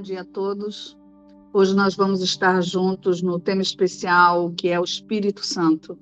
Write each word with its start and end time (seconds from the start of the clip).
bom 0.00 0.02
dia 0.02 0.22
a 0.22 0.24
todos. 0.24 0.96
Hoje 1.52 1.76
nós 1.76 1.94
vamos 1.94 2.22
estar 2.22 2.62
juntos 2.62 3.20
no 3.20 3.38
tema 3.38 3.60
especial 3.60 4.50
que 4.50 4.70
é 4.70 4.80
o 4.80 4.82
Espírito 4.82 5.44
Santo. 5.44 5.98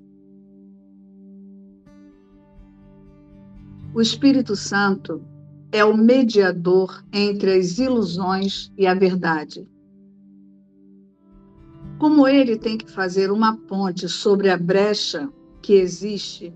O 3.93 3.99
Espírito 3.99 4.55
Santo 4.55 5.21
é 5.69 5.83
o 5.83 5.97
mediador 5.97 7.03
entre 7.11 7.55
as 7.55 7.77
ilusões 7.77 8.71
e 8.77 8.87
a 8.87 8.93
verdade. 8.93 9.67
Como 11.99 12.25
ele 12.25 12.57
tem 12.57 12.77
que 12.77 12.89
fazer 12.89 13.29
uma 13.29 13.57
ponte 13.57 14.07
sobre 14.07 14.49
a 14.49 14.55
brecha 14.55 15.29
que 15.61 15.73
existe 15.73 16.53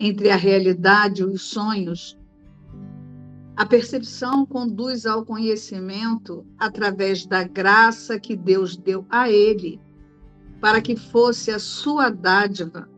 entre 0.00 0.30
a 0.30 0.36
realidade 0.36 1.20
e 1.20 1.26
os 1.26 1.42
sonhos, 1.42 2.17
a 3.58 3.66
percepção 3.66 4.46
conduz 4.46 5.04
ao 5.04 5.24
conhecimento 5.24 6.46
através 6.56 7.26
da 7.26 7.42
graça 7.42 8.16
que 8.16 8.36
Deus 8.36 8.76
deu 8.76 9.04
a 9.10 9.28
ele, 9.28 9.80
para 10.60 10.80
que 10.80 10.94
fosse 10.94 11.50
a 11.50 11.58
sua 11.58 12.08
dádiva 12.08 12.88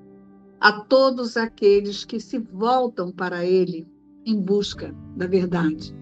a 0.61 0.71
todos 0.71 1.39
aqueles 1.39 2.05
que 2.05 2.21
se 2.21 2.37
voltam 2.37 3.11
para 3.11 3.43
ele 3.43 3.89
em 4.27 4.39
busca 4.39 4.95
da 5.17 5.27
verdade. 5.27 5.97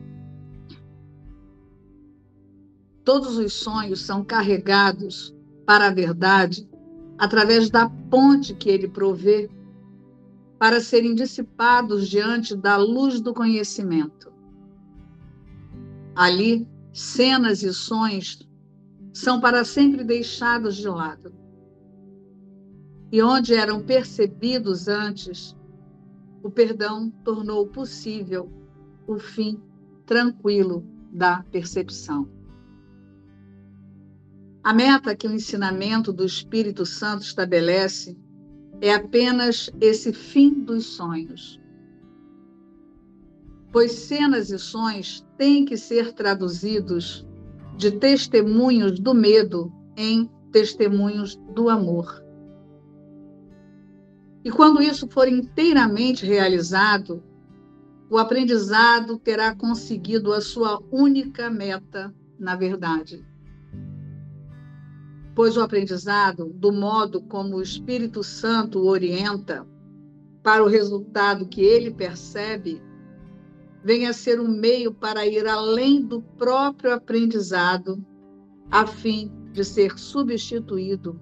Todos 3.05 3.39
os 3.39 3.53
sonhos 3.53 4.01
são 4.01 4.25
carregados 4.25 5.33
para 5.65 5.87
a 5.87 5.95
verdade 5.95 6.69
através 7.17 7.71
da 7.71 7.89
ponte 8.11 8.55
que 8.55 8.69
ele 8.69 8.89
provê 8.89 9.49
para 10.59 10.81
serem 10.81 11.15
dissipados 11.15 12.09
diante 12.09 12.57
da 12.57 12.77
luz 12.77 13.21
do 13.21 13.33
conhecimento. 13.33 14.37
Ali, 16.19 16.67
cenas 16.93 17.63
e 17.63 17.73
sons 17.73 18.45
são 19.13 19.41
para 19.41 19.65
sempre 19.65 20.03
deixados 20.03 20.75
de 20.75 20.89
lado. 20.89 21.33
E 23.13 23.23
onde 23.23 23.55
eram 23.55 23.81
percebidos 23.81 24.89
antes, 24.89 25.57
o 26.43 26.51
perdão 26.51 27.09
tornou 27.23 27.69
possível 27.69 28.53
o 29.07 29.17
fim 29.17 29.63
tranquilo 30.07 30.85
da 31.13 31.45
percepção. 31.53 32.29
A 34.65 34.75
meta 34.75 35.15
que 35.15 35.29
o 35.29 35.33
ensinamento 35.33 36.13
do 36.13 36.25
Espírito 36.25 36.85
Santo 36.85 37.23
estabelece 37.23 38.19
é 38.81 38.93
apenas 38.93 39.71
esse 39.81 40.13
fim 40.13 40.65
dos 40.65 40.85
sonhos 40.85 41.58
pois 43.73 43.93
cenas 43.93 44.51
e 44.51 44.59
sons 44.59 45.27
têm 45.37 45.65
que 45.65 45.77
ser 45.77 46.13
traduzidos 46.13 47.27
de 47.77 47.93
testemunhos 47.93 48.99
do 48.99 49.15
medo 49.15 49.73
em 49.97 50.31
testemunhos 50.51 51.37
do 51.55 51.69
amor. 51.69 52.25
E 54.45 54.51
quando 54.51 54.83
isso 54.83 55.07
for 55.09 55.29
inteiramente 55.29 56.25
realizado, 56.25 57.23
o 58.11 58.17
aprendizado 58.17 59.19
terá 59.19 59.55
conseguido 59.55 60.33
a 60.33 60.41
sua 60.41 60.83
única 60.91 61.51
meta, 61.51 62.15
na 62.39 62.57
verdade. 62.57 63.25
Pois 65.35 65.57
o 65.57 65.61
aprendizado, 65.61 66.51
do 66.55 66.73
modo 66.73 67.21
como 67.21 67.57
o 67.57 67.63
Espírito 67.63 68.25
Santo 68.25 68.81
o 68.81 68.87
orienta, 68.87 69.67
para 70.43 70.65
o 70.65 70.69
resultado 70.69 71.47
que 71.47 71.61
ele 71.61 71.93
percebe, 71.93 72.81
venha 73.83 74.13
ser 74.13 74.41
um 74.41 74.49
meio 74.49 74.93
para 74.93 75.27
ir 75.27 75.47
além 75.47 76.03
do 76.03 76.21
próprio 76.21 76.93
aprendizado, 76.93 78.05
a 78.71 78.87
fim 78.87 79.33
de 79.53 79.65
ser 79.65 79.99
substituído 79.99 81.21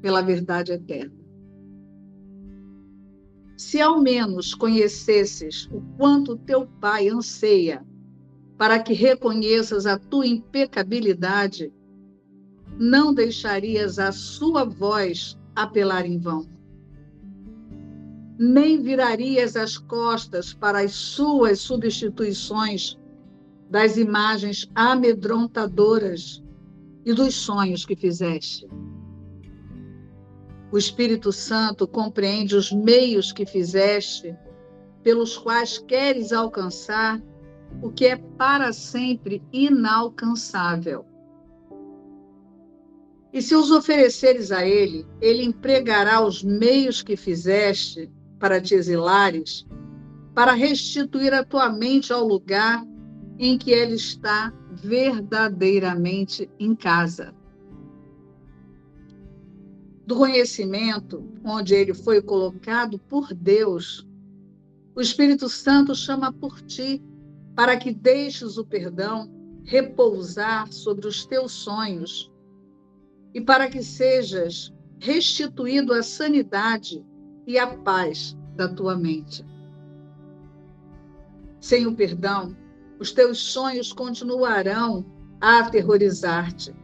pela 0.00 0.22
verdade 0.22 0.72
eterna. 0.72 1.14
Se 3.56 3.80
ao 3.80 4.00
menos 4.00 4.54
conhecesses 4.54 5.66
o 5.72 5.80
quanto 5.96 6.36
teu 6.36 6.66
Pai 6.80 7.08
anseia 7.08 7.86
para 8.58 8.78
que 8.78 8.92
reconheças 8.92 9.86
a 9.86 9.98
tua 9.98 10.26
impecabilidade, 10.26 11.72
não 12.78 13.14
deixarias 13.14 13.98
a 13.98 14.12
sua 14.12 14.64
voz 14.64 15.38
apelar 15.54 16.04
em 16.04 16.18
vão 16.18 16.55
nem 18.38 18.82
virarias 18.82 19.56
as 19.56 19.78
costas 19.78 20.52
para 20.52 20.80
as 20.80 20.92
suas 20.92 21.60
substituições 21.60 22.98
das 23.70 23.96
imagens 23.96 24.70
amedrontadoras 24.74 26.42
e 27.04 27.12
dos 27.12 27.34
sonhos 27.34 27.84
que 27.84 27.96
fizeste. 27.96 28.68
O 30.70 30.76
Espírito 30.76 31.32
Santo 31.32 31.86
compreende 31.86 32.56
os 32.56 32.72
meios 32.72 33.32
que 33.32 33.46
fizeste, 33.46 34.36
pelos 35.02 35.38
quais 35.38 35.78
queres 35.78 36.32
alcançar 36.32 37.22
o 37.80 37.90
que 37.90 38.06
é 38.06 38.16
para 38.16 38.72
sempre 38.72 39.42
inalcançável. 39.52 41.06
E 43.32 43.40
se 43.40 43.54
os 43.54 43.70
ofereceres 43.70 44.50
a 44.50 44.66
Ele, 44.66 45.06
Ele 45.20 45.44
empregará 45.44 46.20
os 46.20 46.42
meios 46.42 47.02
que 47.02 47.16
fizeste 47.16 48.10
para 48.38 48.60
te 48.60 48.74
exilares, 48.74 49.66
para 50.34 50.52
restituir 50.52 51.32
a 51.32 51.44
tua 51.44 51.70
mente 51.70 52.12
ao 52.12 52.26
lugar 52.26 52.86
em 53.38 53.56
que 53.56 53.72
ela 53.72 53.94
está 53.94 54.52
verdadeiramente 54.72 56.50
em 56.58 56.74
casa. 56.74 57.34
Do 60.06 60.16
conhecimento 60.16 61.24
onde 61.44 61.74
ele 61.74 61.92
foi 61.92 62.22
colocado 62.22 62.98
por 62.98 63.34
Deus, 63.34 64.06
o 64.94 65.00
Espírito 65.00 65.48
Santo 65.48 65.94
chama 65.94 66.32
por 66.32 66.60
ti 66.62 67.02
para 67.54 67.76
que 67.76 67.92
deixes 67.92 68.56
o 68.56 68.64
perdão 68.64 69.30
repousar 69.64 70.72
sobre 70.72 71.08
os 71.08 71.26
teus 71.26 71.52
sonhos 71.52 72.30
e 73.34 73.40
para 73.40 73.68
que 73.68 73.82
sejas 73.82 74.72
restituído 74.98 75.92
à 75.92 76.02
sanidade 76.02 77.04
e 77.46 77.58
a 77.58 77.66
paz 77.66 78.36
da 78.56 78.68
tua 78.68 78.96
mente. 78.96 79.44
Sem 81.60 81.86
o 81.86 81.94
perdão, 81.94 82.56
os 82.98 83.12
teus 83.12 83.38
sonhos 83.38 83.92
continuarão 83.92 85.04
a 85.40 85.60
aterrorizar-te. 85.60 86.74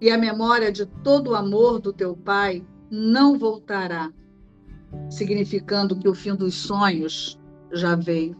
E 0.00 0.10
a 0.10 0.18
memória 0.18 0.70
de 0.70 0.86
todo 0.86 1.30
o 1.30 1.34
amor 1.34 1.80
do 1.80 1.92
teu 1.92 2.16
Pai 2.16 2.64
não 2.90 3.38
voltará, 3.38 4.12
significando 5.10 5.98
que 5.98 6.08
o 6.08 6.14
fim 6.14 6.34
dos 6.34 6.54
sonhos 6.54 7.40
já 7.72 7.96
veio. 7.96 8.36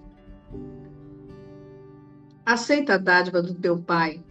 Aceita 2.45 2.95
a 2.95 2.99
dádiva 2.99 3.43
do 3.43 3.55
teu 3.55 3.79
Pai. 3.79 4.25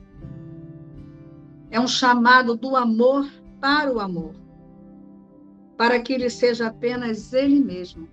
É 1.70 1.80
um 1.80 1.88
chamado 1.88 2.56
do 2.56 2.76
amor 2.76 3.30
para 3.60 3.92
o 3.92 4.00
amor 4.00 4.34
para 5.78 6.00
que 6.02 6.14
ele 6.14 6.30
seja 6.30 6.68
apenas 6.68 7.32
ele 7.34 7.60
mesmo. 7.60 8.08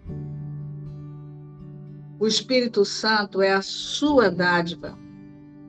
O 2.21 2.27
Espírito 2.27 2.85
Santo 2.85 3.41
é 3.43 3.53
a 3.53 3.63
sua 3.63 4.31
dádiva, 4.31 4.97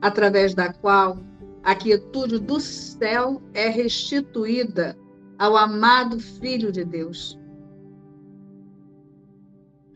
através 0.00 0.54
da 0.54 0.72
qual 0.72 1.18
a 1.64 1.74
quietude 1.74 2.38
do 2.38 2.60
céu 2.60 3.42
é 3.52 3.68
restituída 3.68 4.96
ao 5.38 5.56
amado 5.56 6.20
Filho 6.20 6.70
de 6.70 6.84
Deus. 6.84 7.38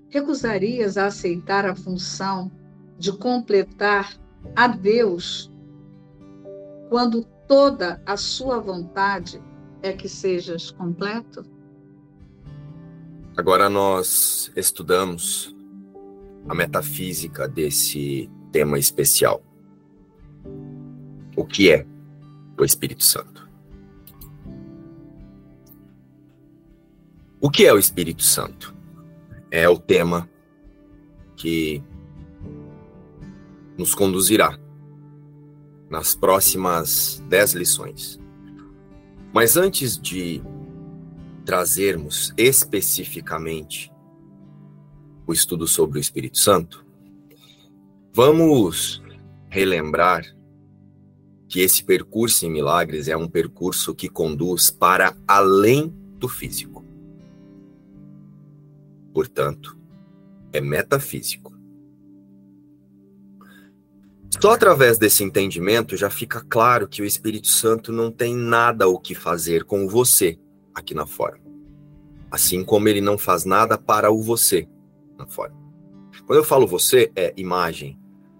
Recusarias 0.08 0.96
a 0.96 1.06
aceitar 1.06 1.64
a 1.64 1.76
função 1.76 2.50
de 2.98 3.12
completar 3.12 4.18
a 4.56 4.66
Deus 4.66 5.50
quando 6.88 7.24
toda 7.46 8.02
a 8.04 8.16
sua 8.16 8.58
vontade 8.58 9.40
é 9.82 9.92
que 9.92 10.08
sejas 10.08 10.72
completo? 10.72 11.59
Agora 13.40 13.70
nós 13.70 14.52
estudamos 14.54 15.56
a 16.46 16.54
metafísica 16.54 17.48
desse 17.48 18.30
tema 18.52 18.78
especial. 18.78 19.42
O 21.34 21.46
que 21.46 21.70
é 21.70 21.86
o 22.58 22.62
Espírito 22.66 23.02
Santo? 23.02 23.48
O 27.40 27.50
que 27.50 27.64
é 27.64 27.72
o 27.72 27.78
Espírito 27.78 28.22
Santo? 28.22 28.76
É 29.50 29.66
o 29.66 29.78
tema 29.78 30.28
que 31.34 31.82
nos 33.78 33.94
conduzirá 33.94 34.54
nas 35.88 36.14
próximas 36.14 37.24
dez 37.26 37.54
lições. 37.54 38.20
Mas 39.32 39.56
antes 39.56 39.98
de 39.98 40.42
trazermos 41.50 42.32
especificamente 42.36 43.92
o 45.26 45.32
estudo 45.32 45.66
sobre 45.66 45.98
o 45.98 46.00
Espírito 46.00 46.38
Santo, 46.38 46.86
vamos 48.12 49.02
relembrar 49.48 50.24
que 51.48 51.58
esse 51.58 51.82
percurso 51.82 52.46
em 52.46 52.50
milagres 52.52 53.08
é 53.08 53.16
um 53.16 53.26
percurso 53.26 53.92
que 53.96 54.08
conduz 54.08 54.70
para 54.70 55.16
além 55.26 55.92
do 56.20 56.28
físico. 56.28 56.84
Portanto, 59.12 59.76
é 60.52 60.60
metafísico. 60.60 61.52
Só 64.40 64.52
através 64.52 64.98
desse 64.98 65.24
entendimento 65.24 65.96
já 65.96 66.10
fica 66.10 66.40
claro 66.48 66.86
que 66.86 67.02
o 67.02 67.04
Espírito 67.04 67.48
Santo 67.48 67.90
não 67.90 68.08
tem 68.08 68.36
nada 68.36 68.86
o 68.86 69.00
que 69.00 69.16
fazer 69.16 69.64
com 69.64 69.88
você 69.88 70.38
aqui 70.74 70.94
na 70.94 71.06
forma. 71.06 71.40
Assim 72.30 72.64
como 72.64 72.88
ele 72.88 73.00
não 73.00 73.18
faz 73.18 73.44
nada 73.44 73.76
para 73.76 74.10
o 74.10 74.22
você 74.22 74.68
na 75.18 75.26
forma. 75.26 75.56
Quando 76.26 76.38
eu 76.38 76.44
falo 76.44 76.66
você, 76.66 77.10
é 77.16 77.32
imagem, 77.36 77.98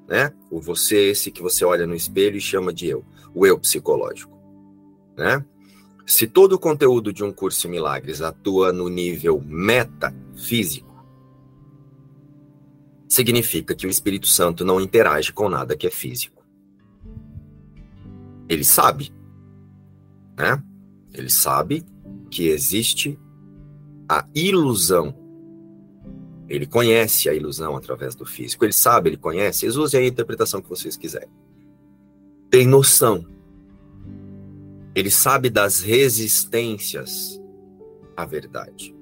né? 0.08 0.32
O 0.50 0.60
você, 0.60 1.10
esse 1.10 1.30
que 1.30 1.42
você 1.42 1.64
olha 1.64 1.86
no 1.86 1.94
espelho 1.94 2.36
e 2.36 2.40
chama 2.40 2.72
de 2.72 2.86
eu, 2.86 3.04
o 3.34 3.46
eu 3.46 3.58
psicológico, 3.58 4.36
né? 5.16 5.44
Se 6.06 6.26
todo 6.26 6.54
o 6.54 6.58
conteúdo 6.58 7.12
de 7.12 7.22
um 7.22 7.32
curso 7.32 7.66
em 7.66 7.70
milagres 7.70 8.20
atua 8.20 8.72
no 8.72 8.88
nível 8.88 9.40
metafísico, 9.46 10.90
significa 13.08 13.74
que 13.74 13.86
o 13.86 13.90
Espírito 13.90 14.26
Santo 14.26 14.64
não 14.64 14.80
interage 14.80 15.32
com 15.32 15.48
nada 15.48 15.76
que 15.76 15.86
é 15.86 15.90
físico. 15.90 16.44
Ele 18.48 18.64
sabe, 18.64 19.12
né? 20.36 20.60
Ele 21.12 21.30
sabe 21.30 21.84
que 22.30 22.48
existe 22.48 23.18
a 24.08 24.26
ilusão. 24.34 25.14
Ele 26.48 26.66
conhece 26.66 27.28
a 27.28 27.34
ilusão 27.34 27.76
através 27.76 28.14
do 28.14 28.24
físico. 28.24 28.64
Ele 28.64 28.72
sabe, 28.72 29.10
ele 29.10 29.16
conhece. 29.16 29.66
Use 29.66 29.96
a 29.96 30.04
interpretação 30.04 30.60
que 30.60 30.68
vocês 30.68 30.96
quiserem. 30.96 31.28
Tem 32.50 32.66
noção. 32.66 33.24
Ele 34.94 35.10
sabe 35.10 35.48
das 35.48 35.80
resistências 35.80 37.40
à 38.16 38.24
verdade. 38.24 38.94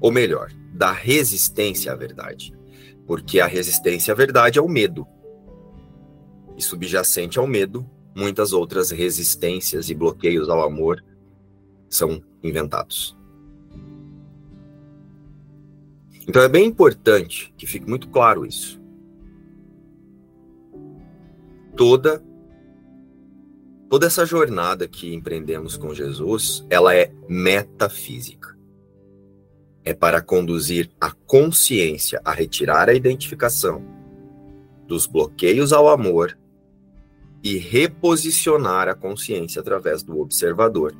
Ou 0.00 0.10
melhor, 0.10 0.52
da 0.72 0.92
resistência 0.92 1.92
à 1.92 1.96
verdade. 1.96 2.52
Porque 3.06 3.40
a 3.40 3.46
resistência 3.46 4.12
à 4.12 4.16
verdade 4.16 4.58
é 4.58 4.62
o 4.62 4.68
medo. 4.68 5.06
E 6.56 6.62
subjacente 6.62 7.38
ao 7.38 7.46
medo, 7.46 7.88
muitas 8.16 8.52
outras 8.52 8.90
resistências 8.90 9.88
e 9.88 9.94
bloqueios 9.94 10.48
ao 10.48 10.62
amor 10.62 11.02
são 11.88 12.22
inventados. 12.42 13.16
Então 16.26 16.42
é 16.42 16.48
bem 16.48 16.66
importante 16.66 17.52
que 17.56 17.66
fique 17.66 17.88
muito 17.88 18.08
claro 18.08 18.44
isso. 18.44 18.80
Toda 21.76 22.22
toda 23.88 24.06
essa 24.06 24.26
jornada 24.26 24.86
que 24.86 25.14
empreendemos 25.14 25.78
com 25.78 25.94
Jesus, 25.94 26.66
ela 26.68 26.94
é 26.94 27.10
metafísica 27.26 28.58
é 29.88 29.94
para 29.94 30.20
conduzir 30.20 30.90
a 31.00 31.10
consciência 31.10 32.20
a 32.22 32.30
retirar 32.30 32.90
a 32.90 32.94
identificação 32.94 33.82
dos 34.86 35.06
bloqueios 35.06 35.72
ao 35.72 35.88
amor 35.88 36.38
e 37.42 37.56
reposicionar 37.56 38.86
a 38.86 38.94
consciência 38.94 39.60
através 39.60 40.02
do 40.02 40.20
observador, 40.20 40.94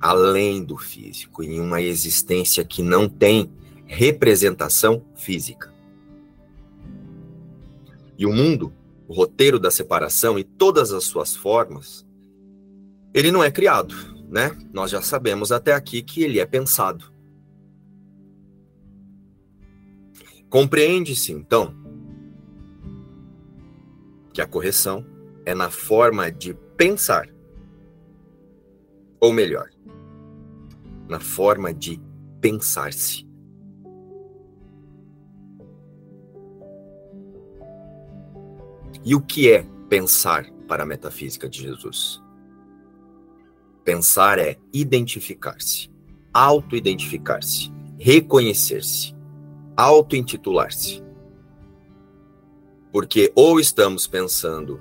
além 0.00 0.64
do 0.64 0.76
físico, 0.76 1.42
em 1.42 1.60
uma 1.60 1.82
existência 1.82 2.64
que 2.64 2.82
não 2.82 3.08
tem 3.08 3.52
representação 3.86 5.04
física. 5.14 5.72
E 8.16 8.24
o 8.24 8.32
mundo, 8.32 8.72
o 9.06 9.12
roteiro 9.12 9.58
da 9.58 9.70
separação 9.70 10.38
e 10.38 10.44
todas 10.44 10.92
as 10.92 11.04
suas 11.04 11.36
formas, 11.36 12.06
ele 13.12 13.32
não 13.32 13.42
é 13.42 13.50
criado, 13.50 13.94
né? 14.28 14.56
Nós 14.72 14.90
já 14.90 15.02
sabemos 15.02 15.50
até 15.50 15.72
aqui 15.72 16.02
que 16.02 16.22
ele 16.22 16.38
é 16.38 16.46
pensado. 16.46 17.12
Compreende-se, 20.48 21.32
então, 21.32 21.74
que 24.32 24.40
a 24.40 24.46
correção 24.46 25.04
é 25.44 25.54
na 25.54 25.70
forma 25.70 26.30
de 26.30 26.54
pensar. 26.76 27.28
Ou 29.20 29.32
melhor, 29.32 29.70
na 31.10 31.18
forma 31.18 31.74
de 31.74 32.00
pensar-se. 32.40 33.26
E 39.04 39.14
o 39.14 39.20
que 39.20 39.50
é 39.50 39.66
pensar 39.88 40.48
para 40.68 40.84
a 40.84 40.86
metafísica 40.86 41.48
de 41.48 41.62
Jesus? 41.62 42.22
Pensar 43.84 44.38
é 44.38 44.56
identificar-se, 44.72 45.90
auto-identificar-se, 46.32 47.72
reconhecer-se, 47.98 49.12
auto-intitular-se. 49.76 51.02
Porque 52.92 53.32
ou 53.34 53.58
estamos 53.58 54.06
pensando 54.06 54.80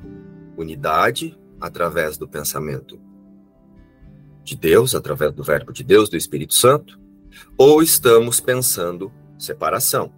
unidade 0.55 1.35
através 1.59 2.19
do 2.19 2.27
pensamento 2.27 2.99
de 4.49 4.57
Deus, 4.57 4.95
através 4.95 5.31
do 5.31 5.43
Verbo 5.43 5.71
de 5.71 5.83
Deus, 5.83 6.09
do 6.09 6.17
Espírito 6.17 6.55
Santo, 6.55 6.99
ou 7.57 7.83
estamos 7.83 8.39
pensando 8.39 9.11
separação 9.37 10.11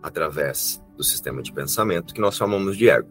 através 0.00 0.82
do 0.96 1.02
sistema 1.02 1.42
de 1.42 1.52
pensamento 1.52 2.14
que 2.14 2.20
nós 2.20 2.36
chamamos 2.36 2.76
de 2.76 2.88
ego. 2.88 3.08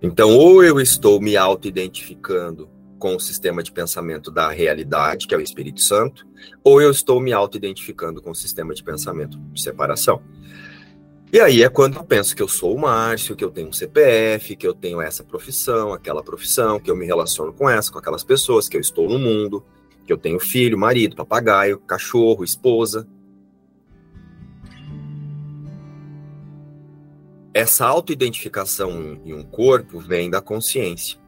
Então, 0.00 0.30
ou 0.36 0.64
eu 0.64 0.80
estou 0.80 1.20
me 1.20 1.36
auto-identificando 1.36 2.68
com 2.98 3.14
o 3.14 3.20
sistema 3.20 3.62
de 3.62 3.70
pensamento 3.70 4.30
da 4.30 4.48
realidade, 4.50 5.26
que 5.26 5.34
é 5.34 5.38
o 5.38 5.40
Espírito 5.40 5.82
Santo, 5.82 6.26
ou 6.64 6.80
eu 6.80 6.90
estou 6.90 7.20
me 7.20 7.32
auto-identificando 7.32 8.22
com 8.22 8.30
o 8.30 8.34
sistema 8.34 8.74
de 8.74 8.82
pensamento 8.82 9.38
de 9.52 9.60
separação. 9.60 10.22
E 11.32 11.40
aí 11.40 11.62
é 11.62 11.68
quando 11.68 11.96
eu 11.96 12.04
penso 12.04 12.36
que 12.36 12.42
eu 12.42 12.46
sou 12.46 12.74
o 12.74 12.78
Márcio, 12.78 13.34
que 13.34 13.44
eu 13.44 13.50
tenho 13.50 13.68
um 13.68 13.72
CPF, 13.72 14.54
que 14.54 14.66
eu 14.66 14.72
tenho 14.72 15.00
essa 15.00 15.24
profissão, 15.24 15.92
aquela 15.92 16.22
profissão, 16.22 16.78
que 16.78 16.88
eu 16.90 16.94
me 16.94 17.04
relaciono 17.04 17.52
com 17.52 17.68
essa, 17.68 17.90
com 17.90 17.98
aquelas 17.98 18.22
pessoas, 18.22 18.68
que 18.68 18.76
eu 18.76 18.80
estou 18.80 19.08
no 19.08 19.18
mundo, 19.18 19.64
que 20.06 20.12
eu 20.12 20.16
tenho 20.16 20.38
filho, 20.38 20.78
marido, 20.78 21.16
papagaio, 21.16 21.80
cachorro, 21.80 22.44
esposa. 22.44 23.08
Essa 27.52 27.86
autoidentificação 27.86 29.18
em 29.24 29.34
um 29.34 29.42
corpo 29.42 29.98
vem 29.98 30.30
da 30.30 30.40
consciência 30.40 31.18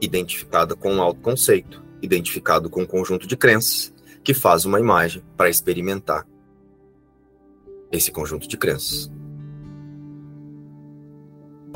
identificada 0.00 0.76
com 0.76 0.94
um 0.94 1.02
autoconceito, 1.02 1.82
identificado 2.00 2.70
com 2.70 2.82
um 2.82 2.86
conjunto 2.86 3.26
de 3.26 3.36
crenças, 3.36 3.92
que 4.22 4.34
faz 4.34 4.64
uma 4.64 4.78
imagem 4.78 5.22
para 5.36 5.48
experimentar 5.48 6.26
esse 7.90 8.12
conjunto 8.12 8.46
de 8.46 8.56
crenças. 8.56 9.10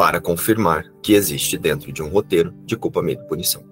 Para 0.00 0.18
confirmar 0.18 0.90
que 1.02 1.12
existe 1.12 1.58
dentro 1.58 1.92
de 1.92 2.02
um 2.02 2.08
roteiro 2.08 2.54
de 2.64 2.74
culpa, 2.74 3.02
medo 3.02 3.22
e 3.22 3.28
punição. 3.28 3.62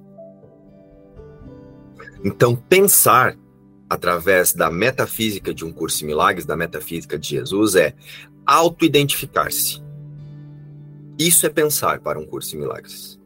Então, 2.23 2.54
pensar 2.54 3.35
através 3.88 4.52
da 4.52 4.70
metafísica 4.70 5.54
de 5.54 5.64
um 5.64 5.73
curso 5.73 6.00
de 6.00 6.04
milagres, 6.04 6.44
da 6.44 6.54
metafísica 6.54 7.18
de 7.18 7.30
Jesus, 7.30 7.76
é 7.76 7.94
auto-identificar-se. 8.44 9.82
Isso 11.18 11.47
é 11.47 11.49
pensar 11.49 12.00
para 12.00 12.18
um 12.18 12.26
curso 12.26 12.50
de 12.50 12.58
milagres. 12.58 13.18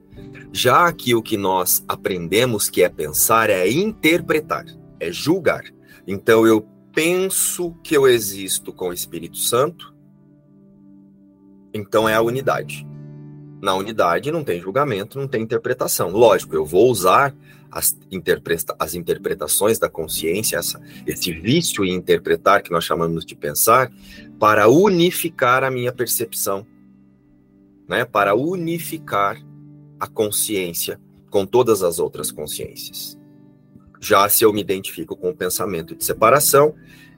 Já 0.52 0.92
que 0.92 1.12
o 1.12 1.21
que 1.21 1.37
nós 1.37 1.85
aprendemos 1.88 2.71
que 2.71 2.85
é 2.85 2.88
pensar 2.88 3.50
é 3.50 3.68
interpretar, 3.68 4.64
é 5.00 5.11
julgar. 5.11 5.64
Então 6.06 6.47
eu 6.47 6.64
penso 6.94 7.75
que 7.82 7.97
eu 7.97 8.06
existo 8.06 8.73
com 8.73 8.90
o 8.90 8.92
Espírito 8.92 9.38
Santo, 9.38 9.92
então 11.73 12.09
é 12.09 12.14
a 12.14 12.23
unidade. 12.23 12.87
Na 13.61 13.75
unidade 13.75 14.33
não 14.33 14.43
tem 14.43 14.61
julgamento, 14.61 15.19
não 15.19 15.29
tem 15.29 15.43
interpretação. 15.43 16.11
Lógico, 16.11 16.55
eu 16.55 16.67
vou 16.67 16.91
usar 16.91 17.35
as, 17.71 17.97
interpreta 18.11 18.75
as 18.79 18.95
interpretações 18.95 19.79
da 19.79 19.88
consciência, 19.88 20.57
essa, 20.59 20.81
esse 21.07 21.33
vício 21.33 21.85
em 21.85 21.95
interpretar 21.95 22.62
que 22.62 22.71
nós 22.71 22.85
chamamos 22.85 23.25
de 23.25 23.35
pensar, 23.35 23.91
para 24.38 24.69
unificar 24.69 25.64
a 25.64 25.71
minha 25.71 25.93
percepção, 25.93 26.67
né? 27.88 28.05
para 28.05 28.35
unificar 28.35 29.41
a 29.99 30.07
consciência 30.07 31.00
com 31.31 31.47
todas 31.47 31.83
as 31.83 31.99
outras 31.99 32.31
consciências. 32.31 33.19
Já 34.00 34.29
se 34.29 34.45
eu 34.45 34.52
me 34.52 34.61
identifico 34.61 35.17
com 35.17 35.31
o 35.31 35.35
pensamento 35.35 35.95
de 35.95 36.05
separação, 36.05 36.75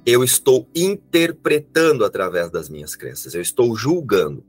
eu 0.07 0.23
estou 0.23 0.69
interpretando 0.75 2.05
através 2.05 2.51
das 2.51 2.69
minhas 2.69 2.95
crenças, 2.95 3.35
eu 3.35 3.41
estou 3.41 3.75
julgando, 3.75 4.45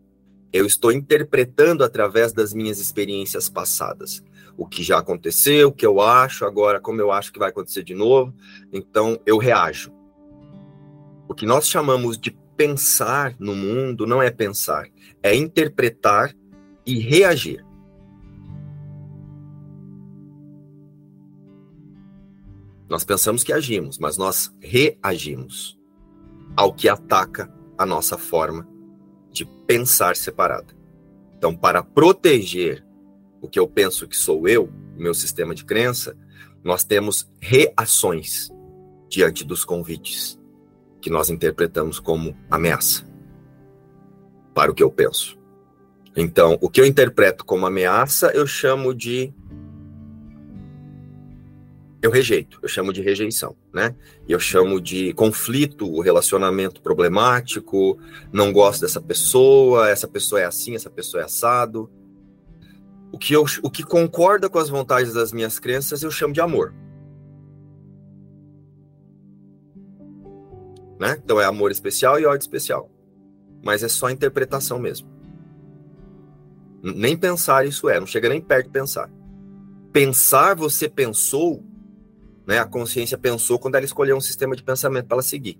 eu 0.51 0.65
estou 0.65 0.91
interpretando 0.91 1.83
através 1.83 2.33
das 2.33 2.53
minhas 2.53 2.79
experiências 2.79 3.49
passadas. 3.49 4.23
O 4.57 4.65
que 4.65 4.83
já 4.83 4.99
aconteceu, 4.99 5.69
o 5.69 5.71
que 5.71 5.85
eu 5.85 6.01
acho, 6.01 6.45
agora 6.45 6.79
como 6.79 7.01
eu 7.01 7.11
acho 7.11 7.31
que 7.31 7.39
vai 7.39 7.49
acontecer 7.49 7.83
de 7.83 7.93
novo, 7.93 8.33
então 8.71 9.19
eu 9.25 9.37
reajo. 9.37 9.91
O 11.27 11.33
que 11.33 11.45
nós 11.45 11.67
chamamos 11.67 12.17
de 12.17 12.31
pensar 12.55 13.35
no 13.39 13.55
mundo 13.55 14.05
não 14.05 14.21
é 14.21 14.31
pensar, 14.31 14.87
é 15.21 15.35
interpretar 15.35 16.33
e 16.85 16.99
reagir. 16.99 17.65
Nós 22.89 23.03
pensamos 23.03 23.43
que 23.43 23.51
agimos, 23.51 23.97
mas 23.97 24.17
nós 24.17 24.53
reagimos 24.59 25.77
ao 26.55 26.73
que 26.73 26.87
ataca 26.87 27.51
a 27.77 27.85
nossa 27.85 28.17
forma 28.17 28.67
de 29.31 29.45
pensar 29.67 30.15
separada. 30.15 30.75
Então, 31.37 31.55
para 31.55 31.83
proteger 31.83 32.85
o 33.41 33.47
que 33.47 33.59
eu 33.59 33.67
penso 33.67 34.07
que 34.07 34.15
sou 34.15 34.47
eu, 34.47 34.71
meu 34.95 35.13
sistema 35.13 35.53
de 35.53 35.65
crença, 35.65 36.17
nós 36.63 36.83
temos 36.83 37.29
reações 37.39 38.49
diante 39.09 39.43
dos 39.43 39.65
convites 39.65 40.39
que 41.01 41.09
nós 41.09 41.29
interpretamos 41.29 41.99
como 41.99 42.35
ameaça 42.49 43.05
para 44.53 44.71
o 44.71 44.73
que 44.73 44.81
eu 44.81 44.89
penso. 44.89 45.37
Então, 46.15 46.57
o 46.61 46.69
que 46.69 46.79
eu 46.79 46.85
interpreto 46.85 47.45
como 47.45 47.65
ameaça, 47.65 48.31
eu 48.31 48.47
chamo 48.47 48.95
de 48.95 49.33
eu 52.05 52.11
rejeito, 52.11 52.59
eu 52.61 52.69
chamo 52.69 52.93
de 52.93 53.01
rejeição, 53.01 53.55
né? 53.73 53.95
Eu 54.29 54.39
chamo 54.39 54.79
de 54.79 55.11
conflito, 55.13 55.99
relacionamento 56.01 56.79
problemático, 56.79 57.97
não 58.31 58.53
gosto 58.53 58.81
dessa 58.81 59.01
pessoa, 59.01 59.89
essa 59.89 60.07
pessoa 60.07 60.39
é 60.39 60.45
assim, 60.45 60.75
essa 60.75 60.89
pessoa 60.89 61.21
é 61.21 61.25
assado. 61.25 61.89
O 63.11 63.17
que, 63.17 63.33
eu, 63.33 63.43
o 63.63 63.71
que 63.71 63.81
concorda 63.81 64.47
com 64.47 64.59
as 64.59 64.69
vontades 64.69 65.13
das 65.13 65.33
minhas 65.33 65.57
crenças, 65.57 66.03
eu 66.03 66.11
chamo 66.11 66.31
de 66.31 66.39
amor. 66.39 66.75
Né? 70.99 71.19
Então 71.23 71.41
é 71.41 71.45
amor 71.45 71.71
especial 71.71 72.19
e 72.19 72.25
ódio 72.25 72.43
especial. 72.43 72.91
Mas 73.63 73.81
é 73.81 73.87
só 73.87 74.11
interpretação 74.11 74.77
mesmo. 74.77 75.09
Nem 76.83 77.17
pensar 77.17 77.65
isso 77.65 77.89
é, 77.89 77.99
não 77.99 78.05
chega 78.05 78.29
nem 78.29 78.39
perto 78.39 78.67
de 78.67 78.73
pensar. 78.73 79.09
Pensar, 79.91 80.55
você 80.55 80.87
pensou, 80.87 81.63
né? 82.45 82.59
A 82.59 82.65
consciência 82.65 83.17
pensou 83.17 83.57
quando 83.57 83.75
ela 83.75 83.85
escolheu 83.85 84.15
um 84.15 84.21
sistema 84.21 84.55
de 84.55 84.63
pensamento 84.63 85.07
para 85.07 85.15
ela 85.15 85.23
seguir. 85.23 85.59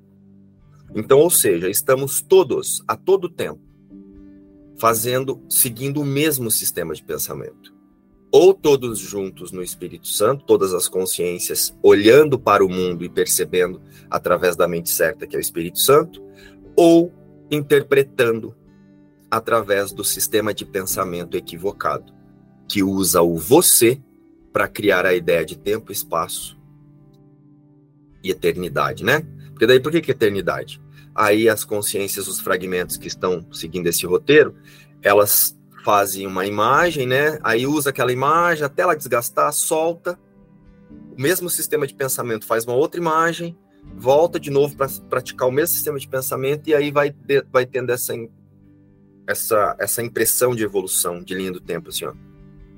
Então, 0.93 1.19
ou 1.19 1.29
seja, 1.29 1.69
estamos 1.69 2.21
todos, 2.21 2.83
a 2.87 2.95
todo 2.95 3.29
tempo, 3.29 3.61
fazendo, 4.77 5.41
seguindo 5.49 6.01
o 6.01 6.05
mesmo 6.05 6.51
sistema 6.51 6.93
de 6.93 7.03
pensamento. 7.03 7.73
Ou 8.31 8.53
todos 8.53 8.99
juntos 8.99 9.51
no 9.51 9.63
Espírito 9.63 10.07
Santo, 10.07 10.45
todas 10.45 10.73
as 10.73 10.87
consciências 10.87 11.75
olhando 11.81 12.37
para 12.37 12.63
o 12.65 12.69
mundo 12.69 13.03
e 13.03 13.09
percebendo 13.09 13.81
através 14.09 14.55
da 14.55 14.67
mente 14.67 14.89
certa 14.89 15.25
que 15.25 15.35
é 15.35 15.39
o 15.39 15.41
Espírito 15.41 15.79
Santo, 15.79 16.21
ou 16.75 17.13
interpretando 17.49 18.55
através 19.31 19.91
do 19.91 20.03
sistema 20.03 20.53
de 20.53 20.65
pensamento 20.65 21.35
equivocado, 21.35 22.13
que 22.67 22.83
usa 22.83 23.21
o 23.21 23.37
você 23.37 24.01
para 24.51 24.67
criar 24.67 25.05
a 25.05 25.13
ideia 25.13 25.45
de 25.45 25.57
tempo, 25.57 25.91
espaço 25.91 26.57
e 28.25 28.31
eternidade, 28.31 29.05
né? 29.05 29.23
Porque 29.51 29.67
daí 29.67 29.79
por 29.79 29.91
que, 29.91 30.01
que 30.01 30.11
eternidade? 30.11 30.81
Aí 31.13 31.47
as 31.47 31.63
consciências, 31.63 32.27
os 32.27 32.39
fragmentos 32.39 32.97
que 32.97 33.07
estão 33.07 33.45
seguindo 33.53 33.87
esse 33.87 34.05
roteiro, 34.05 34.55
elas 35.01 35.55
fazem 35.83 36.25
uma 36.25 36.47
imagem, 36.47 37.05
né? 37.05 37.39
Aí 37.43 37.67
usa 37.67 37.91
aquela 37.91 38.11
imagem 38.11 38.65
até 38.65 38.81
ela 38.81 38.95
desgastar, 38.95 39.53
solta. 39.53 40.19
O 41.15 41.21
mesmo 41.21 41.49
sistema 41.51 41.85
de 41.85 41.93
pensamento 41.93 42.47
faz 42.47 42.65
uma 42.65 42.75
outra 42.75 42.99
imagem, 42.99 43.55
volta 43.95 44.39
de 44.39 44.49
novo 44.49 44.75
para 44.75 44.89
praticar 45.07 45.47
o 45.47 45.51
mesmo 45.51 45.75
sistema 45.75 45.99
de 45.99 46.07
pensamento 46.07 46.67
e 46.67 46.73
aí 46.73 46.89
vai, 46.89 47.15
vai 47.51 47.65
tendo 47.67 47.91
essa, 47.91 48.13
essa, 49.27 49.75
essa 49.79 50.01
impressão 50.01 50.55
de 50.55 50.63
evolução, 50.63 51.23
de 51.23 51.35
linha 51.35 51.51
do 51.51 51.61
tempo, 51.61 51.89
assim, 51.89 52.05
ó. 52.05 52.13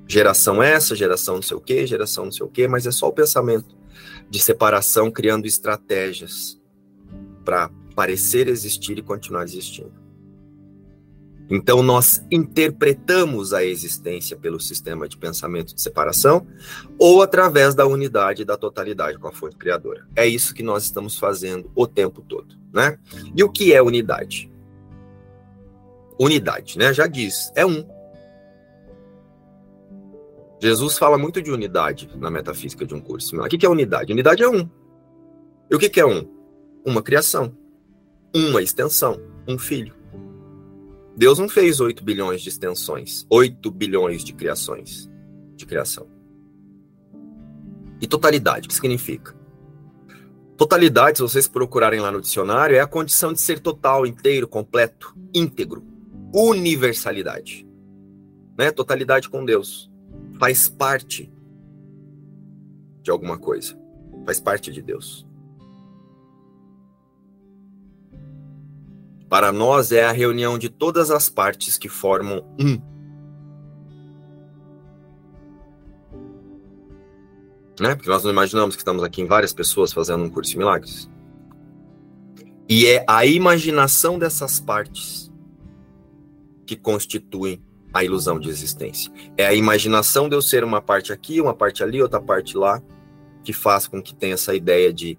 Geração 0.06 0.62
essa, 0.62 0.94
geração 0.94 1.36
não 1.36 1.42
sei 1.42 1.56
o 1.56 1.60
quê, 1.60 1.86
geração 1.86 2.26
não 2.26 2.32
sei 2.32 2.44
o 2.44 2.48
quê, 2.48 2.68
mas 2.68 2.86
é 2.86 2.90
só 2.90 3.08
o 3.08 3.12
pensamento 3.12 3.77
de 4.30 4.38
separação 4.38 5.10
criando 5.10 5.46
estratégias 5.46 6.60
para 7.44 7.70
parecer 7.94 8.48
existir 8.48 8.98
e 8.98 9.02
continuar 9.02 9.44
existindo. 9.44 9.98
Então, 11.50 11.82
nós 11.82 12.22
interpretamos 12.30 13.54
a 13.54 13.64
existência 13.64 14.36
pelo 14.36 14.60
sistema 14.60 15.08
de 15.08 15.16
pensamento 15.16 15.74
de 15.74 15.80
separação 15.80 16.46
ou 16.98 17.22
através 17.22 17.74
da 17.74 17.86
unidade 17.86 18.44
da 18.44 18.56
totalidade 18.56 19.18
com 19.18 19.28
a 19.28 19.32
fonte 19.32 19.56
criadora. 19.56 20.06
É 20.14 20.26
isso 20.26 20.54
que 20.54 20.62
nós 20.62 20.84
estamos 20.84 21.18
fazendo 21.18 21.70
o 21.74 21.86
tempo 21.86 22.20
todo, 22.20 22.54
né? 22.72 22.98
E 23.34 23.42
o 23.42 23.48
que 23.50 23.72
é 23.72 23.80
unidade? 23.80 24.50
Unidade, 26.20 26.76
né? 26.76 26.92
Já 26.92 27.06
diz, 27.06 27.50
é 27.54 27.64
um. 27.64 27.86
Jesus 30.60 30.98
fala 30.98 31.16
muito 31.16 31.40
de 31.40 31.50
unidade 31.50 32.10
na 32.16 32.30
metafísica 32.30 32.84
de 32.84 32.94
um 32.94 33.00
curso. 33.00 33.40
O 33.40 33.48
que 33.48 33.64
é 33.64 33.68
unidade? 33.68 34.12
Unidade 34.12 34.42
é 34.42 34.48
um. 34.48 34.68
E 35.70 35.74
o 35.74 35.78
que 35.78 36.00
é 36.00 36.06
um? 36.06 36.26
Uma 36.84 37.02
criação, 37.02 37.56
uma 38.34 38.62
extensão, 38.62 39.20
um 39.46 39.58
filho. 39.58 39.94
Deus 41.16 41.38
não 41.38 41.48
fez 41.48 41.80
8 41.80 42.02
bilhões 42.02 42.40
de 42.42 42.48
extensões, 42.48 43.26
8 43.28 43.70
bilhões 43.70 44.24
de 44.24 44.32
criações, 44.32 45.10
de 45.56 45.66
criação. 45.66 46.06
E 48.00 48.06
totalidade, 48.06 48.66
o 48.66 48.68
que 48.68 48.74
significa? 48.74 49.36
Totalidade, 50.56 51.18
se 51.18 51.22
vocês 51.22 51.46
procurarem 51.46 52.00
lá 52.00 52.10
no 52.10 52.20
dicionário, 52.20 52.76
é 52.76 52.80
a 52.80 52.86
condição 52.86 53.32
de 53.32 53.40
ser 53.40 53.60
total, 53.60 54.06
inteiro, 54.06 54.48
completo, 54.48 55.14
íntegro. 55.34 55.84
Universalidade. 56.34 57.66
Né? 58.56 58.70
Totalidade 58.70 59.28
com 59.28 59.44
Deus. 59.44 59.87
Faz 60.38 60.68
parte 60.68 61.32
de 63.02 63.10
alguma 63.10 63.38
coisa. 63.38 63.78
Faz 64.24 64.40
parte 64.40 64.70
de 64.70 64.80
Deus. 64.80 65.26
Para 69.28 69.52
nós 69.52 69.92
é 69.92 70.04
a 70.04 70.12
reunião 70.12 70.58
de 70.58 70.68
todas 70.68 71.10
as 71.10 71.28
partes 71.28 71.76
que 71.76 71.88
formam 71.88 72.44
um. 72.58 72.80
Né? 77.80 77.94
Porque 77.94 78.08
nós 78.08 78.24
não 78.24 78.30
imaginamos 78.30 78.74
que 78.74 78.80
estamos 78.80 79.02
aqui 79.02 79.22
em 79.22 79.26
várias 79.26 79.52
pessoas 79.52 79.92
fazendo 79.92 80.24
um 80.24 80.30
curso 80.30 80.52
de 80.52 80.58
milagres. 80.58 81.10
E 82.68 82.86
é 82.86 83.04
a 83.08 83.24
imaginação 83.24 84.18
dessas 84.18 84.60
partes 84.60 85.32
que 86.66 86.76
constituem 86.76 87.62
a 87.92 88.04
ilusão 88.04 88.38
de 88.38 88.48
existência. 88.48 89.12
É 89.36 89.46
a 89.46 89.54
imaginação 89.54 90.28
de 90.28 90.36
eu 90.36 90.42
ser 90.42 90.64
uma 90.64 90.80
parte 90.80 91.12
aqui, 91.12 91.40
uma 91.40 91.54
parte 91.54 91.82
ali, 91.82 92.02
outra 92.02 92.20
parte 92.20 92.56
lá, 92.56 92.82
que 93.42 93.52
faz 93.52 93.86
com 93.86 94.02
que 94.02 94.14
tenha 94.14 94.34
essa 94.34 94.54
ideia 94.54 94.92
de 94.92 95.18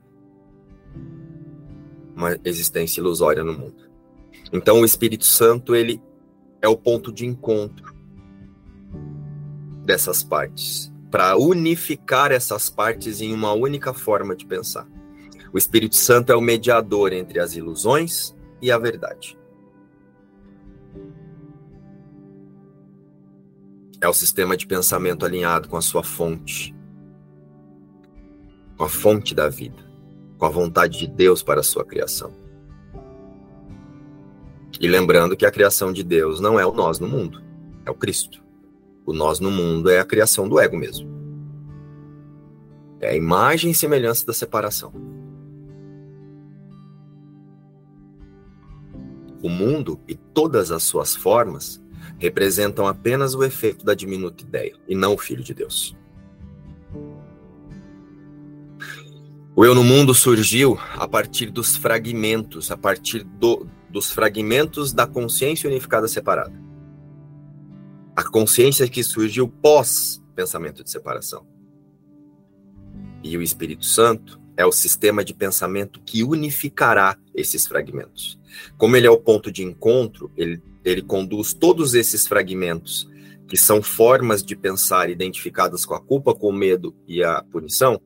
uma 2.16 2.38
existência 2.44 3.00
ilusória 3.00 3.44
no 3.44 3.54
mundo. 3.54 3.90
Então 4.52 4.82
o 4.82 4.86
Espírito 4.86 5.26
Santo, 5.26 5.76
ele 5.76 6.02
é 6.62 6.68
o 6.68 6.78
ponto 6.78 7.12
de 7.12 7.26
encontro 7.26 7.96
dessas 9.86 10.22
partes, 10.22 10.94
para 11.10 11.36
unificar 11.38 12.32
essas 12.32 12.70
partes 12.70 13.22
em 13.22 13.34
uma 13.34 13.54
única 13.54 13.94
forma 13.94 14.36
de 14.36 14.46
pensar. 14.46 14.88
O 15.52 15.58
Espírito 15.58 15.96
Santo 15.96 16.32
é 16.32 16.36
o 16.36 16.42
mediador 16.42 17.12
entre 17.14 17.40
as 17.40 17.56
ilusões 17.56 18.36
e 18.62 18.72
a 18.72 18.78
verdade. 18.78 19.39
É 24.02 24.08
o 24.08 24.14
sistema 24.14 24.56
de 24.56 24.66
pensamento 24.66 25.26
alinhado 25.26 25.68
com 25.68 25.76
a 25.76 25.82
sua 25.82 26.04
fonte, 26.04 26.74
com 28.78 28.84
a 28.86 28.90
fonte 28.90 29.36
da 29.36 29.50
vida, 29.50 29.84
com 30.38 30.46
a 30.46 30.50
vontade 30.50 31.00
de 31.00 31.08
Deus 31.08 31.44
para 31.44 31.60
a 31.60 31.64
sua 31.64 31.84
criação. 31.84 32.34
E 34.80 34.88
lembrando 34.88 35.36
que 35.36 35.46
a 35.46 35.52
criação 35.52 35.92
de 35.92 36.02
Deus 36.02 36.40
não 36.40 36.58
é 36.58 36.66
o 36.66 36.72
nós 36.72 37.00
no 37.00 37.10
mundo, 37.10 37.44
é 37.86 37.92
o 37.92 37.96
Cristo. 37.96 38.42
O 39.06 39.12
nós 39.12 39.42
no 39.42 39.52
mundo 39.52 39.90
é 39.90 40.00
a 40.00 40.06
criação 40.06 40.48
do 40.48 40.60
ego 40.60 40.78
mesmo. 40.78 41.10
É 43.02 43.10
a 43.10 43.16
imagem 43.16 43.72
e 43.72 43.76
semelhança 43.76 44.26
da 44.26 44.34
separação. 44.34 44.94
O 49.42 49.50
mundo 49.50 50.00
e 50.08 50.16
todas 50.16 50.72
as 50.72 50.84
suas 50.84 51.16
formas 51.16 51.82
representam 52.20 52.86
apenas 52.86 53.34
o 53.34 53.44
efeito 53.44 53.84
da 53.84 53.96
diminuta 53.96 54.44
ideia 54.44 54.76
e 54.88 54.94
não 54.94 55.14
o 55.14 55.18
Filho 55.18 55.44
de 55.44 55.54
Deus. 55.54 55.96
O 59.56 59.66
eu 59.66 59.74
no 59.74 59.84
mundo 59.84 60.14
surgiu 60.14 60.80
a 60.96 61.08
partir 61.08 61.50
dos 61.50 61.76
fragmentos, 61.76 62.72
a 62.72 62.78
partir 62.78 63.24
do, 63.24 63.68
dos 63.90 64.12
fragmentos 64.12 64.94
da 64.94 65.08
consciência 65.08 65.70
unificada 65.70 66.08
separada. 66.08 66.54
A 68.16 68.24
consciência 68.24 68.88
que 68.88 69.04
surgiu 69.04 69.48
pós 69.48 70.22
pensamento 70.36 70.84
de 70.84 70.90
separação. 70.90 71.46
E 73.22 73.38
o 73.38 73.42
Espírito 73.42 73.86
Santo 73.86 74.40
é 74.56 74.66
o 74.66 74.72
sistema 74.72 75.24
de 75.24 75.34
pensamento 75.34 76.02
que 76.06 76.24
unificará 76.24 77.18
esses 77.36 77.68
fragmentos. 77.68 78.40
Como 78.78 78.96
ele 78.96 79.08
é 79.08 79.12
o 79.12 79.20
ponto 79.20 79.52
de 79.52 79.64
encontro, 79.64 80.32
ele, 80.38 80.62
ele 80.84 81.02
conduz 81.02 81.54
todos 81.54 81.94
esses 81.94 82.28
fragmentos 82.28 83.10
que 83.48 83.58
são 83.58 83.82
formas 83.82 84.44
de 84.44 84.56
pensar 84.56 85.10
identificadas 85.10 85.86
com 85.86 85.96
a 85.96 86.00
culpa, 86.00 86.36
com 86.36 86.50
o 86.50 86.54
medo 86.54 86.96
e 87.08 87.24
a 87.24 87.42
punição, 87.42 88.00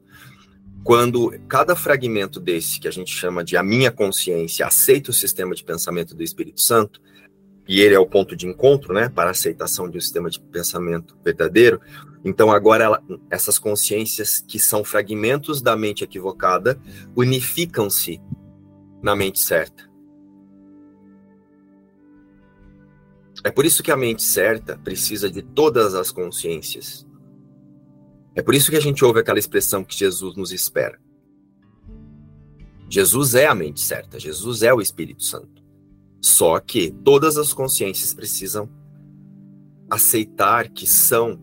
quando 0.83 1.33
cada 1.47 1.75
fragmento 1.75 2.39
desse, 2.39 2.79
que 2.79 2.87
a 2.87 2.91
gente 2.91 3.13
chama 3.13 3.43
de 3.43 3.55
a 3.55 3.63
minha 3.63 3.91
consciência, 3.91 4.65
aceita 4.65 5.11
o 5.11 5.13
sistema 5.13 5.55
de 5.55 5.63
pensamento 5.63 6.13
do 6.13 6.23
Espírito 6.23 6.61
Santo, 6.61 7.01
e 7.67 7.79
ele 7.79 7.95
é 7.95 7.99
o 7.99 8.05
ponto 8.05 8.35
de 8.35 8.45
encontro, 8.45 8.93
né, 8.93 9.07
para 9.07 9.29
a 9.29 9.31
aceitação 9.31 9.89
de 9.89 9.97
um 9.97 10.01
sistema 10.01 10.29
de 10.29 10.39
pensamento 10.39 11.17
verdadeiro. 11.23 11.79
Então 12.25 12.51
agora 12.51 12.83
ela, 12.83 13.03
essas 13.29 13.57
consciências 13.57 14.43
que 14.45 14.59
são 14.59 14.83
fragmentos 14.83 15.61
da 15.61 15.75
mente 15.75 16.03
equivocada 16.03 16.77
unificam-se 17.15 18.21
na 19.01 19.15
mente 19.15 19.39
certa. 19.39 19.92
É 23.43 23.51
por 23.51 23.65
isso 23.65 23.83
que 23.83 23.91
a 23.91 23.97
mente 23.97 24.23
certa 24.23 24.77
precisa 24.77 25.29
de 25.29 25.41
todas 25.41 25.95
as 25.95 26.11
consciências. 26.11 27.05
É 28.35 28.41
por 28.41 28.55
isso 28.55 28.71
que 28.71 28.77
a 28.77 28.81
gente 28.81 29.03
ouve 29.03 29.19
aquela 29.19 29.37
expressão 29.37 29.83
que 29.83 29.97
Jesus 29.97 30.35
nos 30.35 30.51
espera. 30.51 30.99
Jesus 32.89 33.35
é 33.35 33.47
a 33.47 33.55
mente 33.55 33.81
certa, 33.81 34.19
Jesus 34.19 34.63
é 34.63 34.73
o 34.73 34.81
Espírito 34.81 35.23
Santo. 35.23 35.63
Só 36.21 36.59
que 36.59 36.91
todas 37.03 37.37
as 37.37 37.53
consciências 37.53 38.13
precisam 38.13 38.69
aceitar 39.89 40.69
que 40.69 40.87
são 40.87 41.39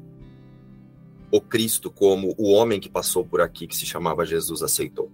o 1.30 1.40
Cristo 1.40 1.90
como 1.90 2.34
o 2.36 2.50
homem 2.50 2.80
que 2.80 2.88
passou 2.88 3.24
por 3.24 3.40
aqui, 3.40 3.66
que 3.66 3.76
se 3.76 3.86
chamava 3.86 4.26
Jesus, 4.26 4.62
aceitou. 4.62 5.12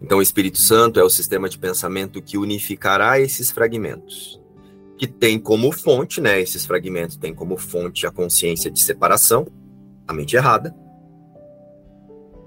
Então, 0.00 0.18
o 0.18 0.22
Espírito 0.22 0.58
Santo 0.58 1.00
é 1.00 1.04
o 1.04 1.10
sistema 1.10 1.48
de 1.48 1.58
pensamento 1.58 2.22
que 2.22 2.36
unificará 2.36 3.18
esses 3.20 3.50
fragmentos, 3.50 4.40
que 4.96 5.06
tem 5.06 5.38
como 5.38 5.72
fonte, 5.72 6.20
né? 6.20 6.40
Esses 6.40 6.64
fragmentos 6.64 7.16
têm 7.16 7.34
como 7.34 7.56
fonte 7.56 8.06
a 8.06 8.10
consciência 8.10 8.70
de 8.70 8.80
separação, 8.80 9.46
a 10.06 10.12
mente 10.12 10.36
errada, 10.36 10.74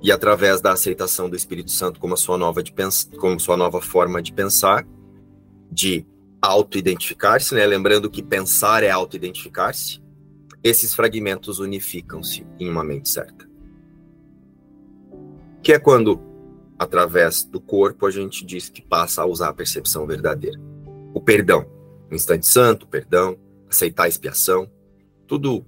e 0.02 0.12
através 0.12 0.62
da 0.62 0.72
aceitação 0.74 1.30
do 1.30 1.36
Espírito 1.36 1.72
Santo 1.72 2.00
como 2.00 2.16
sua 2.16 2.38
nova, 2.38 2.62
de 2.62 2.74
como 3.20 3.40
sua 3.40 3.58
nova 3.58 3.82
forma 3.82 4.22
de 4.22 4.32
pensar, 4.32 4.88
de 5.72 6.06
auto-identificar-se, 6.42 7.56
né? 7.56 7.66
lembrando 7.66 8.10
que 8.10 8.22
pensar 8.22 8.84
é 8.84 8.90
auto-identificar-se, 8.90 10.02
esses 10.64 10.94
fragmentos 10.94 11.60
unificam-se 11.60 12.46
em 12.60 12.70
uma 12.70 12.84
mente 12.84 13.10
certa. 13.10 13.48
Que 15.64 15.74
é 15.74 15.80
quando, 15.80 16.22
através 16.78 17.44
do 17.44 17.60
corpo, 17.60 18.06
a 18.06 18.12
gente 18.12 18.46
diz 18.46 18.70
que 18.70 18.82
passa 18.82 19.24
a 19.24 19.26
usar 19.26 19.50
a 19.50 19.54
percepção 19.54 20.06
verdadeira. 20.06 20.60
O 21.14 21.20
perdão, 21.20 21.66
instante 22.16 22.48
santo, 22.48 22.88
perdão, 22.88 23.38
aceitar 23.70 24.04
a 24.04 24.08
expiação, 24.08 24.70
tudo 25.28 25.66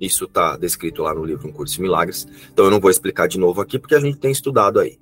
isso 0.00 0.24
está 0.24 0.56
descrito 0.56 1.02
lá 1.02 1.14
no 1.14 1.24
livro 1.24 1.48
Um 1.48 1.52
Curso 1.52 1.76
de 1.76 1.82
Milagres. 1.82 2.26
Então 2.52 2.66
eu 2.66 2.70
não 2.70 2.80
vou 2.80 2.90
explicar 2.90 3.26
de 3.26 3.38
novo 3.38 3.60
aqui, 3.60 3.78
porque 3.78 3.94
a 3.94 4.00
gente 4.00 4.18
tem 4.18 4.30
estudado 4.30 4.78
aí. 4.78 4.98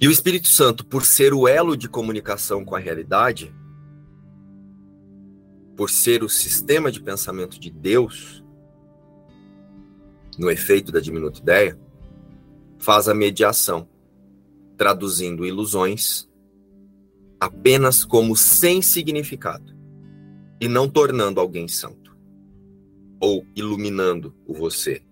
E 0.00 0.06
o 0.06 0.10
Espírito 0.10 0.48
Santo, 0.48 0.86
por 0.86 1.04
ser 1.04 1.34
o 1.34 1.48
elo 1.48 1.76
de 1.76 1.88
comunicação 1.88 2.64
com 2.64 2.74
a 2.74 2.78
realidade, 2.78 3.54
por 5.76 5.90
ser 5.90 6.22
o 6.22 6.28
sistema 6.28 6.90
de 6.90 7.00
pensamento 7.00 7.58
de 7.58 7.70
Deus, 7.70 8.44
no 10.38 10.50
efeito 10.50 10.92
da 10.92 11.00
diminuta 11.00 11.40
ideia, 11.40 11.78
faz 12.78 13.08
a 13.08 13.14
mediação, 13.14 13.88
traduzindo 14.76 15.44
ilusões 15.44 16.28
apenas 17.40 18.04
como 18.04 18.36
sem 18.36 18.82
significado 18.82 19.76
e 20.60 20.68
não 20.68 20.88
tornando 20.88 21.40
alguém 21.40 21.68
santo, 21.68 22.16
ou 23.20 23.46
iluminando 23.54 24.34
o 24.46 24.54
você, 24.54 25.02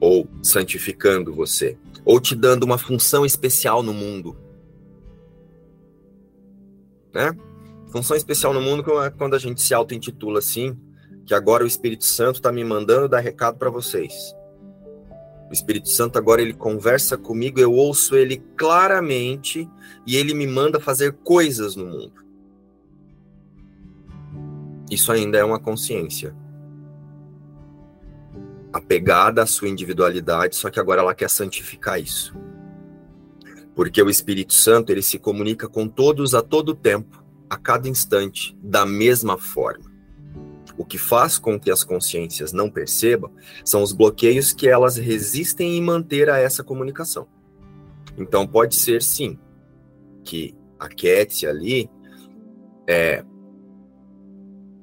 ou 0.00 0.28
santificando 0.42 1.34
você, 1.34 1.78
ou 2.04 2.20
te 2.20 2.34
dando 2.34 2.64
uma 2.64 2.78
função 2.78 3.26
especial 3.26 3.82
no 3.82 3.92
mundo. 3.92 4.36
Né? 7.12 7.36
Função 7.90 8.16
especial 8.16 8.54
no 8.54 8.60
mundo 8.60 9.00
é 9.02 9.10
quando 9.10 9.34
a 9.34 9.38
gente 9.38 9.60
se 9.60 9.74
auto-intitula 9.74 10.38
assim, 10.38 10.78
que 11.26 11.34
agora 11.34 11.64
o 11.64 11.66
Espírito 11.66 12.04
Santo 12.04 12.36
está 12.36 12.50
me 12.50 12.64
mandando 12.64 13.08
dar 13.08 13.20
recado 13.20 13.58
para 13.58 13.68
vocês. 13.68 14.34
O 15.50 15.52
Espírito 15.52 15.88
Santo 15.88 16.16
agora 16.16 16.40
ele 16.40 16.54
conversa 16.54 17.18
comigo, 17.18 17.58
eu 17.58 17.72
ouço 17.72 18.14
ele 18.14 18.40
claramente 18.56 19.68
e 20.06 20.16
ele 20.16 20.32
me 20.32 20.46
manda 20.46 20.78
fazer 20.78 21.12
coisas 21.24 21.74
no 21.74 21.86
mundo. 21.86 22.24
Isso 24.88 25.10
ainda 25.10 25.38
é 25.38 25.44
uma 25.44 25.58
consciência 25.58 26.36
apegada 28.72 29.42
à 29.42 29.46
sua 29.46 29.68
individualidade, 29.68 30.54
só 30.54 30.70
que 30.70 30.78
agora 30.78 31.00
ela 31.00 31.16
quer 31.16 31.28
santificar 31.28 32.00
isso. 32.00 32.32
Porque 33.74 34.00
o 34.00 34.08
Espírito 34.08 34.54
Santo, 34.54 34.90
ele 34.92 35.02
se 35.02 35.18
comunica 35.18 35.68
com 35.68 35.88
todos 35.88 36.32
a 36.32 36.42
todo 36.42 36.76
tempo, 36.76 37.24
a 37.48 37.56
cada 37.56 37.88
instante, 37.88 38.56
da 38.62 38.86
mesma 38.86 39.36
forma. 39.36 39.89
O 40.80 40.84
que 40.86 40.96
faz 40.96 41.36
com 41.36 41.60
que 41.60 41.70
as 41.70 41.84
consciências 41.84 42.54
não 42.54 42.70
percebam 42.70 43.30
são 43.62 43.82
os 43.82 43.92
bloqueios 43.92 44.54
que 44.54 44.66
elas 44.66 44.96
resistem 44.96 45.76
em 45.76 45.82
manter 45.82 46.30
a 46.30 46.38
essa 46.38 46.64
comunicação. 46.64 47.28
Então 48.16 48.46
pode 48.46 48.76
ser 48.76 49.02
sim 49.02 49.38
que 50.24 50.56
a 50.78 50.88
Cat 50.88 51.46
ali 51.46 51.90
é, 52.88 53.22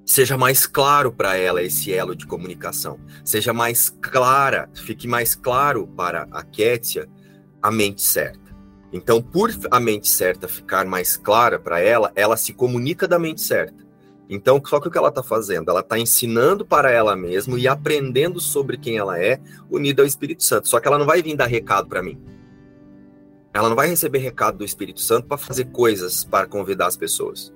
seja 0.05 0.38
mais 0.38 0.67
claro 0.67 1.12
para 1.12 1.36
ela 1.36 1.63
esse 1.63 1.91
elo 1.91 2.15
de 2.15 2.27
comunicação, 2.27 2.99
seja 3.25 3.51
mais 3.51 3.89
clara, 3.89 4.69
fique 4.75 5.07
mais 5.07 5.33
claro 5.33 5.88
para 5.88 6.27
a 6.29 6.43
Kétia 6.43 7.10
a 7.60 7.71
mente 7.71 8.03
certa. 8.03 8.55
Então, 8.93 9.19
por 9.19 9.49
a 9.71 9.79
mente 9.79 10.07
certa 10.07 10.47
ficar 10.47 10.86
mais 10.86 11.17
clara 11.17 11.57
para 11.57 11.79
ela, 11.79 12.12
ela 12.15 12.38
se 12.38 12.53
comunica 12.53 13.07
da 13.07 13.17
mente 13.17 13.41
certa. 13.41 13.87
Então, 14.30 14.62
só 14.66 14.80
que 14.80 14.88
o 14.88 14.92
que 14.92 14.98
ela 14.98 15.10
está 15.10 15.24
fazendo? 15.24 15.70
Ela 15.70 15.80
está 15.80 15.98
ensinando 15.98 16.66
para 16.66 16.92
ela 16.92 17.16
mesma 17.16 17.58
e 17.58 17.68
aprendendo 17.68 18.40
sobre 18.40 18.78
quem 18.78 18.98
ela 18.98 19.18
é, 19.18 19.40
unida 19.70 20.02
ao 20.02 20.08
Espírito 20.08 20.44
Santo. 20.44 20.68
Só 20.68 20.80
que 20.80 20.88
ela 20.88 20.98
não 20.98 21.06
vai 21.06 21.22
vir 21.22 21.36
dar 21.36 21.46
recado 21.46 21.88
para 21.88 22.04
mim. 22.04 22.20
Ela 23.54 23.70
não 23.70 23.76
vai 23.76 23.88
receber 23.88 24.20
recado 24.20 24.58
do 24.58 24.66
Espírito 24.66 25.00
Santo 25.00 25.28
para 25.28 25.38
fazer 25.38 25.66
coisas 25.66 26.24
para 26.26 26.46
convidar 26.46 26.88
as 26.88 26.98
pessoas 26.98 27.54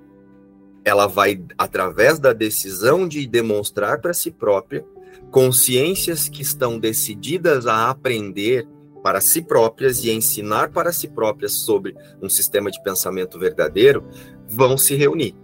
ela 0.84 1.08
vai, 1.08 1.42
através 1.58 2.20
da 2.20 2.34
decisão 2.34 3.08
de 3.08 3.28
demonstrar 3.28 4.02
para 4.02 4.14
si 4.14 4.32
própria, 4.32 4.84
consciências 5.30 6.28
que 6.28 6.42
estão 6.42 6.80
decididas 6.80 7.68
a 7.68 7.90
aprender 7.90 8.68
para 9.04 9.22
si 9.22 9.42
próprias 9.42 10.04
e 10.04 10.12
ensinar 10.12 10.72
para 10.72 10.92
si 10.92 11.08
próprias 11.08 11.54
sobre 11.54 11.96
um 12.22 12.30
sistema 12.30 12.70
de 12.70 12.82
pensamento 12.84 13.40
verdadeiro, 13.40 14.04
vão 14.48 14.78
se 14.78 14.96
reunir. 14.96 15.36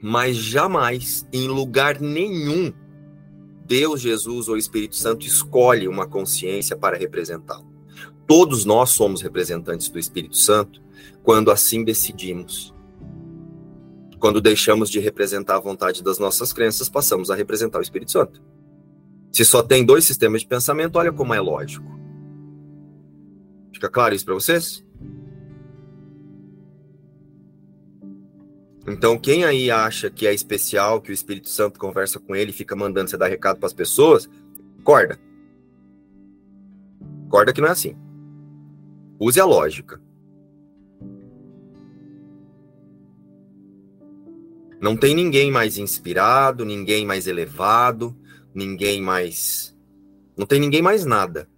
Mas 0.00 0.36
jamais, 0.36 1.26
em 1.32 1.48
lugar 1.48 2.00
nenhum, 2.00 2.72
Deus, 3.64 4.00
Jesus 4.00 4.48
ou 4.48 4.56
Espírito 4.56 4.96
Santo 4.96 5.26
escolhe 5.26 5.88
uma 5.88 6.06
consciência 6.06 6.76
para 6.76 6.96
representá-lo. 6.96 7.66
Todos 8.26 8.64
nós 8.64 8.90
somos 8.90 9.22
representantes 9.22 9.88
do 9.88 9.98
Espírito 9.98 10.36
Santo 10.36 10.80
quando 11.22 11.50
assim 11.50 11.82
decidimos 11.84 12.74
quando 14.18 14.40
deixamos 14.40 14.90
de 14.90 14.98
representar 14.98 15.56
a 15.56 15.60
vontade 15.60 16.02
das 16.02 16.18
nossas 16.18 16.52
crenças, 16.52 16.88
passamos 16.88 17.30
a 17.30 17.34
representar 17.34 17.78
o 17.78 17.82
Espírito 17.82 18.10
Santo. 18.10 18.42
Se 19.32 19.44
só 19.44 19.62
tem 19.62 19.84
dois 19.84 20.04
sistemas 20.04 20.40
de 20.40 20.48
pensamento, 20.48 20.96
olha 20.96 21.12
como 21.12 21.34
é 21.34 21.40
lógico. 21.40 21.86
Fica 23.72 23.88
claro 23.88 24.14
isso 24.14 24.24
para 24.24 24.34
vocês? 24.34 24.84
Então, 28.88 29.18
quem 29.18 29.44
aí 29.44 29.68
acha 29.68 30.08
que 30.08 30.26
é 30.28 30.32
especial, 30.32 31.00
que 31.00 31.10
o 31.10 31.12
Espírito 31.12 31.48
Santo 31.48 31.78
conversa 31.78 32.20
com 32.20 32.36
ele, 32.36 32.52
fica 32.52 32.76
mandando 32.76 33.10
você 33.10 33.16
dar 33.16 33.26
recado 33.26 33.58
para 33.58 33.66
as 33.66 33.72
pessoas, 33.72 34.28
corda. 34.84 35.18
Corda 37.28 37.52
que 37.52 37.60
não 37.60 37.68
é 37.68 37.72
assim. 37.72 37.96
Use 39.18 39.40
a 39.40 39.44
lógica. 39.44 40.00
Não 44.80 44.96
tem 44.96 45.14
ninguém 45.16 45.50
mais 45.50 45.78
inspirado, 45.78 46.64
ninguém 46.64 47.04
mais 47.04 47.26
elevado, 47.26 48.16
ninguém 48.54 49.02
mais. 49.02 49.76
Não 50.36 50.46
tem 50.46 50.60
ninguém 50.60 50.82
mais 50.82 51.04
nada. 51.04 51.48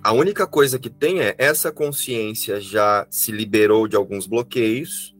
A 0.00 0.12
única 0.12 0.46
coisa 0.46 0.78
que 0.78 0.90
tem 0.90 1.20
é 1.20 1.34
essa 1.36 1.72
consciência 1.72 2.60
já 2.60 3.06
se 3.10 3.32
liberou 3.32 3.88
de 3.88 3.96
alguns 3.96 4.26
bloqueios 4.26 5.13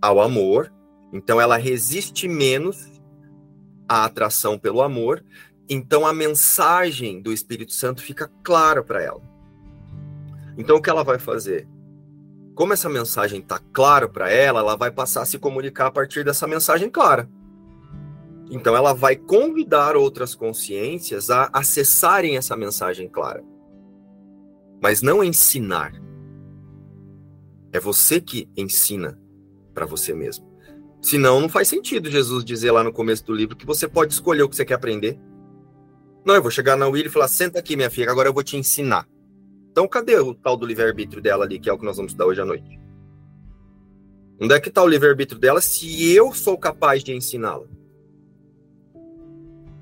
ao 0.00 0.20
amor, 0.20 0.72
então 1.12 1.40
ela 1.40 1.56
resiste 1.56 2.28
menos 2.28 2.86
à 3.88 4.04
atração 4.04 4.58
pelo 4.58 4.82
amor, 4.82 5.24
então 5.68 6.06
a 6.06 6.12
mensagem 6.12 7.20
do 7.20 7.32
Espírito 7.32 7.72
Santo 7.72 8.02
fica 8.02 8.30
clara 8.42 8.82
para 8.82 9.02
ela. 9.02 9.22
Então 10.56 10.76
o 10.76 10.82
que 10.82 10.90
ela 10.90 11.04
vai 11.04 11.18
fazer? 11.18 11.68
como 12.58 12.72
essa 12.72 12.88
mensagem 12.88 13.38
está 13.38 13.60
clara 13.72 14.08
para 14.08 14.28
ela, 14.28 14.58
ela 14.58 14.74
vai 14.74 14.90
passar 14.90 15.22
a 15.22 15.24
se 15.24 15.38
comunicar 15.38 15.86
a 15.86 15.90
partir 15.92 16.24
dessa 16.24 16.44
mensagem 16.44 16.90
clara. 16.90 17.30
Então, 18.50 18.74
ela 18.74 18.92
vai 18.92 19.14
convidar 19.14 19.94
outras 19.94 20.34
consciências 20.34 21.30
a 21.30 21.48
acessarem 21.52 22.36
essa 22.36 22.56
mensagem 22.56 23.08
clara. 23.08 23.44
Mas 24.82 25.02
não 25.02 25.22
ensinar. 25.22 25.92
É 27.72 27.78
você 27.78 28.20
que 28.20 28.50
ensina 28.56 29.16
para 29.78 29.86
você 29.86 30.12
mesmo. 30.12 30.44
Senão, 31.00 31.40
não 31.40 31.48
faz 31.48 31.68
sentido 31.68 32.10
Jesus 32.10 32.44
dizer 32.44 32.72
lá 32.72 32.82
no 32.82 32.92
começo 32.92 33.24
do 33.24 33.32
livro 33.32 33.54
que 33.54 33.64
você 33.64 33.86
pode 33.86 34.12
escolher 34.12 34.42
o 34.42 34.48
que 34.48 34.56
você 34.56 34.64
quer 34.64 34.74
aprender. 34.74 35.16
Não, 36.24 36.34
eu 36.34 36.42
vou 36.42 36.50
chegar 36.50 36.76
na 36.76 36.88
Willy 36.88 37.06
e 37.06 37.10
falar: 37.10 37.28
senta 37.28 37.60
aqui, 37.60 37.76
minha 37.76 37.88
filha, 37.88 38.10
agora 38.10 38.28
eu 38.28 38.34
vou 38.34 38.42
te 38.42 38.56
ensinar. 38.56 39.08
Então, 39.70 39.86
cadê 39.86 40.18
o 40.18 40.34
tal 40.34 40.56
do 40.56 40.66
livre-arbítrio 40.66 41.22
dela 41.22 41.44
ali, 41.44 41.60
que 41.60 41.70
é 41.70 41.72
o 41.72 41.78
que 41.78 41.84
nós 41.84 41.96
vamos 41.96 42.10
estudar 42.10 42.26
hoje 42.26 42.40
à 42.40 42.44
noite? 42.44 42.80
Onde 44.40 44.52
é 44.52 44.58
que 44.58 44.68
está 44.68 44.82
o 44.82 44.88
livre-arbítrio 44.88 45.38
dela 45.38 45.60
se 45.60 46.12
eu 46.12 46.34
sou 46.34 46.58
capaz 46.58 47.04
de 47.04 47.14
ensiná-la? 47.14 47.66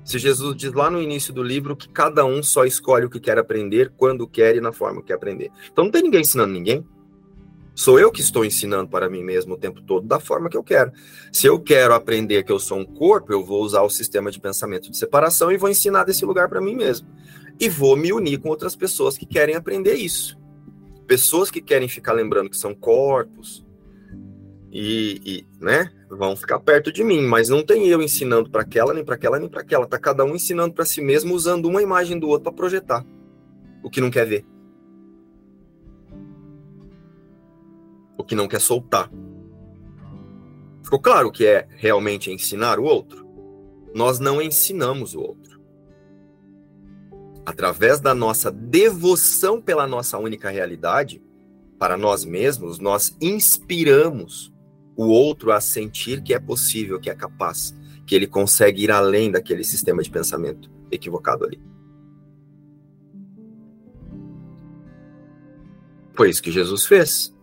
Se 0.05 0.19
Jesus 0.19 0.55
diz 0.55 0.71
lá 0.73 0.91
no 0.91 1.01
início 1.01 1.33
do 1.33 1.41
livro 1.41 1.75
que 1.75 1.89
cada 1.89 2.23
um 2.23 2.43
só 2.43 2.65
escolhe 2.65 3.05
o 3.05 3.09
que 3.09 3.19
quer 3.19 3.39
aprender, 3.39 3.91
quando 3.97 4.27
quer 4.27 4.55
e 4.55 4.61
na 4.61 4.71
forma 4.71 5.01
que 5.01 5.07
quer 5.07 5.15
aprender. 5.15 5.51
Então 5.71 5.85
não 5.85 5.91
tem 5.91 6.03
ninguém 6.03 6.21
ensinando 6.21 6.53
ninguém. 6.53 6.85
Sou 7.77 7.99
eu 7.99 8.11
que 8.11 8.21
estou 8.21 8.43
ensinando 8.43 8.89
para 8.89 9.07
mim 9.07 9.23
mesmo 9.23 9.53
o 9.53 9.57
tempo 9.57 9.83
todo 9.83 10.07
da 10.07 10.19
forma 10.19 10.49
que 10.49 10.57
eu 10.57 10.63
quero. 10.63 10.91
Se 11.31 11.45
eu 11.45 11.59
quero 11.59 11.93
aprender 11.93 12.43
que 12.43 12.51
eu 12.51 12.57
sou 12.57 12.79
um 12.79 12.83
corpo, 12.83 13.31
eu 13.31 13.45
vou 13.45 13.61
usar 13.61 13.83
o 13.83 13.89
sistema 13.89 14.31
de 14.31 14.39
pensamento 14.39 14.89
de 14.89 14.97
separação 14.97 15.51
e 15.51 15.57
vou 15.57 15.69
ensinar 15.69 16.03
desse 16.03 16.25
lugar 16.25 16.49
para 16.49 16.59
mim 16.59 16.75
mesmo. 16.75 17.07
E 17.59 17.69
vou 17.69 17.95
me 17.95 18.11
unir 18.11 18.39
com 18.39 18.49
outras 18.49 18.75
pessoas 18.75 19.15
que 19.15 19.27
querem 19.27 19.53
aprender 19.53 19.93
isso. 19.93 20.35
Pessoas 21.05 21.51
que 21.51 21.61
querem 21.61 21.87
ficar 21.87 22.13
lembrando 22.13 22.49
que 22.49 22.57
são 22.57 22.73
corpos, 22.73 23.63
e, 24.71 25.21
e, 25.23 25.63
né, 25.63 25.91
vão 26.09 26.35
ficar 26.35 26.59
perto 26.59 26.91
de 26.91 27.03
mim, 27.03 27.21
mas 27.21 27.47
não 27.47 27.63
tem 27.63 27.87
eu 27.87 28.01
ensinando 28.01 28.49
para 28.49 28.63
aquela, 28.63 28.91
nem 28.91 29.05
para 29.05 29.13
aquela, 29.13 29.37
nem 29.37 29.47
para 29.47 29.61
aquela. 29.61 29.85
Tá 29.85 29.99
cada 29.99 30.25
um 30.25 30.35
ensinando 30.35 30.73
para 30.73 30.83
si 30.83 30.99
mesmo 30.99 31.35
usando 31.35 31.67
uma 31.67 31.83
imagem 31.83 32.17
do 32.17 32.27
outro 32.27 32.45
para 32.45 32.53
projetar 32.53 33.05
o 33.83 33.89
que 33.89 34.01
não 34.01 34.09
quer 34.09 34.25
ver. 34.25 34.56
Que 38.27 38.35
não 38.35 38.47
quer 38.47 38.61
soltar. 38.61 39.09
Ficou 40.83 40.99
claro 40.99 41.31
que 41.31 41.45
é 41.45 41.67
realmente 41.75 42.31
ensinar 42.31 42.79
o 42.79 42.83
outro? 42.83 43.27
Nós 43.93 44.19
não 44.19 44.41
ensinamos 44.41 45.15
o 45.15 45.21
outro. 45.21 45.59
Através 47.45 47.99
da 47.99 48.13
nossa 48.13 48.51
devoção 48.51 49.61
pela 49.61 49.87
nossa 49.87 50.17
única 50.17 50.49
realidade, 50.49 51.21
para 51.79 51.97
nós 51.97 52.25
mesmos, 52.25 52.79
nós 52.79 53.15
inspiramos 53.21 54.53
o 54.95 55.05
outro 55.07 55.51
a 55.51 55.61
sentir 55.61 56.21
que 56.23 56.33
é 56.33 56.39
possível, 56.39 56.99
que 56.99 57.09
é 57.09 57.15
capaz, 57.15 57.75
que 58.05 58.15
ele 58.15 58.25
consegue 58.25 58.83
ir 58.83 58.91
além 58.91 59.31
daquele 59.31 59.63
sistema 59.63 60.01
de 60.01 60.09
pensamento 60.09 60.71
equivocado 60.91 61.45
ali. 61.45 61.61
Foi 66.15 66.29
isso 66.31 66.41
que 66.41 66.51
Jesus 66.51 66.85
fez. 66.85 67.36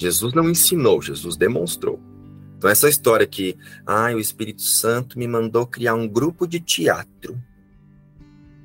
Jesus 0.00 0.32
não 0.32 0.48
ensinou, 0.48 1.02
Jesus 1.02 1.36
demonstrou. 1.36 2.00
Então, 2.56 2.70
essa 2.70 2.88
história 2.88 3.26
que, 3.26 3.54
ah, 3.84 4.10
o 4.14 4.18
Espírito 4.18 4.62
Santo 4.62 5.18
me 5.18 5.28
mandou 5.28 5.66
criar 5.66 5.94
um 5.94 6.08
grupo 6.08 6.46
de 6.46 6.58
teatro. 6.58 7.38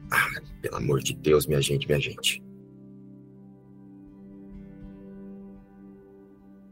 Ah, 0.10 0.42
pelo 0.62 0.78
amor 0.78 1.02
de 1.02 1.14
Deus, 1.14 1.46
minha 1.46 1.62
gente, 1.62 1.88
minha 1.88 2.00
gente. 2.00 2.42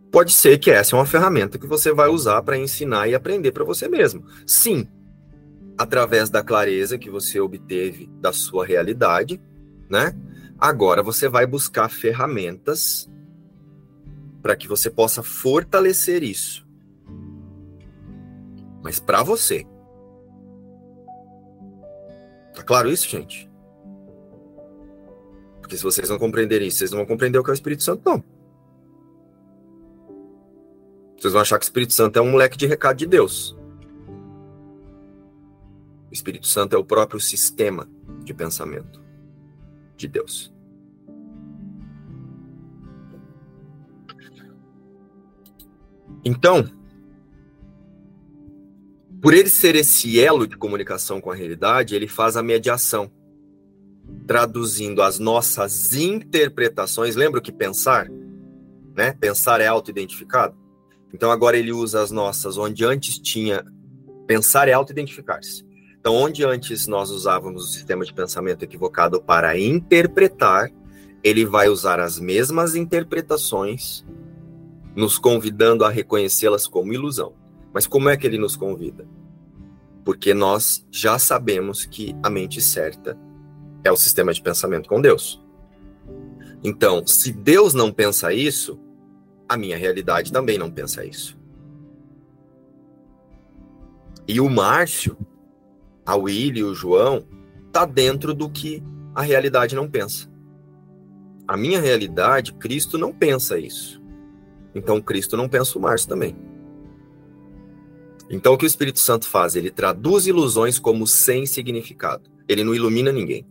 Pode 0.09 0.31
ser 0.31 0.57
que 0.59 0.71
essa 0.71 0.95
é 0.95 0.99
uma 0.99 1.05
ferramenta 1.05 1.57
que 1.57 1.67
você 1.67 1.91
vai 1.91 2.07
usar 2.07 2.41
para 2.41 2.57
ensinar 2.57 3.09
e 3.09 3.15
aprender 3.15 3.51
para 3.51 3.65
você 3.65 3.89
mesmo. 3.89 4.23
Sim, 4.47 4.87
através 5.77 6.29
da 6.29 6.41
clareza 6.41 6.97
que 6.97 7.09
você 7.09 7.37
obteve 7.37 8.09
da 8.21 8.31
sua 8.31 8.65
realidade, 8.65 9.41
né? 9.89 10.15
Agora 10.57 11.03
você 11.03 11.27
vai 11.27 11.45
buscar 11.45 11.89
ferramentas 11.89 13.09
para 14.43 14.57
que 14.57 14.67
você 14.67 14.89
possa 14.89 15.23
fortalecer 15.23 16.21
isso. 16.21 16.67
Mas 18.83 18.99
para 18.99 19.23
você. 19.23 19.65
Tá 22.53 22.61
claro 22.61 22.91
isso, 22.91 23.07
gente? 23.07 23.49
Porque 25.61 25.77
se 25.77 25.83
vocês 25.83 26.09
não 26.09 26.19
compreenderem 26.19 26.67
isso, 26.67 26.79
vocês 26.79 26.91
não 26.91 26.99
vão 26.99 27.07
compreender 27.07 27.39
o 27.39 27.43
que 27.43 27.49
é 27.49 27.53
o 27.53 27.55
Espírito 27.55 27.83
Santo, 27.83 28.03
não. 28.05 28.21
Vocês 31.17 31.31
vão 31.31 31.41
achar 31.41 31.57
que 31.57 31.63
o 31.63 31.67
Espírito 31.67 31.93
Santo 31.93 32.19
é 32.19 32.21
um 32.21 32.29
moleque 32.29 32.57
de 32.57 32.67
recado 32.67 32.97
de 32.97 33.07
Deus. 33.07 33.57
O 36.11 36.13
Espírito 36.13 36.47
Santo 36.47 36.75
é 36.75 36.77
o 36.77 36.83
próprio 36.83 37.19
sistema 37.19 37.89
de 38.25 38.33
pensamento 38.33 39.01
de 39.95 40.09
Deus. 40.09 40.53
Então, 46.23 46.69
por 49.21 49.33
ele 49.33 49.49
ser 49.49 49.75
esse 49.75 50.19
elo 50.19 50.47
de 50.47 50.57
comunicação 50.57 51.21
com 51.21 51.31
a 51.31 51.35
realidade, 51.35 51.95
ele 51.95 52.07
faz 52.07 52.35
a 52.35 52.43
mediação, 52.43 53.11
traduzindo 54.27 55.01
as 55.01 55.19
nossas 55.19 55.93
interpretações. 55.95 57.15
Lembra 57.15 57.41
que 57.41 57.51
pensar, 57.51 58.09
né? 58.95 59.13
Pensar 59.13 59.61
é 59.61 59.67
auto-identificado. 59.67 60.55
Então 61.13 61.31
agora 61.31 61.57
ele 61.57 61.71
usa 61.71 62.01
as 62.01 62.11
nossas, 62.11 62.57
onde 62.57 62.83
antes 62.83 63.17
tinha 63.19 63.63
pensar 64.27 64.67
é 64.67 64.73
auto-identificar-se. 64.73 65.65
Então, 65.99 66.15
onde 66.15 66.43
antes 66.43 66.85
nós 66.85 67.11
usávamos 67.11 67.63
o 67.63 67.71
sistema 67.71 68.03
de 68.03 68.13
pensamento 68.13 68.63
equivocado 68.63 69.21
para 69.21 69.57
interpretar, 69.57 70.69
ele 71.23 71.45
vai 71.45 71.69
usar 71.69 71.97
as 71.99 72.19
mesmas 72.19 72.75
interpretações, 72.75 74.05
nos 74.95 75.17
convidando 75.17 75.83
a 75.83 75.89
reconhecê-las 75.89 76.67
como 76.67 76.93
ilusão. 76.93 77.33
Mas 77.73 77.87
como 77.87 78.09
é 78.09 78.17
que 78.17 78.27
ele 78.27 78.37
nos 78.37 78.55
convida? 78.55 79.07
Porque 80.05 80.33
nós 80.33 80.85
já 80.91 81.17
sabemos 81.17 81.85
que 81.85 82.15
a 82.21 82.29
mente 82.29 82.61
certa 82.61 83.17
é 83.83 83.91
o 83.91 83.97
sistema 83.97 84.33
de 84.33 84.41
pensamento 84.41 84.87
com 84.87 85.01
Deus. 85.01 85.43
Então, 86.63 87.05
se 87.05 87.31
Deus 87.31 87.73
não 87.73 87.91
pensa 87.91 88.33
isso, 88.33 88.79
a 89.47 89.57
minha 89.57 89.77
realidade 89.77 90.31
também 90.31 90.57
não 90.57 90.71
pensa 90.71 91.05
isso. 91.05 91.37
E 94.27 94.39
o 94.39 94.49
Márcio, 94.49 95.17
a 96.05 96.15
Willy 96.15 96.59
e 96.59 96.63
o 96.63 96.73
João, 96.73 97.25
tá 97.71 97.85
dentro 97.85 98.33
do 98.33 98.49
que 98.49 98.83
a 99.15 99.21
realidade 99.21 99.75
não 99.75 99.89
pensa. 99.89 100.31
A 101.47 101.57
minha 101.57 101.81
realidade, 101.81 102.53
Cristo 102.53 102.97
não 102.97 103.11
pensa 103.11 103.59
isso. 103.59 104.02
Então 104.75 105.01
Cristo 105.01 105.37
não 105.37 105.47
pensa 105.49 105.77
o 105.77 105.81
Márcio 105.81 106.09
também. 106.09 106.35
Então 108.29 108.53
o 108.53 108.57
que 108.57 108.65
o 108.65 108.67
Espírito 108.67 108.99
Santo 108.99 109.27
faz? 109.27 109.55
Ele 109.55 109.69
traduz 109.69 110.25
ilusões 110.27 110.79
como 110.79 111.05
sem 111.05 111.45
significado. 111.45 112.29
Ele 112.47 112.63
não 112.63 112.73
ilumina 112.73 113.11
ninguém. 113.11 113.45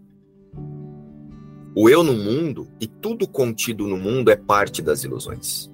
O 1.74 1.88
eu 1.88 2.02
no 2.02 2.12
mundo 2.12 2.68
e 2.80 2.86
tudo 2.86 3.26
contido 3.26 3.86
no 3.86 3.96
mundo 3.96 4.30
é 4.30 4.36
parte 4.36 4.82
das 4.82 5.04
ilusões. 5.04 5.70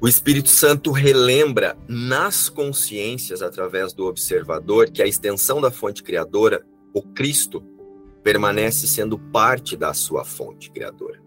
O 0.00 0.08
Espírito 0.08 0.50
Santo 0.50 0.90
relembra 0.90 1.78
nas 1.88 2.48
consciências, 2.48 3.40
através 3.40 3.94
do 3.94 4.04
observador, 4.04 4.90
que 4.90 5.02
a 5.02 5.06
extensão 5.06 5.60
da 5.60 5.70
fonte 5.70 6.02
criadora, 6.02 6.62
o 6.92 7.02
Cristo, 7.02 7.62
permanece 8.22 8.86
sendo 8.86 9.18
parte 9.18 9.76
da 9.76 9.94
sua 9.94 10.24
fonte 10.24 10.70
criadora. 10.70 11.23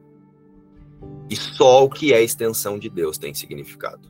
E 1.29 1.35
só 1.35 1.83
o 1.83 1.89
que 1.89 2.13
é 2.13 2.23
extensão 2.23 2.79
de 2.79 2.89
Deus 2.89 3.17
tem 3.17 3.33
significado. 3.33 4.09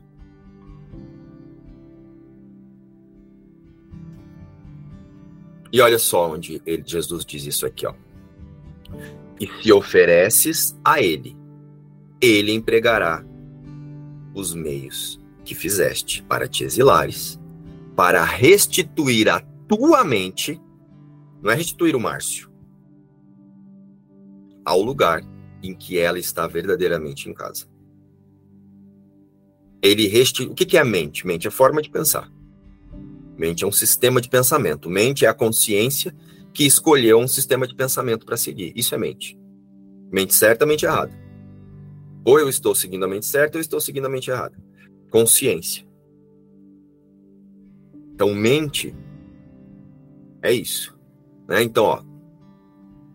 E 5.72 5.80
olha 5.80 5.98
só 5.98 6.32
onde 6.32 6.62
ele, 6.64 6.82
Jesus 6.86 7.24
diz 7.24 7.44
isso 7.44 7.66
aqui, 7.66 7.86
ó. 7.86 7.94
E 9.40 9.46
se 9.46 9.72
ofereces 9.72 10.78
a 10.84 11.02
ele, 11.02 11.36
ele 12.20 12.52
empregará 12.52 13.24
os 14.34 14.54
meios 14.54 15.20
que 15.44 15.54
fizeste 15.54 16.22
para 16.22 16.48
te 16.48 16.64
exilares, 16.64 17.38
para 17.94 18.24
restituir 18.24 19.28
a 19.28 19.40
tua 19.40 20.04
mente, 20.04 20.60
não 21.42 21.50
é 21.50 21.54
restituir 21.54 21.94
o 21.94 22.00
Márcio, 22.00 22.50
ao 24.64 24.80
lugar 24.80 25.22
em 25.62 25.74
que 25.74 25.98
ela 25.98 26.18
está 26.18 26.46
verdadeiramente 26.46 27.28
em 27.28 27.34
casa. 27.34 27.66
Ele 29.82 30.06
restitui. 30.06 30.46
O 30.46 30.54
que 30.54 30.76
é 30.76 30.80
a 30.80 30.84
mente? 30.84 31.26
Mente 31.26 31.46
é 31.46 31.50
forma 31.50 31.80
de 31.80 31.90
pensar. 31.90 32.30
Mente 33.36 33.64
é 33.64 33.66
um 33.66 33.72
sistema 33.72 34.20
de 34.20 34.28
pensamento. 34.28 34.90
Mente 34.90 35.24
é 35.24 35.28
a 35.28 35.34
consciência 35.34 36.14
que 36.52 36.66
escolheu 36.66 37.18
um 37.18 37.28
sistema 37.28 37.66
de 37.66 37.74
pensamento 37.74 38.26
para 38.26 38.36
seguir. 38.36 38.72
Isso 38.74 38.94
é 38.94 38.98
mente. 38.98 39.38
Mente 40.10 40.34
certa, 40.34 40.66
mente 40.66 40.84
errada. 40.84 41.16
Ou 42.24 42.38
eu 42.38 42.48
estou 42.48 42.74
seguindo 42.74 43.04
a 43.04 43.08
mente 43.08 43.26
certa, 43.26 43.56
ou 43.56 43.60
eu 43.60 43.62
estou 43.62 43.80
seguindo 43.80 44.06
a 44.06 44.10
mente 44.10 44.30
errada. 44.30 44.58
Consciência. 45.10 45.86
Então, 48.12 48.34
mente 48.34 48.94
é 50.42 50.52
isso. 50.52 50.98
Né? 51.48 51.62
Então, 51.62 51.84
ó. 51.84 52.02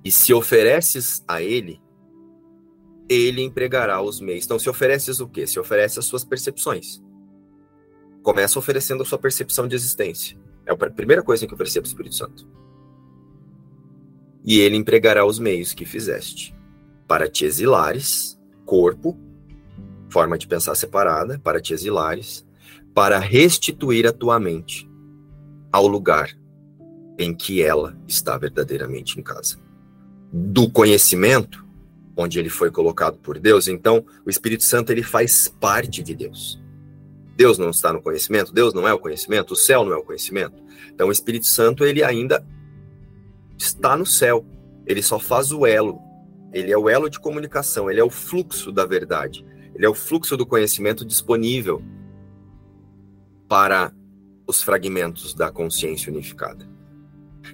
E 0.04 0.12
se 0.12 0.34
ofereces 0.34 1.24
a 1.28 1.42
ele, 1.42 1.82
ele 3.14 3.42
empregará 3.42 4.02
os 4.02 4.20
meios. 4.20 4.46
Então, 4.46 4.60
se 4.60 4.70
ofereces 4.70 5.20
o 5.20 5.28
quê? 5.28 5.46
Se 5.46 5.60
oferece 5.60 6.00
as 6.00 6.06
suas 6.06 6.24
percepções. 6.24 7.02
Começa 8.22 8.58
oferecendo 8.58 9.04
a 9.04 9.06
sua 9.06 9.18
percepção 9.18 9.68
de 9.68 9.76
existência. 9.76 10.38
É 10.66 10.72
a 10.72 10.76
primeira 10.76 11.22
coisa 11.22 11.46
que 11.46 11.54
eu 11.54 11.58
percebo 11.58 11.84
do 11.84 11.90
Espírito 11.90 12.16
Santo. 12.16 12.48
E 14.46 14.60
ele 14.60 14.76
empregará 14.76 15.26
os 15.26 15.40
meios 15.40 15.74
que 15.74 15.86
fizeste 15.86 16.56
para 17.08 17.30
te 17.30 17.46
exilares, 17.46 18.40
corpo, 18.66 19.18
forma 20.10 20.38
de 20.38 20.48
pensar 20.48 20.76
separada, 20.76 21.40
para 21.40 21.62
te 21.62 21.74
exilares, 21.74 22.46
para 22.94 23.20
restituir 23.20 24.06
a 24.08 24.14
tua 24.14 24.40
mente 24.40 24.90
ao 25.72 25.88
lugar 25.88 26.30
em 27.18 27.34
que 27.34 27.62
ela 27.62 27.98
está 28.08 28.38
verdadeiramente 28.38 29.20
em 29.20 29.24
casa. 29.24 29.58
Do 30.32 30.70
conhecimento, 30.70 31.63
onde 32.16 32.40
ele 32.40 32.50
foi 32.50 32.70
colocado 32.70 33.18
por 33.18 33.40
Deus, 33.40 33.68
então 33.68 34.06
o 34.26 34.30
Espírito 34.30 34.64
Santo 34.64 34.92
ele 34.92 35.04
faz 35.04 35.48
parte 35.48 36.04
de 36.04 36.16
Deus. 36.16 36.62
Deus 37.36 37.58
não 37.58 37.72
está 37.72 37.92
no 37.92 38.02
conhecimento, 38.02 38.54
Deus 38.54 38.74
não 38.74 38.88
é 38.88 38.94
o 38.94 39.00
conhecimento, 39.00 39.52
o 39.52 39.56
céu 39.56 39.84
não 39.84 39.94
é 39.94 39.98
o 39.98 40.04
conhecimento. 40.04 40.62
Então 40.94 41.08
o 41.08 41.12
Espírito 41.12 41.48
Santo 41.48 41.84
ele 41.84 42.04
ainda 42.04 42.46
está 43.58 43.98
no 43.98 44.06
céu. 44.06 44.46
Ele 44.86 45.02
só 45.02 45.18
faz 45.18 45.52
o 45.52 45.66
elo. 45.66 46.00
Ele 46.54 46.72
é 46.72 46.78
o 46.78 46.88
elo 46.88 47.10
de 47.10 47.20
comunicação, 47.20 47.90
ele 47.90 48.00
é 48.00 48.04
o 48.04 48.10
fluxo 48.10 48.72
da 48.72 48.86
verdade. 48.86 49.44
Ele 49.74 49.86
é 49.86 49.90
o 49.90 49.96
fluxo 49.96 50.38
do 50.38 50.46
conhecimento 50.46 51.04
disponível 51.04 51.82
para 53.48 53.92
os 54.46 54.62
fragmentos 54.62 55.34
da 55.34 55.52
consciência 55.52 56.12
unificada. 56.12 56.73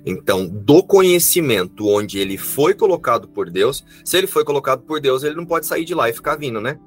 Então, 0.06 0.47
do 0.47 0.84
conhecimento 0.84 1.88
onde 1.88 2.19
ele 2.19 2.38
foi 2.38 2.73
colocado 2.73 3.28
por 3.28 3.49
Deus, 3.49 3.84
se 4.04 4.17
ele 4.17 4.28
foi 4.28 4.43
colocado 4.43 4.84
por 4.84 4.99
Deus, 4.99 5.23
ele 5.23 5.36
não 5.36 5.45
pode 5.45 5.65
sair 5.65 5.86
de 5.86 5.93
lá 5.93 6.10
e 6.10 6.13
ficar 6.13 6.36
vindo, 6.36 6.62
né? 6.62 6.80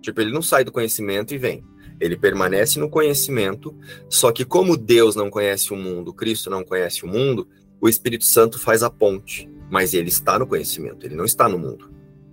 Tipo, 0.00 0.20
ele 0.20 0.32
não 0.32 0.42
sai 0.42 0.64
do 0.64 0.72
conhecimento 0.72 1.34
e 1.34 1.38
vem. 1.38 1.64
Ele 2.00 2.16
permanece 2.16 2.78
no 2.78 2.90
conhecimento, 2.90 3.74
só 4.10 4.32
que 4.32 4.44
como 4.44 4.76
Deus 4.76 5.16
não 5.16 5.30
conhece 5.30 5.72
o 5.72 5.76
mundo, 5.76 6.12
Cristo 6.12 6.50
não 6.50 6.64
conhece 6.64 7.04
o 7.04 7.08
mundo, 7.08 7.48
o 7.80 7.88
Espírito 7.88 8.24
Santo 8.24 8.58
faz 8.58 8.82
a 8.82 8.90
ponte, 8.90 9.48
mas 9.70 9.94
ele 9.94 10.08
está 10.08 10.38
no 10.38 10.46
conhecimento, 10.46 11.06
ele 11.06 11.14
não 11.14 11.24
está 11.24 11.48
no 11.48 11.58
mundo. 11.58 11.90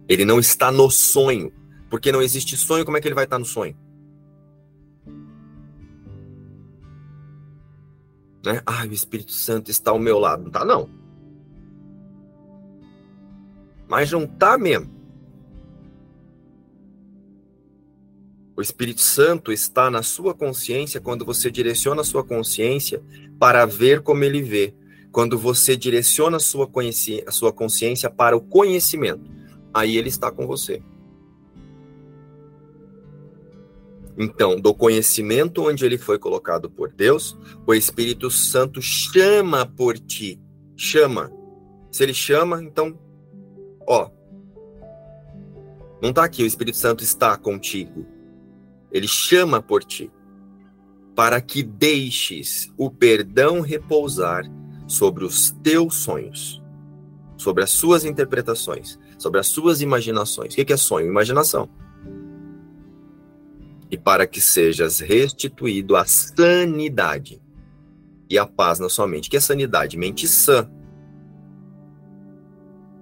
Ele 0.09 0.25
não 0.25 0.39
está 0.39 0.71
no 0.71 0.89
sonho, 0.89 1.53
porque 1.89 2.11
não 2.11 2.21
existe 2.21 2.57
sonho, 2.57 2.83
como 2.83 2.97
é 2.97 3.01
que 3.01 3.07
ele 3.07 3.15
vai 3.15 3.25
estar 3.25 3.39
no 3.39 3.45
sonho? 3.45 3.77
Né? 8.45 8.61
Ah, 8.65 8.85
o 8.85 8.93
Espírito 8.93 9.31
Santo 9.31 9.69
está 9.69 9.91
ao 9.91 9.99
meu 9.99 10.17
lado. 10.19 10.43
Não 10.43 10.51
tá, 10.51 10.65
não. 10.65 10.89
Mas 13.87 14.11
não 14.11 14.25
tá 14.25 14.57
mesmo. 14.57 15.01
O 18.55 18.61
Espírito 18.61 19.01
Santo 19.01 19.51
está 19.51 19.89
na 19.89 20.03
sua 20.03 20.33
consciência 20.33 21.01
quando 21.01 21.25
você 21.25 21.49
direciona 21.49 22.01
a 22.01 22.05
sua 22.05 22.23
consciência 22.23 23.01
para 23.39 23.65
ver 23.65 24.01
como 24.01 24.23
ele 24.23 24.41
vê. 24.41 24.73
Quando 25.11 25.37
você 25.37 25.75
direciona 25.75 26.37
a 26.37 26.39
sua, 26.39 26.69
a 27.27 27.31
sua 27.31 27.51
consciência 27.51 28.09
para 28.09 28.37
o 28.37 28.41
conhecimento, 28.41 29.29
aí 29.73 29.97
ele 29.97 30.09
está 30.09 30.31
com 30.31 30.47
você. 30.47 30.81
Então, 34.23 34.61
do 34.61 34.71
conhecimento 34.71 35.67
onde 35.67 35.83
ele 35.83 35.97
foi 35.97 36.19
colocado 36.19 36.69
por 36.69 36.91
Deus, 36.93 37.35
o 37.65 37.73
Espírito 37.73 38.29
Santo 38.29 38.79
chama 38.79 39.65
por 39.65 39.97
ti. 39.97 40.39
Chama. 40.77 41.31
Se 41.91 42.03
ele 42.03 42.13
chama, 42.13 42.61
então, 42.61 42.99
ó. 43.87 44.11
Não 45.99 46.11
está 46.11 46.23
aqui, 46.23 46.43
o 46.43 46.45
Espírito 46.45 46.77
Santo 46.77 47.03
está 47.03 47.35
contigo. 47.35 48.05
Ele 48.91 49.07
chama 49.07 49.59
por 49.59 49.83
ti. 49.83 50.11
Para 51.15 51.41
que 51.41 51.63
deixes 51.63 52.71
o 52.77 52.91
perdão 52.91 53.59
repousar 53.59 54.43
sobre 54.87 55.25
os 55.25 55.49
teus 55.63 55.95
sonhos, 55.95 56.61
sobre 57.37 57.63
as 57.63 57.71
suas 57.71 58.05
interpretações, 58.05 58.99
sobre 59.17 59.39
as 59.39 59.47
suas 59.47 59.81
imaginações. 59.81 60.53
O 60.53 60.57
que 60.63 60.71
é 60.71 60.77
sonho? 60.77 61.07
Imaginação 61.07 61.67
e 63.91 63.97
para 63.97 64.25
que 64.25 64.39
sejas 64.39 65.01
restituído 65.01 65.97
à 65.97 66.05
sanidade 66.05 67.41
e 68.29 68.39
à 68.39 68.47
paz 68.47 68.79
na 68.79 68.87
sua 68.87 69.05
mente. 69.05 69.29
Que 69.29 69.35
é 69.35 69.39
sanidade? 69.41 69.97
Mente 69.97 70.29
sã, 70.29 70.71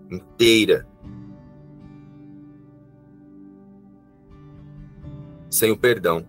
inteira. 0.09 0.87
Sem 5.47 5.71
o 5.71 5.77
perdão, 5.77 6.27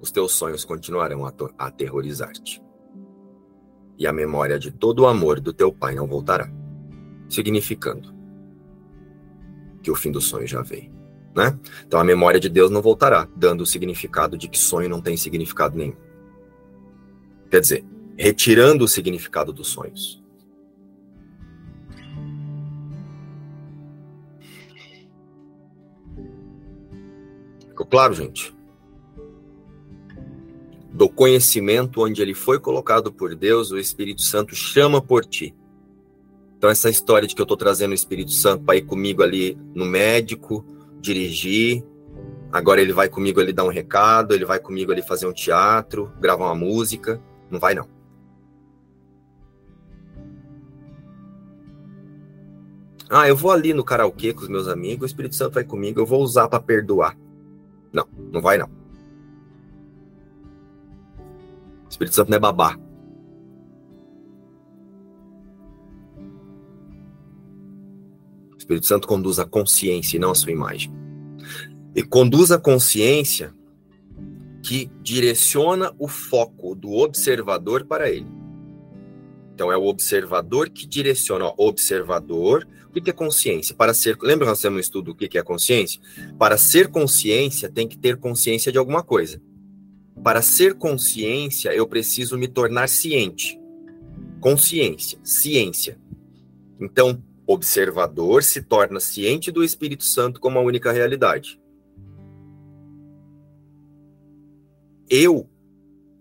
os 0.00 0.10
teus 0.10 0.32
sonhos 0.32 0.64
continuarão 0.64 1.24
a 1.24 1.32
aterrorizar-te. 1.58 2.60
E 3.96 4.04
a 4.04 4.12
memória 4.12 4.58
de 4.58 4.72
todo 4.72 5.00
o 5.00 5.06
amor 5.06 5.38
do 5.38 5.52
teu 5.52 5.72
pai 5.72 5.94
não 5.94 6.08
voltará, 6.08 6.50
significando 7.28 8.12
que 9.80 9.90
o 9.90 9.94
fim 9.94 10.10
do 10.10 10.20
sonho 10.20 10.46
já 10.46 10.62
veio. 10.62 11.01
Né? 11.34 11.58
Então 11.86 11.98
a 11.98 12.04
memória 12.04 12.38
de 12.38 12.48
Deus 12.48 12.70
não 12.70 12.82
voltará, 12.82 13.26
dando 13.34 13.62
o 13.62 13.66
significado 13.66 14.36
de 14.36 14.48
que 14.48 14.58
sonho 14.58 14.88
não 14.88 15.00
tem 15.00 15.16
significado 15.16 15.76
nenhum. 15.76 15.96
Quer 17.50 17.60
dizer, 17.60 17.84
retirando 18.16 18.84
o 18.84 18.88
significado 18.88 19.52
dos 19.52 19.68
sonhos. 19.68 20.22
Ficou 27.68 27.86
claro, 27.86 28.14
gente? 28.14 28.54
Do 30.92 31.08
conhecimento 31.08 32.02
onde 32.02 32.20
ele 32.20 32.34
foi 32.34 32.60
colocado 32.60 33.10
por 33.10 33.34
Deus, 33.34 33.70
o 33.70 33.78
Espírito 33.78 34.20
Santo 34.20 34.54
chama 34.54 35.00
por 35.00 35.24
ti. 35.24 35.54
Então, 36.58 36.70
essa 36.70 36.90
história 36.90 37.26
de 37.26 37.34
que 37.34 37.40
eu 37.40 37.44
estou 37.44 37.56
trazendo 37.56 37.90
o 37.90 37.94
Espírito 37.94 38.30
Santo 38.30 38.62
para 38.62 38.76
ir 38.76 38.82
comigo 38.82 39.22
ali 39.22 39.58
no 39.74 39.84
médico, 39.84 40.64
dirigir. 41.02 41.84
Agora 42.50 42.80
ele 42.80 42.92
vai 42.92 43.08
comigo 43.08 43.40
ali 43.40 43.52
dar 43.52 43.64
um 43.64 43.68
recado, 43.68 44.32
ele 44.32 44.44
vai 44.44 44.58
comigo 44.58 44.92
ali 44.92 45.02
fazer 45.02 45.26
um 45.26 45.32
teatro, 45.32 46.12
gravar 46.20 46.46
uma 46.46 46.54
música. 46.54 47.20
Não 47.50 47.58
vai, 47.58 47.74
não. 47.74 47.86
Ah, 53.10 53.28
eu 53.28 53.36
vou 53.36 53.50
ali 53.50 53.74
no 53.74 53.84
karaokê 53.84 54.32
com 54.32 54.40
os 54.40 54.48
meus 54.48 54.68
amigos, 54.68 55.02
o 55.02 55.06
Espírito 55.06 55.34
Santo 55.34 55.52
vai 55.52 55.64
comigo, 55.64 56.00
eu 56.00 56.06
vou 56.06 56.22
usar 56.22 56.48
para 56.48 56.62
perdoar. 56.62 57.14
Não, 57.92 58.08
não 58.32 58.40
vai 58.40 58.56
não. 58.56 58.66
O 61.84 61.90
Espírito 61.90 62.14
Santo 62.14 62.30
não 62.30 62.36
é 62.36 62.40
babá. 62.40 62.78
Espírito 68.74 68.86
Santo 68.86 69.08
conduz 69.08 69.38
a 69.38 69.44
consciência 69.44 70.16
e 70.16 70.20
não 70.20 70.30
a 70.30 70.34
sua 70.34 70.52
imagem. 70.52 70.92
E 71.94 72.02
conduz 72.02 72.50
a 72.50 72.58
consciência 72.58 73.52
que 74.62 74.90
direciona 75.02 75.92
o 75.98 76.08
foco 76.08 76.74
do 76.74 76.92
observador 76.92 77.84
para 77.84 78.10
ele. 78.10 78.26
Então 79.54 79.70
é 79.70 79.76
o 79.76 79.84
observador 79.84 80.70
que 80.70 80.86
direciona, 80.86 81.46
ó, 81.46 81.54
observador, 81.58 82.66
o 82.88 83.00
que 83.00 83.10
é 83.10 83.12
consciência? 83.12 83.74
Para 83.74 83.92
ser, 83.92 84.16
lembra 84.22 84.46
nós 84.46 84.60
temos 84.60 84.76
um 84.76 84.80
estudo 84.80 85.10
o 85.12 85.14
que 85.14 85.36
é 85.36 85.42
consciência? 85.42 86.00
Para 86.38 86.56
ser 86.56 86.88
consciência 86.88 87.70
tem 87.70 87.86
que 87.86 87.98
ter 87.98 88.16
consciência 88.16 88.72
de 88.72 88.78
alguma 88.78 89.02
coisa. 89.02 89.40
Para 90.22 90.40
ser 90.40 90.74
consciência, 90.74 91.74
eu 91.74 91.86
preciso 91.86 92.38
me 92.38 92.46
tornar 92.46 92.88
ciente. 92.88 93.58
Consciência, 94.40 95.18
ciência. 95.22 95.98
Então, 96.80 97.22
observador 97.52 98.42
se 98.42 98.62
torna 98.62 99.00
ciente 99.00 99.50
do 99.50 99.62
Espírito 99.62 100.04
Santo 100.04 100.40
como 100.40 100.58
a 100.58 100.62
única 100.62 100.92
realidade. 100.92 101.60
Eu 105.08 105.48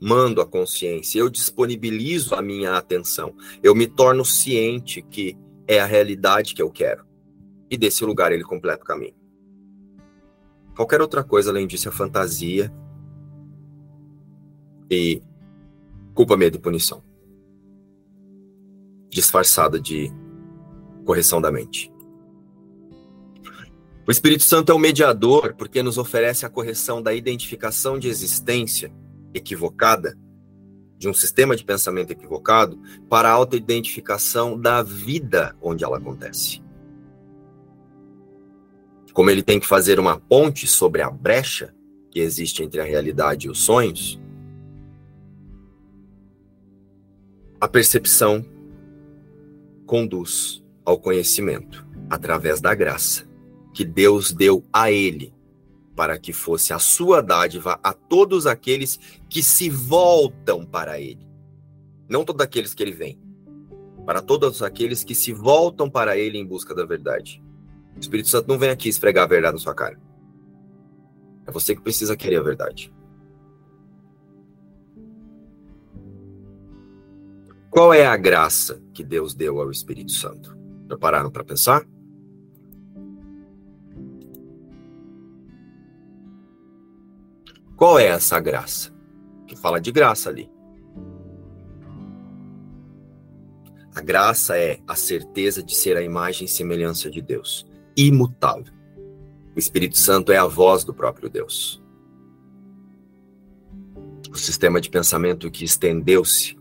mando 0.02 0.42
a 0.42 0.46
consciência, 0.46 1.20
eu 1.20 1.30
disponibilizo 1.30 2.34
a 2.34 2.42
minha 2.42 2.76
atenção, 2.76 3.36
eu 3.62 3.76
me 3.76 3.88
torno 3.88 4.26
ciente 4.26 5.02
que 5.02 5.38
é 5.68 5.80
a 5.80 5.86
realidade 5.86 6.56
que 6.56 6.62
eu 6.62 6.72
quero. 6.72 7.06
E 7.70 7.78
desse 7.78 8.04
lugar 8.04 8.32
ele 8.32 8.44
completa 8.44 8.84
o 8.84 8.88
caminho. 8.88 9.16
Qualquer 10.76 11.02
outra 11.02 11.24
coisa 11.24 11.52
além 11.52 11.68
disso 11.68 11.88
é 11.88 11.92
fantasia 11.92 12.74
e 14.90 15.22
culpa, 16.14 16.36
medo 16.36 16.58
e 16.58 16.60
punição. 16.60 17.04
Disfarçada 19.10 19.80
de 19.80 20.12
correção 21.06 21.42
da 21.42 21.52
mente. 21.52 21.92
O 24.08 24.12
Espírito 24.12 24.44
Santo 24.44 24.72
é 24.72 24.76
o 24.76 24.80
mediador 24.80 25.54
porque 25.56 25.84
nos 25.84 25.98
oferece 25.98 26.46
a 26.46 26.50
correção 26.50 27.02
da 27.02 27.14
identificação 27.14 28.00
de 28.00 28.08
existência 28.08 28.92
equivocada, 29.34 30.18
de 30.98 31.08
um 31.08 31.14
sistema 31.14 31.56
de 31.56 31.64
pensamento 31.64 32.12
equivocado, 32.12 32.80
para 33.10 33.30
a 33.30 33.32
autoidentificação 33.32 34.60
da 34.60 34.84
vida 34.84 35.56
onde 35.62 35.84
ela 35.84 35.98
acontece. 35.98 36.62
Como 39.14 39.30
ele 39.30 39.44
tem 39.44 39.60
que 39.60 39.68
fazer 39.68 40.00
uma 40.00 40.20
ponte 40.20 40.66
sobre 40.68 41.02
a 41.02 41.10
brecha 41.10 41.74
que 42.10 42.20
existe 42.20 42.64
entre 42.64 42.82
a 42.82 42.84
realidade 42.84 43.48
e 43.48 43.50
os 43.50 43.60
sonhos, 43.60 44.20
a 47.60 47.68
percepção 47.68 48.44
conduz 49.86 50.61
ao 50.86 51.00
conhecimento 51.00 51.86
através 52.10 52.60
da 52.60 52.74
graça 52.76 53.30
que 53.74 53.86
Deus 53.86 54.32
deu 54.32 54.66
a 54.72 54.92
ele, 54.92 55.34
para 55.96 56.18
que 56.18 56.34
fosse 56.34 56.74
a 56.74 56.80
sua 56.80 57.22
dádiva 57.22 57.80
a 57.84 57.94
todos 57.94 58.46
aqueles 58.46 59.00
que 59.30 59.42
se 59.42 59.70
voltam 59.70 60.66
para 60.66 61.00
ele. 61.00 61.26
Não 62.10 62.26
todos 62.26 62.44
aqueles 62.44 62.74
que 62.74 62.84
ele 62.84 62.92
vem, 62.92 63.20
para 64.06 64.22
todos 64.22 64.62
aqueles 64.62 65.04
que 65.04 65.16
se 65.16 65.32
voltam 65.32 65.90
para 65.90 66.18
ele 66.18 66.38
em 66.38 66.46
busca 66.46 66.76
da 66.76 66.86
verdade. 66.86 67.42
O 67.96 68.00
Espírito 68.00 68.30
Santo 68.30 68.48
não 68.48 68.58
vem 68.58 68.70
aqui 68.70 68.90
esfregar 68.90 69.24
a 69.24 69.28
verdade 69.28 69.54
na 69.54 69.60
sua 69.60 69.76
cara. 69.76 70.00
É 71.46 71.52
você 71.52 71.76
que 71.76 71.82
precisa 71.82 72.16
querer 72.16 72.38
a 72.38 72.44
verdade. 72.44 72.94
Qual 77.70 77.94
é 77.94 78.06
a 78.06 78.18
graça 78.18 78.82
que 78.94 79.04
Deus 79.04 79.34
deu 79.34 79.62
ao 79.62 79.72
Espírito 79.72 80.12
Santo? 80.12 80.61
Prepararam 80.92 81.32
para 81.32 81.46
pensar? 81.46 81.88
Qual 87.78 87.98
é 87.98 88.08
essa 88.08 88.38
graça? 88.42 88.94
Que 89.48 89.56
fala 89.56 89.80
de 89.80 89.90
graça 89.90 90.30
ali. 90.30 90.52
A 93.96 94.02
graça 94.02 94.58
é 94.58 94.82
a 94.86 94.94
certeza 94.94 95.64
de 95.64 95.74
ser 95.74 95.96
a 95.96 96.02
imagem 96.02 96.44
e 96.44 96.50
semelhança 96.50 97.10
de 97.10 97.22
Deus, 97.22 97.66
imutável. 97.96 98.74
O 99.56 99.60
Espírito 99.60 99.98
Santo 99.98 100.34
é 100.34 100.38
a 100.38 100.46
voz 100.46 100.84
do 100.84 100.94
próprio 100.94 101.30
Deus. 101.30 101.82
O 104.30 104.36
sistema 104.36 104.82
de 104.82 104.90
pensamento 104.90 105.50
que 105.50 105.64
estendeu-se 105.64 106.61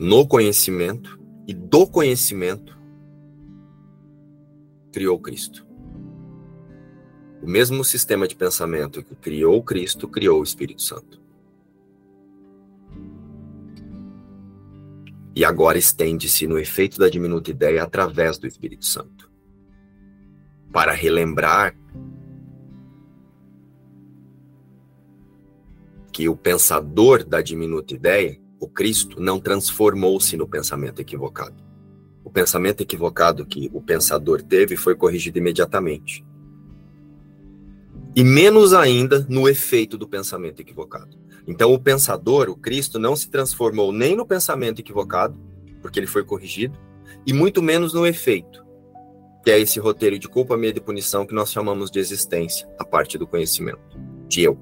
no 0.00 0.26
conhecimento 0.26 1.20
e 1.46 1.52
do 1.52 1.86
conhecimento 1.86 2.74
criou 4.90 5.20
Cristo. 5.20 5.66
O 7.42 7.46
mesmo 7.46 7.84
sistema 7.84 8.26
de 8.26 8.34
pensamento 8.34 9.02
que 9.02 9.14
criou 9.14 9.62
Cristo 9.62 10.08
criou 10.08 10.40
o 10.40 10.42
Espírito 10.42 10.80
Santo. 10.80 11.20
E 15.36 15.44
agora 15.44 15.76
estende-se 15.76 16.46
no 16.46 16.58
efeito 16.58 16.98
da 16.98 17.10
diminuta 17.10 17.50
ideia 17.50 17.82
através 17.82 18.38
do 18.38 18.46
Espírito 18.46 18.86
Santo. 18.86 19.30
Para 20.72 20.92
relembrar 20.92 21.76
que 26.10 26.26
o 26.26 26.34
pensador 26.34 27.22
da 27.22 27.42
diminuta 27.42 27.92
ideia, 27.92 28.40
o 28.60 28.68
Cristo, 28.68 29.20
não 29.20 29.40
transformou-se 29.40 30.36
no 30.36 30.46
pensamento 30.46 31.00
equivocado. 31.00 31.56
O 32.22 32.30
pensamento 32.30 32.82
equivocado 32.82 33.44
que 33.46 33.70
o 33.72 33.80
pensador 33.80 34.42
teve 34.42 34.76
foi 34.76 34.94
corrigido 34.94 35.38
imediatamente 35.38 36.24
e 38.14 38.24
menos 38.24 38.72
ainda 38.72 39.24
no 39.28 39.48
efeito 39.48 39.96
do 39.96 40.08
pensamento 40.08 40.60
equivocado. 40.60 41.16
Então, 41.46 41.72
o 41.72 41.78
pensador, 41.78 42.48
o 42.48 42.56
Cristo, 42.56 42.98
não 42.98 43.16
se 43.16 43.30
transformou 43.30 43.92
nem 43.92 44.16
no 44.16 44.26
pensamento 44.26 44.80
equivocado, 44.80 45.38
porque 45.80 45.98
ele 45.98 46.06
foi 46.06 46.24
corrigido, 46.24 46.78
e 47.26 47.32
muito 47.32 47.62
menos 47.62 47.94
no 47.94 48.06
efeito, 48.06 48.64
que 49.44 49.50
é 49.50 49.58
esse 49.58 49.80
roteiro 49.80 50.18
de 50.18 50.28
culpa, 50.28 50.56
medo 50.56 50.78
e 50.78 50.82
punição 50.82 51.26
que 51.26 51.34
nós 51.34 51.50
chamamos 51.50 51.90
de 51.90 51.98
existência, 51.98 52.68
a 52.78 52.84
parte 52.84 53.16
do 53.16 53.26
conhecimento, 53.26 53.98
de 54.28 54.42
eu, 54.42 54.58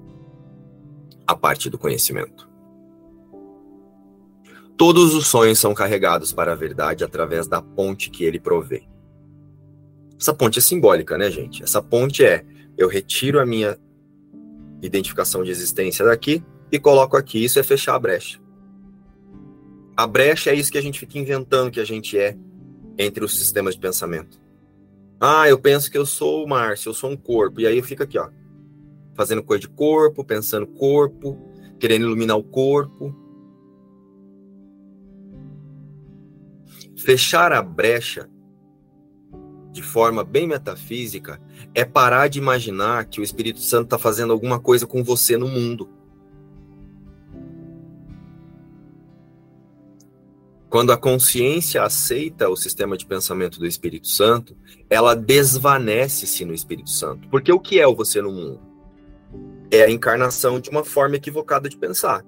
a 1.27 1.35
parte 1.35 1.69
do 1.69 1.79
conhecimento. 1.79 2.48
Todos 4.79 5.13
os 5.13 5.27
sonhos 5.27 5.59
são 5.59 5.75
carregados 5.75 6.33
para 6.33 6.53
a 6.53 6.55
verdade 6.55 7.03
através 7.03 7.49
da 7.49 7.61
ponte 7.61 8.11
que 8.11 8.23
ele 8.23 8.39
provê. 8.39 8.85
Essa 10.19 10.33
ponte 10.33 10.61
é 10.61 10.63
simbólica, 10.63 11.19
né, 11.19 11.29
gente? 11.33 11.65
Essa 11.65 11.83
ponte 11.83 12.25
é 12.25 12.47
eu 12.77 12.87
retiro 12.87 13.41
a 13.41 13.45
minha 13.45 13.77
identificação 14.81 15.43
de 15.43 15.51
existência 15.51 16.05
daqui 16.05 16.45
e 16.71 16.79
coloco 16.79 17.17
aqui. 17.17 17.45
Isso 17.45 17.59
é 17.59 17.63
fechar 17.65 17.97
a 17.97 17.99
brecha. 17.99 18.39
A 19.97 20.07
brecha 20.07 20.51
é 20.51 20.55
isso 20.55 20.71
que 20.71 20.79
a 20.79 20.83
gente 20.83 21.01
fica 21.01 21.19
inventando 21.19 21.73
que 21.73 21.81
a 21.81 21.85
gente 21.85 22.17
é 22.17 22.37
entre 22.97 23.25
os 23.25 23.37
sistemas 23.37 23.75
de 23.75 23.81
pensamento. 23.81 24.41
Ah, 25.21 25.49
eu 25.49 25.59
penso 25.59 25.91
que 25.91 25.99
eu 25.99 26.07
sou 26.07 26.45
o 26.45 26.49
Márcio, 26.49 26.91
eu 26.91 26.95
sou 26.95 27.11
um 27.11 27.17
corpo. 27.17 27.61
E 27.61 27.67
aí 27.67 27.79
eu 27.79 27.83
fico 27.83 28.05
aqui, 28.05 28.17
ó, 28.17 28.29
fazendo 29.17 29.43
coisa 29.43 29.63
de 29.63 29.69
corpo, 29.69 30.25
pensando 30.25 30.69
corpo, 30.69 31.37
querendo 31.81 32.03
iluminar 32.03 32.37
o 32.37 32.45
corpo. 32.45 33.28
Fechar 36.99 37.53
a 37.53 37.63
brecha 37.63 38.29
de 39.79 39.83
forma 39.83 40.25
bem 40.25 40.47
metafísica, 40.47 41.41
é 41.73 41.85
parar 41.85 42.29
de 42.29 42.39
imaginar 42.39 43.05
que 43.05 43.21
o 43.21 43.25
Espírito 43.25 43.61
Santo 43.61 43.85
está 43.85 43.99
fazendo 43.99 44.33
alguma 44.33 44.59
coisa 44.59 44.87
com 44.87 45.05
você 45.05 45.37
no 45.37 45.47
mundo. 45.47 45.89
Quando 50.69 50.93
a 50.93 50.97
consciência 50.97 51.83
aceita 51.83 52.49
o 52.49 52.57
sistema 52.57 52.97
de 52.97 53.07
pensamento 53.07 53.59
do 53.59 53.67
Espírito 53.67 54.09
Santo, 54.09 54.57
ela 54.91 55.15
desvanece-se 55.15 56.45
no 56.45 56.53
Espírito 56.53 56.91
Santo. 56.91 57.29
Porque 57.29 57.53
o 57.53 57.61
que 57.61 57.81
é 57.81 57.87
o 57.87 57.95
você 57.95 58.21
no 58.21 58.33
mundo? 58.33 58.61
É 59.71 59.85
a 59.85 59.91
encarnação 59.91 60.61
de 60.61 60.69
uma 60.69 60.85
forma 60.85 61.17
equivocada 61.17 61.69
de 61.69 61.77
pensar. 61.77 62.25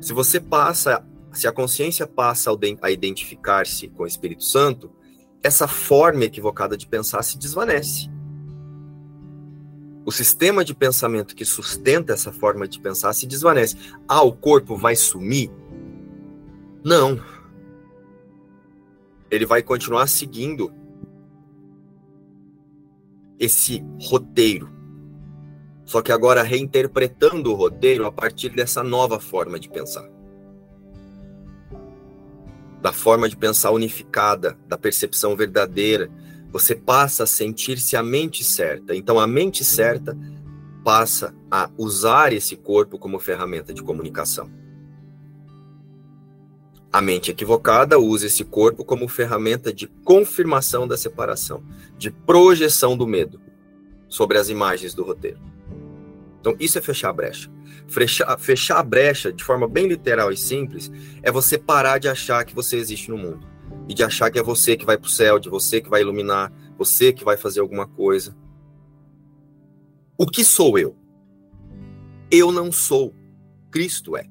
Se 0.00 0.12
você 0.12 0.40
passa, 0.40 1.04
se 1.36 1.46
a 1.46 1.52
consciência 1.52 2.06
passa 2.06 2.50
a 2.80 2.90
identificar-se 2.90 3.88
com 3.88 4.04
o 4.04 4.06
Espírito 4.06 4.42
Santo, 4.42 4.90
essa 5.42 5.68
forma 5.68 6.24
equivocada 6.24 6.76
de 6.76 6.86
pensar 6.86 7.22
se 7.22 7.38
desvanece. 7.38 8.08
O 10.04 10.10
sistema 10.10 10.64
de 10.64 10.74
pensamento 10.74 11.36
que 11.36 11.44
sustenta 11.44 12.14
essa 12.14 12.32
forma 12.32 12.66
de 12.66 12.80
pensar 12.80 13.12
se 13.12 13.26
desvanece. 13.26 13.76
Ah, 14.08 14.22
o 14.22 14.32
corpo 14.32 14.76
vai 14.76 14.96
sumir? 14.96 15.50
Não. 16.82 17.20
Ele 19.30 19.44
vai 19.44 19.62
continuar 19.62 20.06
seguindo 20.06 20.72
esse 23.38 23.84
roteiro. 24.00 24.70
Só 25.84 26.00
que 26.00 26.12
agora 26.12 26.42
reinterpretando 26.42 27.52
o 27.52 27.54
roteiro 27.54 28.06
a 28.06 28.12
partir 28.12 28.50
dessa 28.50 28.82
nova 28.82 29.20
forma 29.20 29.58
de 29.58 29.68
pensar 29.68 30.15
da 32.80 32.92
forma 32.92 33.28
de 33.28 33.36
pensar 33.36 33.70
unificada, 33.70 34.58
da 34.68 34.76
percepção 34.76 35.36
verdadeira. 35.36 36.10
Você 36.52 36.74
passa 36.74 37.24
a 37.24 37.26
sentir-se 37.26 37.96
a 37.96 38.02
mente 38.02 38.44
certa. 38.44 38.94
Então, 38.94 39.18
a 39.18 39.26
mente 39.26 39.64
certa 39.64 40.16
passa 40.84 41.34
a 41.50 41.68
usar 41.76 42.32
esse 42.32 42.56
corpo 42.56 42.98
como 42.98 43.18
ferramenta 43.18 43.74
de 43.74 43.82
comunicação. 43.82 44.50
A 46.92 47.02
mente 47.02 47.30
equivocada 47.30 47.98
usa 47.98 48.26
esse 48.26 48.44
corpo 48.44 48.84
como 48.84 49.08
ferramenta 49.08 49.72
de 49.72 49.86
confirmação 49.86 50.86
da 50.86 50.96
separação, 50.96 51.62
de 51.98 52.10
projeção 52.10 52.96
do 52.96 53.06
medo 53.06 53.40
sobre 54.08 54.38
as 54.38 54.48
imagens 54.48 54.94
do 54.94 55.02
roteiro. 55.02 55.40
Então, 56.40 56.56
isso 56.60 56.78
é 56.78 56.80
fechar 56.80 57.10
a 57.10 57.12
brecha. 57.12 57.50
Fechar, 57.88 58.38
fechar 58.38 58.78
a 58.78 58.82
brecha 58.82 59.32
de 59.32 59.44
forma 59.44 59.68
bem 59.68 59.86
literal 59.86 60.32
e 60.32 60.36
simples 60.36 60.90
é 61.22 61.30
você 61.30 61.56
parar 61.56 61.98
de 61.98 62.08
achar 62.08 62.44
que 62.44 62.54
você 62.54 62.76
existe 62.76 63.10
no 63.10 63.16
mundo 63.16 63.46
e 63.88 63.94
de 63.94 64.02
achar 64.02 64.30
que 64.30 64.38
é 64.38 64.42
você 64.42 64.76
que 64.76 64.84
vai 64.84 64.98
para 64.98 65.06
o 65.06 65.10
céu, 65.10 65.38
de 65.38 65.48
você 65.48 65.80
que 65.80 65.88
vai 65.88 66.00
iluminar, 66.00 66.52
você 66.76 67.12
que 67.12 67.24
vai 67.24 67.36
fazer 67.36 67.60
alguma 67.60 67.86
coisa. 67.86 68.36
O 70.18 70.26
que 70.26 70.44
sou 70.44 70.78
eu? 70.78 70.96
Eu 72.30 72.50
não 72.50 72.72
sou. 72.72 73.14
Cristo 73.70 74.16
é. 74.16 74.26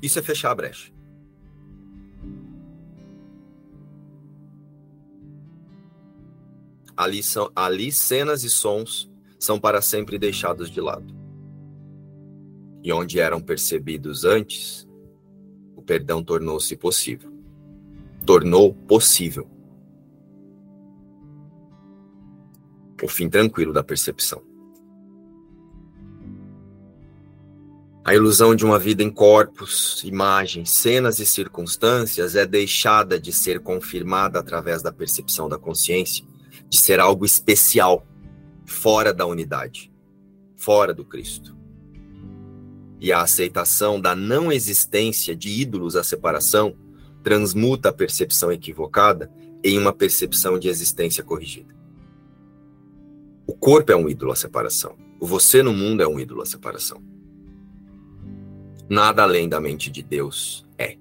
Isso 0.00 0.18
é 0.18 0.22
fechar 0.22 0.52
a 0.52 0.54
brecha. 0.54 0.92
Ali, 6.96 7.22
são, 7.22 7.50
ali 7.54 7.90
cenas 7.90 8.44
e 8.44 8.50
sons 8.50 9.07
são 9.38 9.58
para 9.58 9.80
sempre 9.80 10.18
deixados 10.18 10.70
de 10.70 10.80
lado. 10.80 11.14
E 12.82 12.92
onde 12.92 13.20
eram 13.20 13.40
percebidos 13.40 14.24
antes, 14.24 14.88
o 15.76 15.82
perdão 15.82 16.22
tornou-se 16.22 16.76
possível. 16.76 17.32
tornou 18.26 18.74
possível. 18.74 19.48
O 23.02 23.08
fim 23.08 23.28
tranquilo 23.30 23.72
da 23.72 23.82
percepção. 23.82 24.42
A 28.04 28.14
ilusão 28.14 28.54
de 28.54 28.64
uma 28.64 28.78
vida 28.78 29.02
em 29.02 29.10
corpos, 29.10 30.02
imagens, 30.02 30.70
cenas 30.70 31.18
e 31.18 31.26
circunstâncias 31.26 32.34
é 32.34 32.46
deixada 32.46 33.20
de 33.20 33.32
ser 33.32 33.60
confirmada 33.60 34.38
através 34.38 34.82
da 34.82 34.90
percepção 34.90 35.48
da 35.48 35.58
consciência, 35.58 36.24
de 36.68 36.78
ser 36.78 37.00
algo 37.00 37.26
especial, 37.26 38.06
fora 38.68 39.14
da 39.14 39.26
unidade, 39.26 39.90
fora 40.54 40.92
do 40.92 41.04
Cristo. 41.04 41.56
E 43.00 43.12
a 43.12 43.22
aceitação 43.22 44.00
da 44.00 44.14
não 44.14 44.52
existência 44.52 45.34
de 45.34 45.48
ídolos 45.48 45.96
à 45.96 46.04
separação 46.04 46.76
transmuta 47.22 47.88
a 47.88 47.92
percepção 47.92 48.52
equivocada 48.52 49.30
em 49.64 49.78
uma 49.78 49.92
percepção 49.92 50.58
de 50.58 50.68
existência 50.68 51.24
corrigida. 51.24 51.74
O 53.46 53.54
corpo 53.54 53.90
é 53.90 53.96
um 53.96 54.08
ídolo 54.08 54.32
à 54.32 54.36
separação. 54.36 54.96
O 55.18 55.26
você 55.26 55.62
no 55.62 55.72
mundo 55.72 56.02
é 56.02 56.06
um 56.06 56.20
ídolo 56.20 56.42
à 56.42 56.46
separação. 56.46 57.02
Nada 58.88 59.22
além 59.22 59.48
da 59.48 59.60
mente 59.60 59.90
de 59.90 60.02
Deus 60.02 60.66
é. 60.76 60.96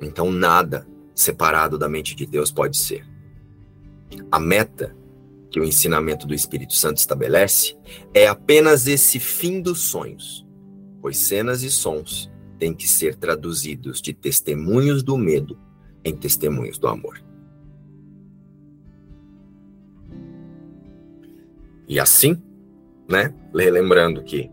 Então, 0.00 0.30
nada 0.30 0.86
separado 1.14 1.78
da 1.78 1.88
mente 1.88 2.14
de 2.14 2.26
Deus 2.26 2.50
pode 2.50 2.76
ser. 2.76 3.06
A 4.30 4.38
meta 4.38 4.94
que 5.56 5.60
o 5.60 5.64
ensinamento 5.64 6.26
do 6.26 6.34
Espírito 6.34 6.74
Santo 6.74 6.98
estabelece 6.98 7.74
é 8.12 8.26
apenas 8.26 8.86
esse 8.86 9.18
fim 9.18 9.62
dos 9.62 9.80
sonhos, 9.80 10.46
pois 11.00 11.16
cenas 11.16 11.62
e 11.62 11.70
sons 11.70 12.30
têm 12.58 12.74
que 12.74 12.86
ser 12.86 13.16
traduzidos 13.16 14.02
de 14.02 14.12
testemunhos 14.12 15.02
do 15.02 15.16
medo 15.16 15.58
em 16.04 16.14
testemunhos 16.14 16.76
do 16.76 16.86
amor. 16.86 17.24
E 21.88 21.98
assim, 21.98 22.36
né, 23.08 23.34
lembrando 23.54 24.22
que 24.22 24.50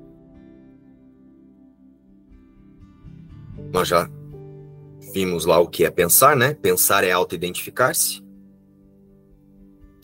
Nós 3.73 3.89
já 3.89 4.07
vimos 5.13 5.45
lá 5.45 5.59
o 5.59 5.67
que 5.67 5.83
é 5.83 5.91
pensar, 5.91 6.37
né? 6.37 6.53
Pensar 6.53 7.03
é 7.03 7.11
auto-identificar-se. 7.11 8.22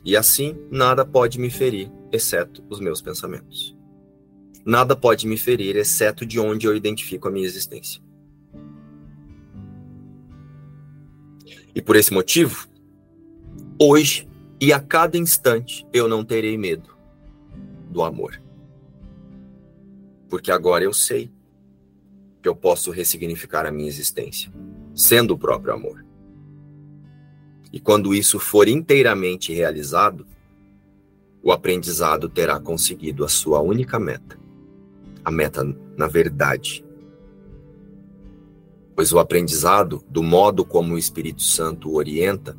E 0.10 0.18
assim, 0.18 0.58
nada 0.72 1.06
pode 1.06 1.40
me 1.40 1.52
ferir, 1.52 1.92
exceto 2.12 2.66
os 2.68 2.80
meus 2.80 3.00
pensamentos. 3.00 3.78
Nada 4.66 4.96
pode 4.96 5.28
me 5.28 5.38
ferir, 5.38 5.76
exceto 5.76 6.26
de 6.26 6.40
onde 6.40 6.66
eu 6.66 6.76
identifico 6.76 7.28
a 7.28 7.32
minha 7.32 7.46
existência. 7.46 8.02
E 11.76 11.80
por 11.80 11.96
esse 11.96 12.12
motivo, 12.12 12.68
hoje 13.80 14.28
e 14.60 14.74
a 14.74 14.80
cada 14.80 15.16
instante, 15.16 15.86
eu 15.94 16.08
não 16.08 16.26
terei 16.26 16.58
medo 16.58 16.90
do 17.92 18.02
amor. 18.02 18.42
Porque 20.28 20.52
agora 20.52 20.84
eu 20.84 20.92
sei 20.92 21.32
que 22.42 22.50
eu 22.50 22.56
posso 22.56 22.90
ressignificar 22.90 23.64
a 23.68 23.72
minha 23.72 23.88
existência, 23.88 24.52
sendo 24.96 25.36
o 25.36 25.38
próprio 25.38 25.72
amor. 25.72 26.04
E 27.72 27.80
quando 27.80 28.14
isso 28.14 28.40
for 28.40 28.68
inteiramente 28.68 29.54
realizado, 29.54 30.26
o 31.42 31.52
aprendizado 31.52 32.28
terá 32.28 32.60
conseguido 32.60 33.24
a 33.24 33.30
sua 33.30 33.62
única 33.62 34.00
meta, 34.00 34.38
a 35.24 35.32
meta 35.32 35.64
na 35.96 36.08
verdade. 36.08 36.84
Pois 38.96 39.14
o 39.14 39.20
aprendizado, 39.20 40.04
do 40.10 40.22
modo 40.22 40.66
como 40.66 40.96
o 40.96 40.98
Espírito 40.98 41.42
Santo 41.42 41.94
orienta, 41.94 42.58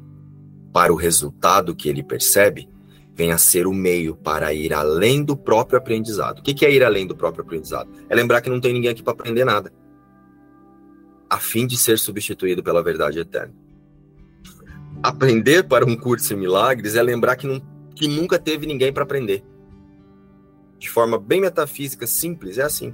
para 0.72 0.92
o 0.92 0.96
resultado 0.96 1.74
que 1.74 1.88
ele 1.88 2.02
percebe, 2.02 2.68
vem 3.14 3.32
a 3.32 3.38
ser 3.38 3.66
o 3.66 3.72
meio 3.72 4.16
para 4.16 4.54
ir 4.54 4.72
além 4.72 5.22
do 5.22 5.36
próprio 5.36 5.76
aprendizado. 5.78 6.38
O 6.38 6.42
que 6.42 6.64
é 6.64 6.72
ir 6.72 6.82
além 6.82 7.06
do 7.06 7.14
próprio 7.14 7.44
aprendizado? 7.44 7.90
É 8.08 8.14
lembrar 8.14 8.40
que 8.40 8.48
não 8.48 8.60
tem 8.60 8.72
ninguém 8.72 8.90
aqui 8.90 9.02
para 9.02 9.12
aprender 9.12 9.44
nada, 9.44 9.72
a 11.28 11.38
fim 11.38 11.66
de 11.66 11.76
ser 11.76 11.98
substituído 11.98 12.62
pela 12.62 12.82
verdade 12.82 13.18
eterna. 13.18 13.54
Aprender 15.02 15.62
para 15.64 15.86
um 15.86 15.96
curso 15.96 16.34
em 16.34 16.36
milagres 16.36 16.94
é 16.94 17.02
lembrar 17.02 17.34
que, 17.36 17.46
não, 17.46 17.62
que 17.94 18.06
nunca 18.06 18.38
teve 18.38 18.66
ninguém 18.66 18.92
para 18.92 19.02
aprender. 19.02 19.42
De 20.78 20.90
forma 20.90 21.18
bem 21.18 21.40
metafísica, 21.40 22.06
simples, 22.06 22.58
é 22.58 22.62
assim. 22.62 22.92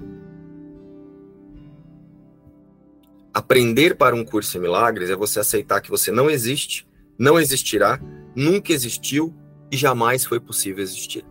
Aprender 3.34 3.96
para 3.96 4.14
um 4.14 4.24
curso 4.24 4.56
em 4.56 4.60
milagres 4.60 5.10
é 5.10 5.16
você 5.16 5.40
aceitar 5.40 5.80
que 5.80 5.90
você 5.90 6.12
não 6.12 6.30
existe, 6.30 6.86
não 7.18 7.40
existirá, 7.40 8.00
nunca 8.36 8.72
existiu 8.72 9.34
e 9.70 9.76
jamais 9.76 10.24
foi 10.24 10.38
possível 10.38 10.82
existir. 10.82 11.24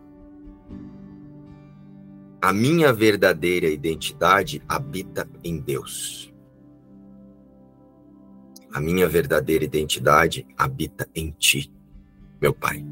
A 2.41 2.51
minha 2.51 2.91
verdadeira 2.91 3.67
identidade 3.67 4.61
habita 4.67 5.27
em 5.43 5.57
Deus. 5.57 6.34
A 8.75 8.81
minha 8.81 9.07
verdadeira 9.07 9.63
identidade 9.63 10.45
habita 10.57 11.07
em 11.15 11.31
ti, 11.31 11.73
meu 12.41 12.53
Pai. 12.53 12.85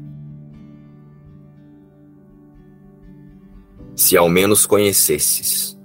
Se 3.94 4.16
ao 4.16 4.26
menos 4.26 4.64
conhecesses 4.64 5.78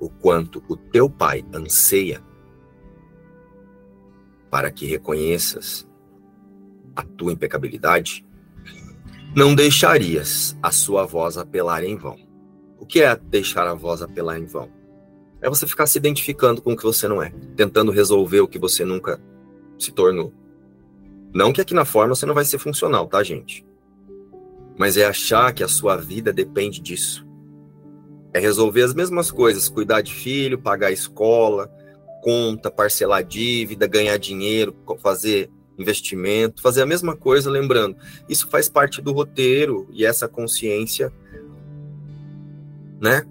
o 0.00 0.10
quanto 0.10 0.60
o 0.68 0.76
teu 0.76 1.08
Pai 1.08 1.44
anseia 1.54 2.20
para 4.50 4.72
que 4.72 4.86
reconheças 4.86 5.88
a 6.96 7.04
tua 7.04 7.32
impecabilidade, 7.32 8.26
não 9.36 9.54
deixarias 9.54 10.58
a 10.60 10.72
sua 10.72 11.06
voz 11.06 11.38
apelar 11.38 11.84
em 11.84 11.94
vão. 11.94 12.18
O 12.76 12.84
que 12.84 13.02
é 13.02 13.14
deixar 13.14 13.68
a 13.68 13.74
voz 13.74 14.02
apelar 14.02 14.36
em 14.36 14.46
vão? 14.46 14.68
É 15.40 15.48
você 15.48 15.64
ficar 15.64 15.86
se 15.86 15.96
identificando 15.96 16.60
com 16.60 16.72
o 16.72 16.76
que 16.76 16.82
você 16.82 17.06
não 17.06 17.22
é, 17.22 17.30
tentando 17.54 17.92
resolver 17.92 18.40
o 18.40 18.48
que 18.48 18.58
você 18.58 18.84
nunca 18.84 19.20
se 19.78 19.92
tornou. 19.92 20.32
Não 21.32 21.52
que 21.52 21.60
aqui 21.60 21.74
na 21.74 21.84
forma 21.84 22.14
você 22.14 22.26
não 22.26 22.34
vai 22.34 22.44
ser 22.44 22.58
funcional, 22.58 23.06
tá, 23.06 23.22
gente? 23.22 23.66
Mas 24.76 24.96
é 24.96 25.04
achar 25.04 25.52
que 25.52 25.62
a 25.62 25.68
sua 25.68 25.96
vida 25.96 26.32
depende 26.32 26.80
disso. 26.80 27.26
É 28.32 28.38
resolver 28.38 28.82
as 28.82 28.94
mesmas 28.94 29.30
coisas, 29.30 29.68
cuidar 29.68 30.00
de 30.00 30.12
filho, 30.12 30.58
pagar 30.58 30.90
escola, 30.90 31.70
conta, 32.22 32.70
parcelar 32.70 33.24
dívida, 33.24 33.86
ganhar 33.86 34.16
dinheiro, 34.18 34.74
fazer 35.00 35.50
investimento, 35.78 36.60
fazer 36.60 36.82
a 36.82 36.86
mesma 36.86 37.16
coisa, 37.16 37.50
lembrando, 37.50 37.96
isso 38.28 38.48
faz 38.48 38.68
parte 38.68 39.00
do 39.00 39.12
roteiro 39.12 39.88
e 39.92 40.04
essa 40.04 40.26
consciência, 40.26 41.12
né, 43.00 43.24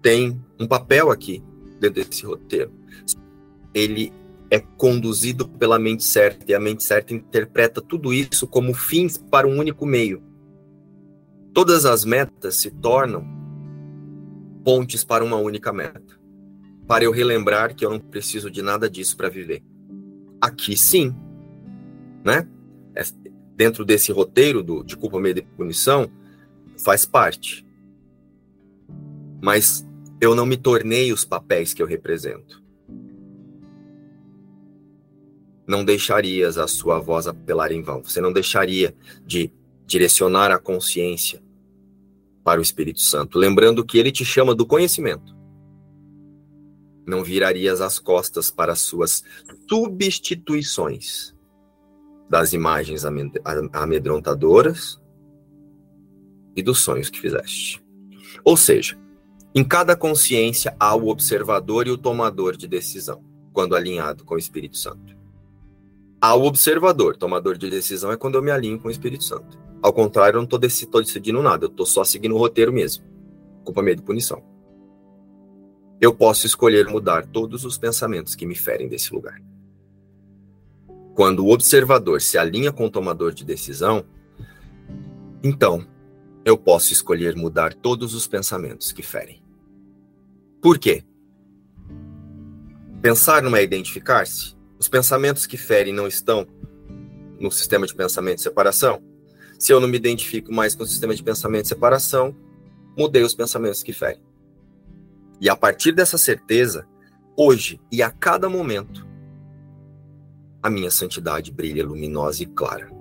tem 0.00 0.40
um 0.60 0.66
papel 0.66 1.10
aqui 1.10 1.42
dentro 1.80 2.04
desse 2.04 2.24
roteiro. 2.24 2.70
Ele 3.72 4.12
é 4.50 4.60
conduzido 4.60 5.48
pela 5.48 5.78
mente 5.78 6.04
certa 6.04 6.50
e 6.50 6.54
a 6.54 6.60
mente 6.60 6.82
certa 6.82 7.14
interpreta 7.14 7.80
tudo 7.80 8.12
isso 8.12 8.46
como 8.46 8.74
fins 8.74 9.16
para 9.16 9.46
um 9.46 9.58
único 9.58 9.86
meio. 9.86 10.22
Todas 11.52 11.84
as 11.84 12.04
metas 12.04 12.56
se 12.56 12.70
tornam 12.70 13.24
pontes 14.64 15.04
para 15.04 15.22
uma 15.22 15.36
única 15.36 15.72
meta. 15.72 16.18
Para 16.86 17.04
eu 17.04 17.12
relembrar 17.12 17.74
que 17.74 17.84
eu 17.84 17.90
não 17.90 18.00
preciso 18.00 18.50
de 18.50 18.62
nada 18.62 18.90
disso 18.90 19.16
para 19.16 19.28
viver. 19.28 19.62
Aqui 20.40 20.76
sim, 20.76 21.14
né? 22.24 22.48
É, 22.94 23.02
dentro 23.54 23.84
desse 23.84 24.10
roteiro 24.10 24.62
do, 24.62 24.82
de 24.82 24.96
culpa, 24.96 25.20
medo 25.20 25.38
e 25.38 25.42
punição, 25.42 26.10
faz 26.76 27.04
parte. 27.04 27.66
Mas 29.40 29.86
eu 30.20 30.34
não 30.34 30.46
me 30.46 30.56
tornei 30.56 31.12
os 31.12 31.24
papéis 31.24 31.72
que 31.72 31.82
eu 31.82 31.86
represento. 31.86 32.63
Não 35.66 35.84
deixarias 35.84 36.58
a 36.58 36.66
sua 36.66 36.98
voz 37.00 37.26
apelar 37.26 37.72
em 37.72 37.82
vão. 37.82 38.02
Você 38.02 38.20
não 38.20 38.32
deixaria 38.32 38.94
de 39.24 39.50
direcionar 39.86 40.50
a 40.50 40.58
consciência 40.58 41.42
para 42.42 42.60
o 42.60 42.62
Espírito 42.62 43.00
Santo, 43.00 43.38
lembrando 43.38 43.84
que 43.84 43.98
ele 43.98 44.12
te 44.12 44.24
chama 44.24 44.54
do 44.54 44.66
conhecimento. 44.66 45.34
Não 47.06 47.24
virarias 47.24 47.80
as 47.80 47.98
costas 47.98 48.50
para 48.50 48.72
as 48.72 48.80
suas 48.80 49.24
substituições 49.68 51.34
das 52.28 52.52
imagens 52.52 53.04
amedrontadoras 53.72 55.00
e 56.56 56.62
dos 56.62 56.80
sonhos 56.80 57.10
que 57.10 57.20
fizeste. 57.20 57.82
Ou 58.44 58.56
seja, 58.56 58.98
em 59.54 59.62
cada 59.62 59.96
consciência 59.96 60.74
há 60.80 60.94
o 60.94 61.08
observador 61.08 61.86
e 61.86 61.90
o 61.90 61.98
tomador 61.98 62.56
de 62.56 62.66
decisão, 62.66 63.22
quando 63.52 63.76
alinhado 63.76 64.24
com 64.24 64.34
o 64.34 64.38
Espírito 64.38 64.76
Santo. 64.76 65.16
Há 66.26 66.34
o 66.34 66.44
observador, 66.44 67.18
tomador 67.18 67.58
de 67.58 67.68
decisão 67.68 68.10
é 68.10 68.16
quando 68.16 68.36
eu 68.36 68.42
me 68.42 68.50
alinho 68.50 68.80
com 68.80 68.88
o 68.88 68.90
Espírito 68.90 69.22
Santo. 69.22 69.58
Ao 69.82 69.92
contrário, 69.92 70.38
eu 70.38 70.40
não 70.40 70.44
estou 70.44 70.58
decidindo 70.58 71.42
nada, 71.42 71.66
eu 71.66 71.68
estou 71.68 71.84
só 71.84 72.02
seguindo 72.02 72.34
o 72.34 72.38
roteiro 72.38 72.72
mesmo. 72.72 73.04
Culpa, 73.62 73.82
medo 73.82 74.00
e 74.00 74.04
punição. 74.06 74.42
Eu 76.00 76.14
posso 76.14 76.46
escolher 76.46 76.88
mudar 76.88 77.26
todos 77.26 77.66
os 77.66 77.76
pensamentos 77.76 78.34
que 78.34 78.46
me 78.46 78.54
ferem 78.54 78.88
desse 78.88 79.12
lugar. 79.12 79.38
quando 81.14 81.44
o 81.44 81.52
observador 81.52 82.22
se 82.22 82.38
alinha 82.38 82.72
com 82.72 82.86
o 82.86 82.90
tomador 82.90 83.34
de 83.34 83.44
decisão, 83.44 84.02
então 85.42 85.86
eu 86.42 86.56
posso 86.56 86.90
escolher 86.94 87.36
mudar 87.36 87.74
todos 87.74 88.14
os 88.14 88.26
pensamentos 88.26 88.92
que 88.92 89.02
ferem. 89.02 89.42
Por 90.62 90.78
quê? 90.78 91.04
Pensar 93.02 93.42
não 93.42 93.54
é 93.54 93.62
identificar-se? 93.62 94.54
Os 94.84 94.88
pensamentos 94.88 95.46
que 95.46 95.56
ferem 95.56 95.94
não 95.94 96.06
estão 96.06 96.46
no 97.40 97.50
sistema 97.50 97.86
de 97.86 97.94
pensamento 97.94 98.36
de 98.36 98.42
separação? 98.42 99.02
Se 99.58 99.72
eu 99.72 99.80
não 99.80 99.88
me 99.88 99.96
identifico 99.96 100.52
mais 100.52 100.74
com 100.74 100.82
o 100.82 100.86
sistema 100.86 101.14
de 101.14 101.22
pensamento 101.22 101.62
de 101.62 101.68
separação, 101.68 102.36
mudei 102.94 103.22
os 103.22 103.34
pensamentos 103.34 103.82
que 103.82 103.94
ferem. 103.94 104.20
E 105.40 105.48
a 105.48 105.56
partir 105.56 105.92
dessa 105.92 106.18
certeza, 106.18 106.86
hoje 107.34 107.80
e 107.90 108.02
a 108.02 108.10
cada 108.10 108.46
momento, 108.46 109.08
a 110.62 110.68
minha 110.68 110.90
santidade 110.90 111.50
brilha 111.50 111.86
luminosa 111.86 112.42
e 112.42 112.46
clara, 112.46 112.92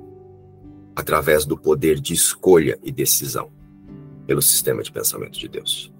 através 0.95 1.45
do 1.45 1.57
poder 1.57 1.99
de 1.99 2.13
escolha 2.13 2.79
e 2.81 2.93
decisão, 2.93 3.51
pelo 4.25 4.41
sistema 4.41 4.81
de 4.83 4.89
pensamento 4.89 5.37
de 5.37 5.49
Deus. 5.49 5.92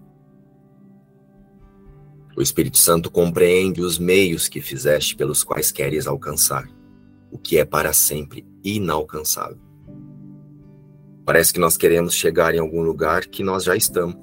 O 2.36 2.41
Espírito 2.41 2.77
Santo 2.77 3.11
compreende 3.11 3.81
os 3.81 3.99
meios 3.99 4.47
que 4.47 4.59
fizeste 4.59 5.15
pelos 5.15 5.43
quais 5.43 5.71
queres 5.71 6.07
alcançar 6.07 6.67
o 7.31 7.38
que 7.38 7.57
é 7.57 7.65
para 7.65 7.93
sempre 7.93 8.45
inalcançável. 8.63 9.57
Parece 11.25 11.53
que 11.53 11.59
nós 11.59 11.75
queremos 11.77 12.13
chegar 12.13 12.53
em 12.53 12.59
algum 12.59 12.84
lugar 12.84 13.25
que 13.25 13.43
nós 13.43 13.63
já 13.63 13.75
estamos. 13.75 14.15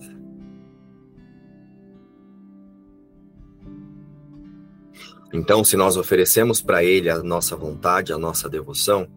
Então, 5.32 5.64
se 5.64 5.76
nós 5.76 5.96
oferecemos 5.96 6.60
para 6.60 6.84
Ele 6.84 7.08
a 7.08 7.22
nossa 7.22 7.56
vontade, 7.56 8.12
a 8.12 8.18
nossa 8.18 8.48
devoção, 8.48 9.08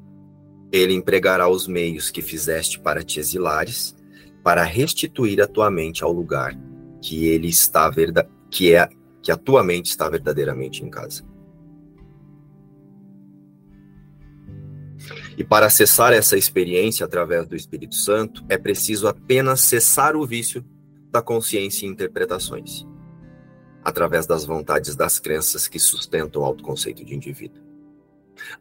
Ele 0.72 0.94
empregará 0.94 1.48
os 1.48 1.68
meios 1.68 2.10
que 2.10 2.22
fizeste 2.22 2.80
para 2.80 3.04
te 3.04 3.20
exilares, 3.20 3.96
para 4.44 4.64
restituir 4.64 5.42
a 5.42 5.48
tua 5.48 5.70
mente 5.70 6.04
ao 6.04 6.12
lugar 6.12 6.58
que 7.02 7.26
Ele 7.28 7.48
está 7.48 7.90
verda 7.90 8.28
que 8.54 8.76
é 8.76 8.88
que 9.20 9.32
a 9.32 9.36
tua 9.36 9.64
mente 9.64 9.88
está 9.88 10.08
verdadeiramente 10.08 10.84
em 10.84 10.90
casa. 10.90 11.24
E 15.36 15.44
para 15.44 15.66
acessar 15.66 16.14
essa 16.14 16.38
experiência 16.38 17.04
através 17.04 17.48
do 17.48 17.56
Espírito 17.56 17.96
Santo, 17.96 18.46
é 18.48 18.56
preciso 18.56 19.08
apenas 19.08 19.62
cessar 19.62 20.16
o 20.16 20.24
vício 20.24 20.64
da 21.12 21.20
consciência 21.20 21.88
e 21.88 21.90
interpretações 21.90 22.86
através 23.84 24.26
das 24.26 24.46
vontades 24.46 24.96
das 24.96 25.20
crenças 25.20 25.68
que 25.68 25.80
sustentam 25.80 26.42
o 26.42 26.46
autoconceito 26.46 27.04
de 27.04 27.16
indivíduo. 27.16 27.62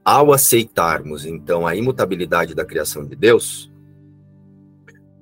Ao 0.05 0.33
aceitarmos, 0.33 1.25
então, 1.27 1.67
a 1.67 1.77
imutabilidade 1.77 2.55
da 2.55 2.65
criação 2.65 3.07
de 3.07 3.15
Deus, 3.15 3.71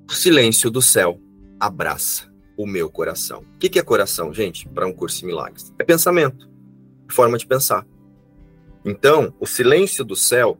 o 0.09 0.13
silêncio 0.13 0.71
do 0.71 0.81
céu 0.81 1.21
abraça 1.59 2.30
o 2.61 2.67
meu 2.67 2.89
coração. 2.89 3.43
O 3.55 3.57
que 3.57 3.79
é 3.79 3.83
coração, 3.83 4.33
gente, 4.33 4.67
para 4.69 4.85
um 4.85 4.93
curso 4.93 5.19
de 5.19 5.25
milagres? 5.25 5.73
É 5.79 5.83
pensamento, 5.83 6.49
forma 7.09 7.37
de 7.37 7.47
pensar. 7.47 7.85
Então, 8.85 9.33
o 9.39 9.45
silêncio 9.45 10.03
do 10.03 10.15
céu, 10.15 10.59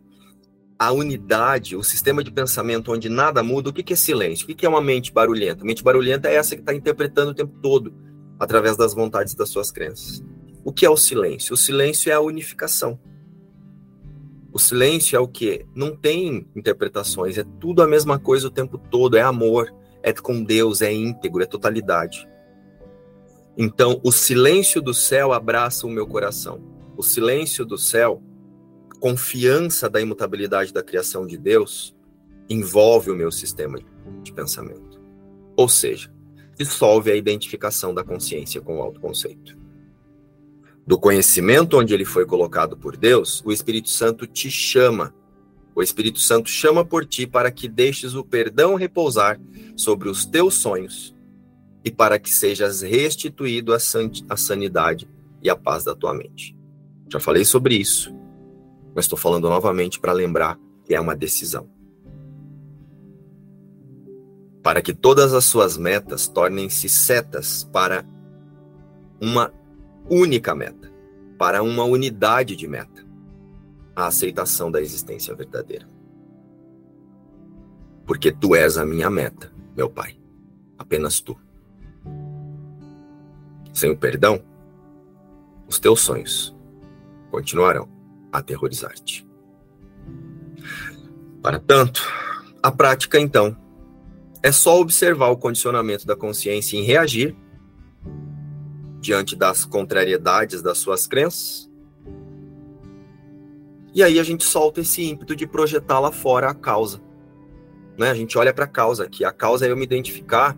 a 0.77 0.91
unidade, 0.91 1.75
o 1.75 1.83
sistema 1.83 2.23
de 2.23 2.31
pensamento 2.31 2.91
onde 2.91 3.07
nada 3.07 3.43
muda, 3.43 3.69
o 3.69 3.73
que 3.73 3.93
é 3.93 3.95
silêncio? 3.95 4.45
O 4.49 4.55
que 4.55 4.65
é 4.65 4.69
uma 4.69 4.81
mente 4.81 5.11
barulhenta? 5.11 5.63
Mente 5.63 5.83
barulhenta 5.83 6.27
é 6.27 6.35
essa 6.35 6.55
que 6.55 6.61
está 6.61 6.73
interpretando 6.73 7.29
o 7.29 7.35
tempo 7.35 7.55
todo 7.61 7.93
através 8.39 8.75
das 8.75 8.93
vontades 8.93 9.35
das 9.35 9.49
suas 9.49 9.71
crenças. 9.71 10.23
O 10.63 10.71
que 10.71 10.85
é 10.85 10.89
o 10.89 10.97
silêncio? 10.97 11.53
O 11.53 11.57
silêncio 11.57 12.11
é 12.11 12.13
a 12.13 12.21
unificação. 12.21 12.99
O 14.51 14.59
silêncio 14.59 15.15
é 15.15 15.19
o 15.19 15.27
que? 15.27 15.65
Não 15.75 15.95
tem 15.95 16.47
interpretações, 16.55 17.37
é 17.37 17.43
tudo 17.59 17.81
a 17.81 17.87
mesma 17.87 18.19
coisa 18.19 18.47
o 18.47 18.51
tempo 18.51 18.77
todo, 18.77 19.15
é 19.15 19.21
amor, 19.21 19.71
é 20.03 20.13
com 20.13 20.43
Deus, 20.43 20.81
é 20.81 20.91
íntegro, 20.91 21.43
é 21.43 21.45
totalidade. 21.45 22.27
Então, 23.57 23.99
o 24.03 24.11
silêncio 24.11 24.81
do 24.81 24.93
céu 24.93 25.33
abraça 25.33 25.85
o 25.85 25.89
meu 25.89 26.07
coração. 26.07 26.61
O 26.97 27.03
silêncio 27.03 27.65
do 27.65 27.77
céu, 27.77 28.21
confiança 28.99 29.89
da 29.89 29.99
imutabilidade 29.99 30.73
da 30.73 30.83
criação 30.83 31.25
de 31.25 31.37
Deus, 31.37 31.95
envolve 32.49 33.11
o 33.11 33.15
meu 33.15 33.31
sistema 33.31 33.79
de 34.23 34.33
pensamento. 34.33 35.01
Ou 35.55 35.67
seja, 35.67 36.11
dissolve 36.57 37.11
a 37.11 37.15
identificação 37.15 37.93
da 37.93 38.03
consciência 38.03 38.61
com 38.61 38.79
o 38.79 38.81
autoconceito. 38.81 39.57
Do 40.85 40.99
conhecimento 40.99 41.77
onde 41.77 41.93
ele 41.93 42.05
foi 42.05 42.25
colocado 42.25 42.75
por 42.75 42.97
Deus, 42.97 43.41
o 43.45 43.51
Espírito 43.51 43.89
Santo 43.89 44.25
te 44.25 44.49
chama. 44.49 45.13
O 45.75 45.81
Espírito 45.81 46.19
Santo 46.19 46.49
chama 46.49 46.83
por 46.83 47.05
ti 47.05 47.25
para 47.25 47.51
que 47.51 47.67
deixes 47.67 48.13
o 48.13 48.23
perdão 48.23 48.75
repousar 48.75 49.39
sobre 49.75 50.09
os 50.09 50.25
teus 50.25 50.55
sonhos 50.55 51.15
e 51.83 51.89
para 51.89 52.19
que 52.19 52.29
sejas 52.29 52.81
restituído 52.81 53.73
à 53.73 54.37
sanidade 54.37 55.07
e 55.41 55.49
à 55.49 55.55
paz 55.55 55.83
da 55.83 55.95
tua 55.95 56.13
mente. 56.13 56.55
Já 57.11 57.19
falei 57.19 57.45
sobre 57.45 57.75
isso, 57.75 58.13
mas 58.93 59.05
estou 59.05 59.17
falando 59.17 59.49
novamente 59.49 59.99
para 59.99 60.13
lembrar 60.13 60.59
que 60.85 60.93
é 60.93 60.99
uma 60.99 61.15
decisão 61.15 61.69
para 64.63 64.81
que 64.81 64.93
todas 64.93 65.33
as 65.33 65.45
suas 65.45 65.77
metas 65.77 66.27
tornem-se 66.27 66.87
setas 66.87 67.63
para 67.63 68.05
uma 69.19 69.51
única 70.09 70.53
meta, 70.53 70.91
para 71.37 71.63
uma 71.63 71.83
unidade 71.83 72.55
de 72.55 72.67
meta, 72.67 73.05
a 73.95 74.07
aceitação 74.07 74.71
da 74.71 74.81
existência 74.81 75.35
verdadeira. 75.35 75.87
Porque 78.05 78.31
tu 78.31 78.55
és 78.55 78.77
a 78.77 78.85
minha 78.85 79.09
meta, 79.09 79.51
meu 79.75 79.89
Pai, 79.89 80.17
apenas 80.77 81.19
tu. 81.19 81.37
Sem 83.73 83.91
o 83.91 83.97
perdão, 83.97 84.43
os 85.67 85.79
teus 85.79 86.01
sonhos 86.01 86.55
continuarão 87.29 87.87
a 88.31 88.39
aterrorizar-te. 88.39 89.25
Para 91.41 91.59
tanto, 91.59 92.01
a 92.61 92.71
prática 92.71 93.19
então 93.19 93.55
é 94.43 94.51
só 94.51 94.79
observar 94.79 95.29
o 95.29 95.37
condicionamento 95.37 96.05
da 96.05 96.15
consciência 96.15 96.77
em 96.77 96.83
reagir 96.83 97.35
diante 98.99 99.35
das 99.35 99.63
contrariedades 99.65 100.61
das 100.61 100.77
suas 100.77 101.07
crenças. 101.07 101.70
E 103.93 104.01
aí 104.01 104.19
a 104.19 104.23
gente 104.23 104.43
solta 104.43 104.81
esse 104.81 105.03
ímpeto 105.03 105.35
de 105.35 105.45
projetar 105.45 105.99
lá 105.99 106.11
fora 106.11 106.49
a 106.49 106.53
causa. 106.53 107.01
Né? 107.97 108.09
A 108.09 108.15
gente 108.15 108.37
olha 108.37 108.53
para 108.53 108.65
a 108.65 108.67
causa 108.67 109.03
aqui. 109.03 109.25
A 109.25 109.31
causa 109.31 109.65
é 109.65 109.71
eu 109.71 109.77
me 109.77 109.83
identificar. 109.83 110.57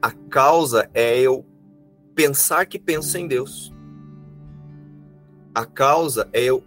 A 0.00 0.10
causa 0.10 0.90
é 0.92 1.18
eu 1.20 1.46
pensar 2.14 2.66
que 2.66 2.78
penso 2.78 3.16
em 3.16 3.28
Deus. 3.28 3.72
A 5.54 5.64
causa 5.64 6.28
é 6.32 6.42
eu 6.42 6.64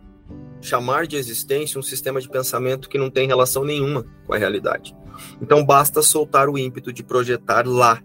chamar 0.61 1.05
de 1.05 1.15
existência 1.15 1.79
um 1.79 1.83
sistema 1.83 2.19
de 2.19 2.29
pensamento 2.29 2.89
que 2.89 2.97
não 2.97 3.09
tem 3.09 3.27
relação 3.27 3.63
nenhuma 3.63 4.05
com 4.25 4.33
a 4.33 4.37
realidade. 4.37 4.95
Então 5.41 5.65
basta 5.65 6.01
soltar 6.01 6.49
o 6.49 6.57
ímpeto 6.57 6.91
de 6.91 7.03
projetar 7.03 7.67
lá 7.67 8.01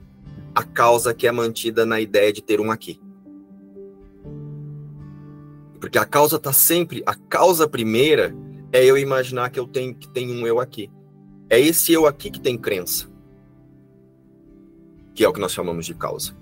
a 0.55 0.63
causa 0.63 1.15
que 1.15 1.27
é 1.27 1.33
mantida 1.33 1.87
na 1.87 2.01
ideia 2.01 2.33
de 2.33 2.43
ter 2.43 2.61
um 2.61 2.71
aqui. 2.71 3.01
Porque 5.81 5.99
a 5.99 6.05
causa 6.05 6.37
está 6.37 6.53
sempre, 6.53 7.03
a 7.07 7.15
causa 7.15 7.69
primeira 7.69 8.35
é 8.71 8.85
eu 8.85 8.99
imaginar 8.99 9.51
que 9.51 9.59
eu 9.59 9.67
tenho 9.67 9.95
que 9.95 10.09
tem 10.09 10.31
um 10.31 10.47
eu 10.47 10.61
aqui. 10.61 10.91
É 11.49 11.59
esse 11.59 11.93
eu 11.93 12.07
aqui 12.07 12.31
que 12.31 12.41
tem 12.41 12.57
crença. 12.57 13.11
Que 15.15 15.25
é 15.25 15.29
o 15.29 15.33
que 15.33 15.41
nós 15.41 15.53
chamamos 15.53 15.87
de 15.87 15.95
causa. 15.95 16.37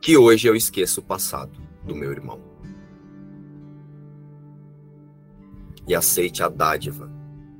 Que 0.00 0.16
hoje 0.16 0.48
eu 0.48 0.56
esqueço 0.56 1.00
o 1.00 1.04
passado 1.04 1.60
do 1.84 1.94
meu 1.94 2.10
irmão. 2.10 2.40
E 5.86 5.94
aceite 5.94 6.42
a 6.42 6.48
dádiva 6.48 7.10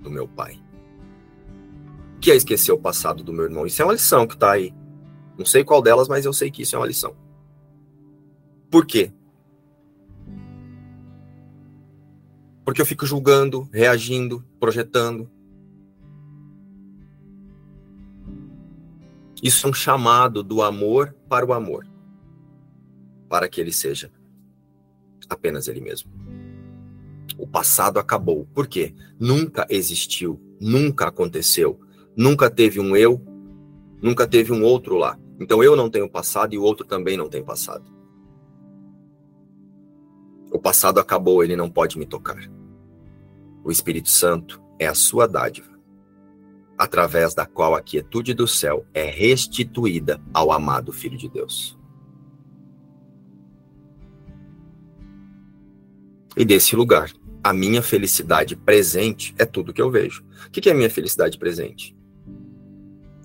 do 0.00 0.08
meu 0.08 0.26
pai 0.26 0.62
que 2.22 2.30
é 2.30 2.36
esquecer 2.36 2.70
o 2.70 2.78
passado 2.78 3.24
do 3.24 3.32
meu 3.32 3.44
irmão. 3.44 3.66
Isso 3.66 3.82
é 3.82 3.84
uma 3.84 3.94
lição 3.94 4.28
que 4.28 4.34
está 4.34 4.52
aí. 4.52 4.72
Não 5.36 5.44
sei 5.44 5.64
qual 5.64 5.82
delas, 5.82 6.06
mas 6.06 6.24
eu 6.24 6.32
sei 6.32 6.52
que 6.52 6.62
isso 6.62 6.76
é 6.76 6.78
uma 6.78 6.86
lição. 6.86 7.16
Por 8.70 8.86
quê? 8.86 9.12
Porque 12.64 12.80
eu 12.80 12.86
fico 12.86 13.06
julgando, 13.06 13.68
reagindo, 13.72 14.44
projetando. 14.58 15.30
Isso 19.42 19.66
é 19.66 19.70
um 19.70 19.74
chamado 19.74 20.42
do 20.42 20.62
amor 20.62 21.14
para 21.28 21.44
o 21.44 21.52
amor, 21.52 21.86
para 23.28 23.48
que 23.48 23.60
ele 23.60 23.72
seja 23.72 24.10
apenas 25.28 25.66
ele 25.66 25.80
mesmo. 25.80 26.12
O 27.38 27.46
passado 27.46 27.98
acabou. 27.98 28.46
Por 28.54 28.66
quê? 28.66 28.94
Nunca 29.18 29.66
existiu, 29.68 30.40
nunca 30.60 31.08
aconteceu, 31.08 31.80
Nunca 32.16 32.50
teve 32.50 32.78
um 32.78 32.94
eu, 32.94 33.20
nunca 34.02 34.26
teve 34.26 34.52
um 34.52 34.62
outro 34.62 34.96
lá. 34.96 35.18
Então 35.40 35.62
eu 35.62 35.74
não 35.74 35.88
tenho 35.88 36.08
passado 36.08 36.54
e 36.54 36.58
o 36.58 36.62
outro 36.62 36.86
também 36.86 37.16
não 37.16 37.28
tem 37.28 37.42
passado. 37.42 37.90
O 40.52 40.58
passado 40.58 41.00
acabou, 41.00 41.42
ele 41.42 41.56
não 41.56 41.70
pode 41.70 41.98
me 41.98 42.04
tocar. 42.04 42.38
O 43.64 43.70
Espírito 43.70 44.10
Santo 44.10 44.62
é 44.78 44.86
a 44.86 44.94
sua 44.94 45.26
dádiva, 45.26 45.70
através 46.76 47.34
da 47.34 47.46
qual 47.46 47.74
a 47.74 47.80
quietude 47.80 48.34
do 48.34 48.46
céu 48.46 48.84
é 48.92 49.04
restituída 49.04 50.20
ao 50.34 50.52
amado 50.52 50.92
Filho 50.92 51.16
de 51.16 51.28
Deus. 51.28 51.78
E 56.36 56.44
desse 56.44 56.76
lugar, 56.76 57.10
a 57.42 57.52
minha 57.52 57.82
felicidade 57.82 58.54
presente 58.54 59.34
é 59.38 59.44
tudo 59.44 59.72
que 59.72 59.82
eu 59.82 59.90
vejo. 59.90 60.24
O 60.46 60.50
que 60.50 60.68
é 60.68 60.72
a 60.72 60.74
minha 60.74 60.88
felicidade 60.88 61.38
presente? 61.38 61.96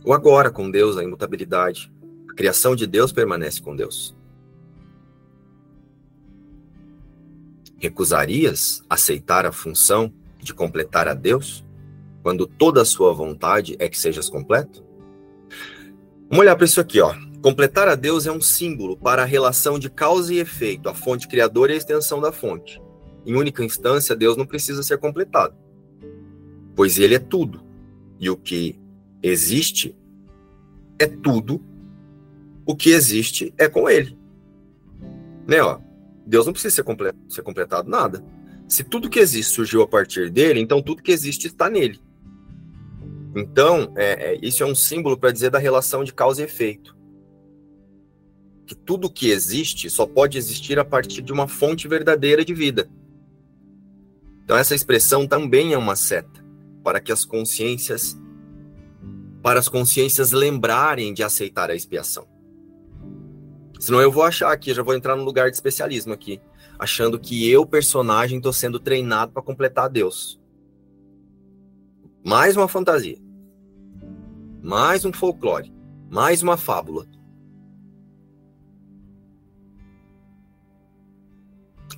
O 0.03 0.11
agora 0.11 0.49
com 0.49 0.71
Deus, 0.71 0.97
a 0.97 1.03
imutabilidade. 1.03 1.91
A 2.29 2.33
criação 2.33 2.75
de 2.75 2.87
Deus 2.87 3.11
permanece 3.11 3.61
com 3.61 3.75
Deus. 3.75 4.16
Recusarias 7.77 8.83
aceitar 8.89 9.45
a 9.45 9.51
função 9.51 10.11
de 10.41 10.53
completar 10.53 11.07
a 11.07 11.13
Deus, 11.13 11.65
quando 12.23 12.47
toda 12.47 12.81
a 12.81 12.85
sua 12.85 13.13
vontade 13.13 13.75
é 13.79 13.87
que 13.87 13.97
sejas 13.97 14.29
completo? 14.29 14.83
Vamos 16.29 16.39
olhar 16.39 16.55
para 16.55 16.65
isso 16.65 16.81
aqui, 16.81 16.99
ó. 16.99 17.15
Completar 17.41 17.87
a 17.87 17.95
Deus 17.95 18.25
é 18.25 18.31
um 18.31 18.41
símbolo 18.41 18.97
para 18.97 19.21
a 19.21 19.25
relação 19.25 19.77
de 19.77 19.89
causa 19.89 20.33
e 20.33 20.39
efeito, 20.39 20.89
a 20.89 20.93
fonte 20.93 21.27
criadora 21.27 21.71
e 21.71 21.75
a 21.75 21.77
extensão 21.77 22.19
da 22.19 22.31
fonte. 22.31 22.81
Em 23.25 23.35
única 23.35 23.63
instância, 23.63 24.15
Deus 24.15 24.35
não 24.35 24.45
precisa 24.45 24.81
ser 24.83 24.97
completado, 24.97 25.55
pois 26.75 26.97
ele 26.97 27.15
é 27.15 27.19
tudo. 27.19 27.63
E 28.19 28.29
o 28.29 28.35
que 28.35 28.79
existe 29.21 29.95
é 30.97 31.05
tudo. 31.05 31.61
O 32.65 32.75
que 32.75 32.89
existe 32.89 33.53
é 33.57 33.69
com 33.69 33.89
ele. 33.89 34.17
Né, 35.47 35.61
ó? 35.61 35.79
Deus 36.27 36.45
não 36.45 36.51
precisa 36.51 36.75
ser, 36.75 36.83
comple 36.83 37.13
ser 37.29 37.41
completado 37.41 37.89
nada. 37.89 38.23
Se 38.67 38.83
tudo 38.83 39.09
que 39.09 39.19
existe 39.19 39.53
surgiu 39.53 39.81
a 39.81 39.87
partir 39.87 40.29
dele, 40.29 40.59
então 40.59 40.81
tudo 40.81 41.01
que 41.01 41.11
existe 41.11 41.47
está 41.47 41.69
nele. 41.69 42.01
Então, 43.33 43.93
é, 43.95 44.33
é, 44.33 44.39
isso 44.41 44.61
é 44.61 44.65
um 44.65 44.75
símbolo 44.75 45.17
para 45.17 45.31
dizer 45.31 45.49
da 45.49 45.57
relação 45.57 46.03
de 46.03 46.13
causa 46.13 46.41
e 46.41 46.45
efeito. 46.45 46.97
Que 48.65 48.75
tudo 48.75 49.09
que 49.09 49.29
existe 49.29 49.89
só 49.89 50.05
pode 50.05 50.37
existir 50.37 50.77
a 50.77 50.83
partir 50.83 51.21
de 51.21 51.31
uma 51.31 51.47
fonte 51.47 51.87
verdadeira 51.87 52.43
de 52.43 52.53
vida. 52.53 52.89
Então, 54.43 54.57
essa 54.57 54.75
expressão 54.75 55.25
também 55.25 55.73
é 55.73 55.77
uma 55.77 55.95
seta 55.95 56.45
para 56.83 56.99
que 56.99 57.11
as 57.11 57.23
consciências, 57.23 58.17
para 59.41 59.59
as 59.59 59.69
consciências 59.69 60.31
lembrarem 60.31 61.13
de 61.13 61.23
aceitar 61.23 61.69
a 61.69 61.75
expiação. 61.75 62.27
Senão 63.79 64.01
eu 64.01 64.11
vou 64.11 64.23
achar 64.23 64.51
aqui, 64.51 64.73
já 64.73 64.81
vou 64.81 64.95
entrar 64.95 65.15
no 65.15 65.23
lugar 65.23 65.49
de 65.49 65.55
especialismo 65.55 66.13
aqui, 66.13 66.41
achando 66.79 67.19
que 67.19 67.49
eu, 67.49 67.65
personagem, 67.65 68.37
estou 68.37 68.53
sendo 68.53 68.79
treinado 68.79 69.31
para 69.31 69.41
completar 69.41 69.89
Deus. 69.89 70.39
Mais 72.23 72.57
uma 72.57 72.67
fantasia. 72.67 73.17
Mais 74.61 75.05
um 75.05 75.13
folclore. 75.13 75.73
Mais 76.09 76.41
uma 76.41 76.57
fábula. 76.57 77.07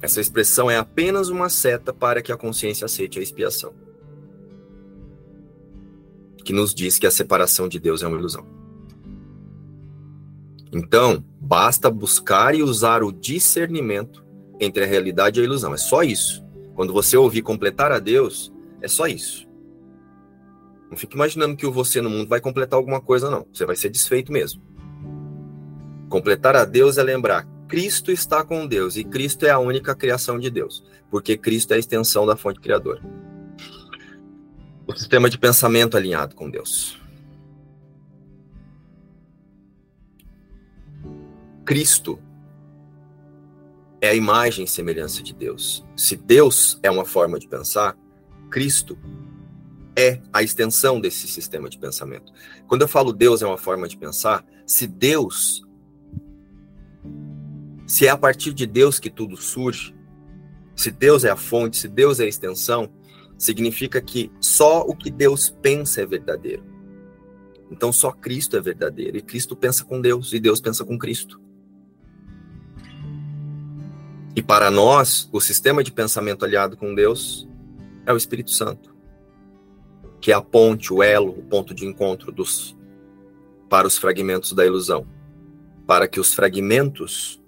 Essa 0.01 0.21
expressão 0.21 0.69
é 0.69 0.77
apenas 0.77 1.29
uma 1.29 1.49
seta 1.49 1.93
para 1.93 2.21
que 2.21 2.31
a 2.31 2.37
consciência 2.37 2.85
aceite 2.85 3.19
a 3.19 3.21
expiação. 3.21 3.73
Que 6.43 6.53
nos 6.53 6.73
diz 6.73 6.97
que 6.97 7.05
a 7.05 7.11
separação 7.11 7.67
de 7.67 7.79
Deus 7.79 8.01
é 8.01 8.07
uma 8.07 8.17
ilusão. 8.17 8.45
Então, 10.71 11.23
basta 11.49 11.89
buscar 11.89 12.53
e 12.53 12.61
usar 12.61 13.01
o 13.01 13.11
discernimento 13.11 14.23
entre 14.59 14.83
a 14.83 14.87
realidade 14.87 15.39
e 15.39 15.41
a 15.41 15.45
ilusão. 15.45 15.73
É 15.73 15.77
só 15.77 16.03
isso. 16.03 16.45
Quando 16.75 16.93
você 16.93 17.17
ouvir 17.17 17.41
completar 17.41 17.91
a 17.91 17.97
Deus, 17.97 18.53
é 18.83 18.87
só 18.87 19.07
isso. 19.07 19.49
Não 20.91 20.95
fique 20.95 21.15
imaginando 21.15 21.57
que 21.57 21.65
o 21.65 21.71
você 21.71 22.01
no 22.01 22.09
mundo 22.09 22.29
vai 22.29 22.39
completar 22.39 22.77
alguma 22.77 23.01
coisa, 23.01 23.31
não. 23.31 23.47
Você 23.51 23.65
vai 23.65 23.75
ser 23.75 23.89
desfeito 23.89 24.31
mesmo. 24.31 24.61
Completar 26.07 26.55
a 26.55 26.65
Deus 26.65 26.99
é 26.99 27.03
lembrar: 27.03 27.47
Cristo 27.67 28.11
está 28.11 28.43
com 28.43 28.67
Deus 28.67 28.95
e 28.95 29.03
Cristo 29.03 29.43
é 29.43 29.49
a 29.49 29.57
única 29.57 29.95
criação 29.95 30.37
de 30.37 30.51
Deus, 30.51 30.83
porque 31.09 31.35
Cristo 31.35 31.71
é 31.71 31.77
a 31.77 31.79
extensão 31.79 32.27
da 32.27 32.35
fonte 32.35 32.59
criadora. 32.59 33.01
O 34.85 34.95
sistema 34.95 35.27
de 35.27 35.37
pensamento 35.39 35.97
alinhado 35.97 36.35
com 36.35 36.47
Deus. 36.47 36.98
Cristo 41.69 42.17
é 44.01 44.09
a 44.09 44.15
imagem 44.15 44.65
e 44.65 44.67
semelhança 44.67 45.21
de 45.21 45.35
Deus. 45.35 45.85
Se 45.95 46.15
Deus 46.15 46.79
é 46.81 46.89
uma 46.89 47.05
forma 47.05 47.37
de 47.37 47.47
pensar, 47.47 47.95
Cristo 48.49 48.97
é 49.95 50.19
a 50.33 50.41
extensão 50.41 50.99
desse 50.99 51.27
sistema 51.27 51.69
de 51.69 51.77
pensamento. 51.77 52.33
Quando 52.65 52.81
eu 52.81 52.87
falo 52.87 53.13
Deus 53.13 53.43
é 53.43 53.45
uma 53.45 53.55
forma 53.55 53.87
de 53.87 53.95
pensar, 53.95 54.43
se 54.65 54.87
Deus 54.87 55.63
se 57.85 58.07
é 58.07 58.09
a 58.09 58.17
partir 58.17 58.51
de 58.51 58.65
Deus 58.65 58.99
que 58.99 59.11
tudo 59.11 59.37
surge, 59.37 59.95
se 60.75 60.89
Deus 60.89 61.23
é 61.23 61.29
a 61.29 61.37
fonte, 61.37 61.77
se 61.77 61.87
Deus 61.87 62.19
é 62.19 62.23
a 62.23 62.27
extensão, 62.27 62.91
significa 63.37 64.01
que 64.01 64.31
só 64.41 64.81
o 64.81 64.95
que 64.95 65.11
Deus 65.11 65.51
pensa 65.61 66.01
é 66.01 66.05
verdadeiro. 66.07 66.63
Então 67.69 67.93
só 67.93 68.11
Cristo 68.11 68.57
é 68.57 68.59
verdadeiro 68.59 69.17
e 69.17 69.21
Cristo 69.21 69.55
pensa 69.55 69.85
com 69.85 70.01
Deus 70.01 70.33
e 70.33 70.39
Deus 70.39 70.59
pensa 70.59 70.83
com 70.83 70.97
Cristo. 70.97 71.39
E 74.35 74.41
para 74.41 74.69
nós, 74.69 75.27
o 75.31 75.41
sistema 75.41 75.83
de 75.83 75.91
pensamento 75.91 76.45
aliado 76.45 76.77
com 76.77 76.93
Deus 76.93 77.47
é 78.05 78.13
o 78.13 78.17
Espírito 78.17 78.51
Santo, 78.51 78.95
que 80.21 80.31
é 80.31 80.35
a 80.35 80.41
ponte, 80.41 80.93
o 80.93 81.01
elo, 81.01 81.31
o 81.31 81.43
ponto 81.43 81.73
de 81.73 81.85
encontro 81.85 82.31
dos 82.31 82.77
para 83.69 83.87
os 83.87 83.97
fragmentos 83.97 84.53
da 84.53 84.65
ilusão, 84.65 85.05
para 85.85 86.07
que 86.07 86.19
os 86.19 86.33
fragmentos 86.33 87.39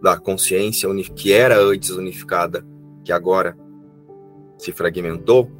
da 0.00 0.16
consciência 0.16 0.88
que 1.16 1.32
era 1.32 1.58
antes 1.58 1.90
unificada, 1.90 2.64
que 3.04 3.12
agora 3.12 3.56
se 4.56 4.72
fragmentou, 4.72 5.50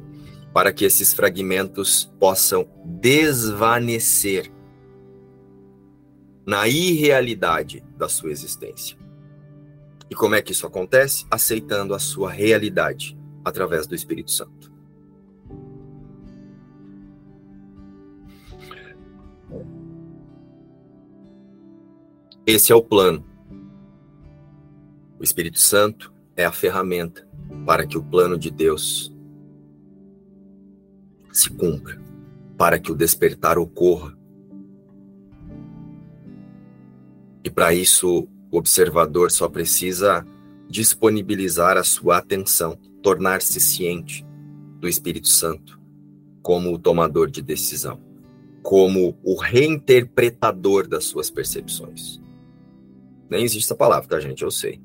para 0.53 0.71
que 0.71 0.85
esses 0.85 1.13
fragmentos 1.13 2.05
possam 2.17 2.65
desvanecer 2.85 4.49
na 6.45 6.67
irrealidade 6.67 7.83
da 7.97 8.07
sua 8.07 8.31
existência. 8.31 9.04
E 10.09 10.15
como 10.15 10.35
é 10.35 10.41
que 10.41 10.51
isso 10.51 10.67
acontece? 10.67 11.25
Aceitando 11.29 11.93
a 11.93 11.99
sua 11.99 12.31
realidade 12.31 13.17
através 13.43 13.87
do 13.87 13.95
Espírito 13.95 14.31
Santo. 14.31 14.73
Esse 22.45 22.71
é 22.71 22.75
o 22.75 22.83
plano. 22.83 23.25
O 25.19 25.23
Espírito 25.23 25.59
Santo 25.59 26.13
é 26.35 26.45
a 26.45 26.51
ferramenta 26.51 27.27
para 27.65 27.87
que 27.87 27.97
o 27.97 28.03
plano 28.03 28.37
de 28.37 28.51
Deus 28.51 29.11
se 31.31 31.49
cumpra, 31.49 31.99
para 32.57 32.79
que 32.79 32.91
o 32.91 32.95
despertar 32.95 33.57
ocorra. 33.57 34.15
E 37.43 37.49
para 37.49 37.73
isso, 37.73 38.27
o 38.55 38.57
observador 38.57 39.31
só 39.31 39.49
precisa 39.49 40.25
disponibilizar 40.69 41.75
a 41.75 41.83
sua 41.83 42.19
atenção, 42.19 42.79
tornar-se 43.03 43.59
ciente 43.59 44.25
do 44.79 44.87
Espírito 44.87 45.27
Santo 45.27 45.77
como 46.41 46.73
o 46.73 46.79
tomador 46.79 47.29
de 47.29 47.41
decisão, 47.41 47.99
como 48.63 49.17
o 49.23 49.35
reinterpretador 49.35 50.87
das 50.87 51.03
suas 51.03 51.29
percepções. 51.29 52.21
Nem 53.29 53.43
existe 53.43 53.65
essa 53.65 53.75
palavra, 53.75 54.07
tá, 54.07 54.19
gente? 54.21 54.41
Eu 54.43 54.51
sei. 54.51 54.81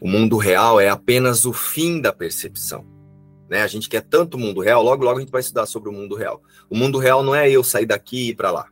O 0.00 0.08
mundo 0.08 0.38
real 0.38 0.80
é 0.80 0.88
apenas 0.88 1.44
o 1.44 1.52
fim 1.52 2.00
da 2.00 2.14
percepção. 2.14 2.86
Né? 3.46 3.60
A 3.60 3.66
gente 3.66 3.90
quer 3.90 4.00
tanto 4.00 4.38
o 4.38 4.40
mundo 4.40 4.62
real, 4.62 4.82
logo, 4.82 5.04
logo 5.04 5.18
a 5.18 5.20
gente 5.20 5.32
vai 5.32 5.40
estudar 5.40 5.66
sobre 5.66 5.90
o 5.90 5.92
mundo 5.92 6.14
real. 6.14 6.42
O 6.70 6.76
mundo 6.76 6.98
real 6.98 7.22
não 7.22 7.34
é 7.34 7.50
eu 7.50 7.62
sair 7.62 7.86
daqui 7.86 8.16
e 8.16 8.28
ir 8.30 8.36
para 8.36 8.50
lá. 8.50 8.70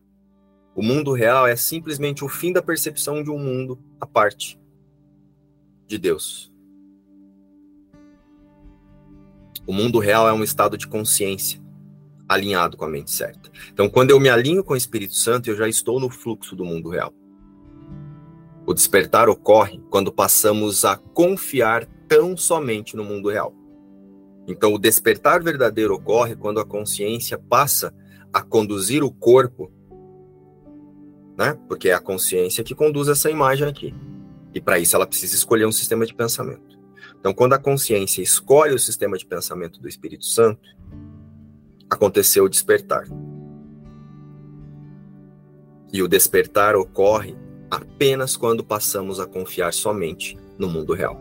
O 0.76 0.82
mundo 0.82 1.14
real 1.14 1.46
é 1.46 1.56
simplesmente 1.56 2.22
o 2.22 2.28
fim 2.28 2.52
da 2.52 2.60
percepção 2.60 3.22
de 3.22 3.30
um 3.30 3.38
mundo 3.38 3.78
à 3.98 4.04
parte 4.04 4.60
de 5.86 5.96
Deus. 5.96 6.52
O 9.66 9.72
mundo 9.72 9.98
real 9.98 10.28
é 10.28 10.34
um 10.34 10.44
estado 10.44 10.76
de 10.76 10.86
consciência 10.86 11.58
alinhado 12.28 12.76
com 12.76 12.84
a 12.84 12.88
mente 12.88 13.10
certa. 13.10 13.50
Então, 13.72 13.88
quando 13.88 14.10
eu 14.10 14.20
me 14.20 14.28
alinho 14.28 14.62
com 14.62 14.74
o 14.74 14.76
Espírito 14.76 15.14
Santo, 15.14 15.48
eu 15.48 15.56
já 15.56 15.66
estou 15.66 15.98
no 15.98 16.10
fluxo 16.10 16.54
do 16.54 16.64
mundo 16.64 16.90
real. 16.90 17.10
O 18.66 18.74
despertar 18.74 19.30
ocorre 19.30 19.80
quando 19.88 20.12
passamos 20.12 20.84
a 20.84 20.94
confiar 20.96 21.86
tão 22.06 22.36
somente 22.36 22.94
no 22.94 23.02
mundo 23.02 23.30
real. 23.30 23.54
Então, 24.46 24.74
o 24.74 24.78
despertar 24.78 25.42
verdadeiro 25.42 25.94
ocorre 25.94 26.36
quando 26.36 26.60
a 26.60 26.66
consciência 26.66 27.38
passa 27.38 27.94
a 28.30 28.42
conduzir 28.42 29.02
o 29.02 29.10
corpo 29.10 29.72
né? 31.36 31.58
Porque 31.68 31.90
é 31.90 31.92
a 31.92 32.00
consciência 32.00 32.64
que 32.64 32.74
conduz 32.74 33.08
essa 33.08 33.30
imagem 33.30 33.68
aqui. 33.68 33.94
E 34.54 34.60
para 34.60 34.78
isso 34.78 34.96
ela 34.96 35.06
precisa 35.06 35.34
escolher 35.34 35.66
um 35.66 35.72
sistema 35.72 36.06
de 36.06 36.14
pensamento. 36.14 36.76
Então, 37.18 37.34
quando 37.34 37.52
a 37.52 37.58
consciência 37.58 38.22
escolhe 38.22 38.74
o 38.74 38.78
sistema 38.78 39.18
de 39.18 39.26
pensamento 39.26 39.80
do 39.80 39.88
Espírito 39.88 40.24
Santo, 40.24 40.60
aconteceu 41.90 42.44
o 42.44 42.48
despertar. 42.48 43.04
E 45.92 46.02
o 46.02 46.08
despertar 46.08 46.74
ocorre 46.74 47.36
apenas 47.70 48.36
quando 48.36 48.64
passamos 48.64 49.18
a 49.20 49.26
confiar 49.26 49.72
somente 49.72 50.38
no 50.58 50.68
mundo 50.68 50.94
real. 50.94 51.20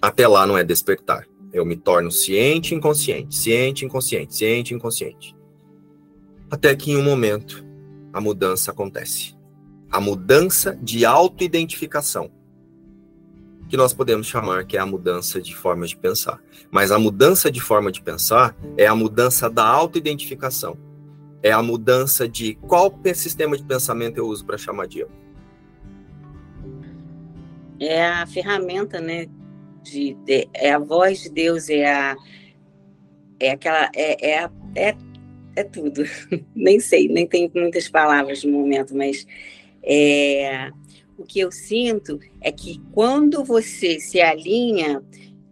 Até 0.00 0.28
lá 0.28 0.46
não 0.46 0.56
é 0.56 0.62
despertar. 0.62 1.26
Eu 1.52 1.64
me 1.64 1.76
torno 1.76 2.10
ciente 2.10 2.74
inconsciente, 2.74 3.34
ciente 3.36 3.84
inconsciente, 3.84 4.34
ciente 4.34 4.74
inconsciente. 4.74 5.36
Até 6.50 6.74
que 6.74 6.92
em 6.92 6.96
um 6.96 7.02
momento 7.02 7.64
a 8.12 8.20
mudança 8.20 8.70
acontece. 8.70 9.36
A 9.90 10.00
mudança 10.00 10.78
de 10.82 11.04
autoidentificação 11.04 12.30
que 13.68 13.76
nós 13.76 13.92
podemos 13.92 14.26
chamar 14.26 14.64
que 14.64 14.76
é 14.76 14.80
a 14.80 14.86
mudança 14.86 15.40
de 15.40 15.54
forma 15.54 15.86
de 15.86 15.96
pensar. 15.96 16.40
Mas 16.70 16.90
a 16.90 16.98
mudança 16.98 17.50
de 17.50 17.60
forma 17.60 17.92
de 17.92 18.00
pensar 18.00 18.56
é 18.76 18.86
a 18.86 18.94
mudança 18.94 19.50
da 19.50 19.66
autoidentificação. 19.66 20.76
É 21.42 21.52
a 21.52 21.62
mudança 21.62 22.26
de 22.26 22.54
qual 22.54 22.98
sistema 23.14 23.56
de 23.56 23.62
pensamento 23.62 24.16
eu 24.16 24.26
uso 24.26 24.44
para 24.44 24.56
chamar 24.56 24.86
de 24.86 25.00
eu. 25.00 25.10
É 27.78 28.08
a 28.08 28.26
ferramenta, 28.26 29.00
né? 29.00 29.26
De, 29.82 30.14
de, 30.24 30.48
é 30.54 30.72
a 30.72 30.78
voz 30.78 31.22
de 31.22 31.30
Deus, 31.30 31.68
é 31.68 31.86
a 31.86 32.16
é 33.40 33.50
aquela 33.50 33.90
é, 33.94 34.30
é, 34.30 34.50
é, 34.74 34.96
é 35.56 35.64
tudo. 35.64 36.02
nem 36.54 36.80
sei, 36.80 37.08
nem 37.08 37.26
tenho 37.26 37.50
muitas 37.54 37.88
palavras 37.88 38.42
no 38.44 38.52
momento, 38.52 38.96
mas 38.96 39.26
é, 39.82 40.70
o 41.16 41.24
que 41.24 41.40
eu 41.40 41.50
sinto 41.50 42.18
é 42.40 42.50
que 42.50 42.80
quando 42.92 43.44
você 43.44 44.00
se 44.00 44.20
alinha, 44.20 45.02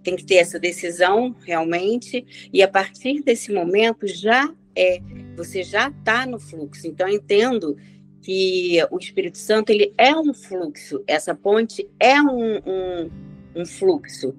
tem 0.02 0.16
que 0.16 0.24
ter 0.24 0.36
essa 0.36 0.58
decisão 0.58 1.34
realmente, 1.44 2.24
e 2.52 2.62
a 2.62 2.68
partir 2.68 3.22
desse 3.22 3.52
momento 3.52 4.06
já 4.06 4.52
é, 4.76 5.00
você 5.36 5.62
já 5.62 5.88
está 5.88 6.26
no 6.26 6.38
fluxo. 6.38 6.86
Então, 6.86 7.08
eu 7.08 7.16
entendo 7.16 7.76
que 8.20 8.78
o 8.90 8.98
Espírito 8.98 9.38
Santo 9.38 9.70
ele 9.70 9.92
é 9.96 10.14
um 10.14 10.34
fluxo, 10.34 11.02
essa 11.06 11.34
ponte 11.34 11.88
é 11.98 12.20
um, 12.20 12.56
um, 12.58 13.10
um 13.56 13.64
fluxo 13.64 14.36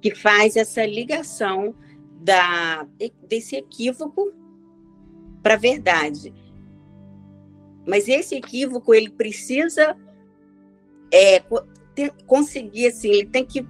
que 0.00 0.14
faz 0.14 0.56
essa 0.56 0.86
ligação 0.86 1.74
da, 2.20 2.86
desse 3.28 3.56
equívoco 3.56 4.32
para 5.42 5.54
a 5.54 5.58
verdade. 5.58 6.32
Mas 7.86 8.08
esse 8.08 8.36
equívoco 8.36 8.94
ele 8.94 9.10
precisa 9.10 9.96
é, 11.12 11.42
ter, 11.94 12.12
conseguir, 12.26 12.86
assim, 12.86 13.10
ele 13.10 13.26
tem 13.26 13.44
que 13.44 13.66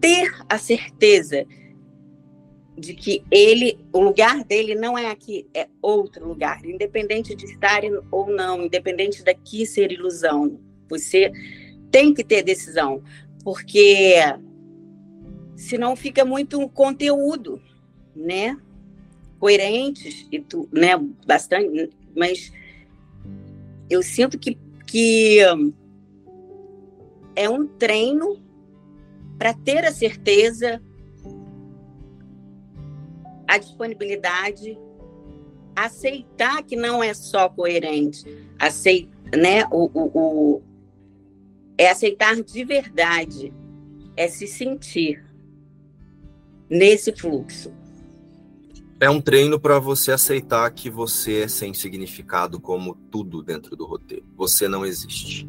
ter 0.00 0.32
a 0.48 0.58
certeza 0.58 1.46
de 2.76 2.94
que 2.94 3.22
ele, 3.30 3.78
o 3.92 4.00
lugar 4.00 4.42
dele 4.44 4.74
não 4.74 4.96
é 4.96 5.10
aqui, 5.10 5.46
é 5.54 5.68
outro 5.82 6.26
lugar, 6.26 6.64
independente 6.64 7.34
de 7.34 7.44
estar 7.44 7.82
ou 8.10 8.30
não, 8.30 8.64
independente 8.64 9.22
daqui 9.22 9.66
ser 9.66 9.92
ilusão. 9.92 10.58
Você 10.88 11.30
tem 11.90 12.14
que 12.14 12.24
ter 12.24 12.42
decisão, 12.42 13.02
porque 13.42 14.14
senão 15.56 15.96
fica 15.96 16.24
muito 16.24 16.68
conteúdo, 16.70 17.60
né? 18.14 18.56
Coerentes 19.38 20.26
e 20.30 20.40
tu, 20.40 20.68
né? 20.72 20.96
Bastante, 21.26 21.90
mas 22.14 22.52
eu 23.88 24.02
sinto 24.02 24.38
que, 24.38 24.58
que 24.86 25.38
é 27.34 27.48
um 27.48 27.66
treino 27.66 28.38
para 29.38 29.54
ter 29.54 29.84
a 29.84 29.92
certeza, 29.92 30.82
a 33.48 33.58
disponibilidade, 33.58 34.78
aceitar 35.74 36.62
que 36.62 36.76
não 36.76 37.02
é 37.02 37.14
só 37.14 37.48
coerente, 37.48 38.24
aceitar, 38.58 39.10
né, 39.36 39.64
o, 39.70 39.88
o, 39.94 40.62
é 41.80 41.88
aceitar 41.88 42.36
de 42.42 42.62
verdade, 42.62 43.54
é 44.14 44.28
se 44.28 44.46
sentir 44.46 45.24
nesse 46.68 47.10
fluxo. 47.10 47.72
É 49.00 49.08
um 49.08 49.18
treino 49.18 49.58
para 49.58 49.78
você 49.78 50.12
aceitar 50.12 50.70
que 50.72 50.90
você 50.90 51.44
é 51.44 51.48
sem 51.48 51.72
significado 51.72 52.60
como 52.60 52.94
tudo 53.10 53.42
dentro 53.42 53.74
do 53.74 53.86
roteiro. 53.86 54.26
Você 54.36 54.68
não 54.68 54.84
existe. 54.84 55.48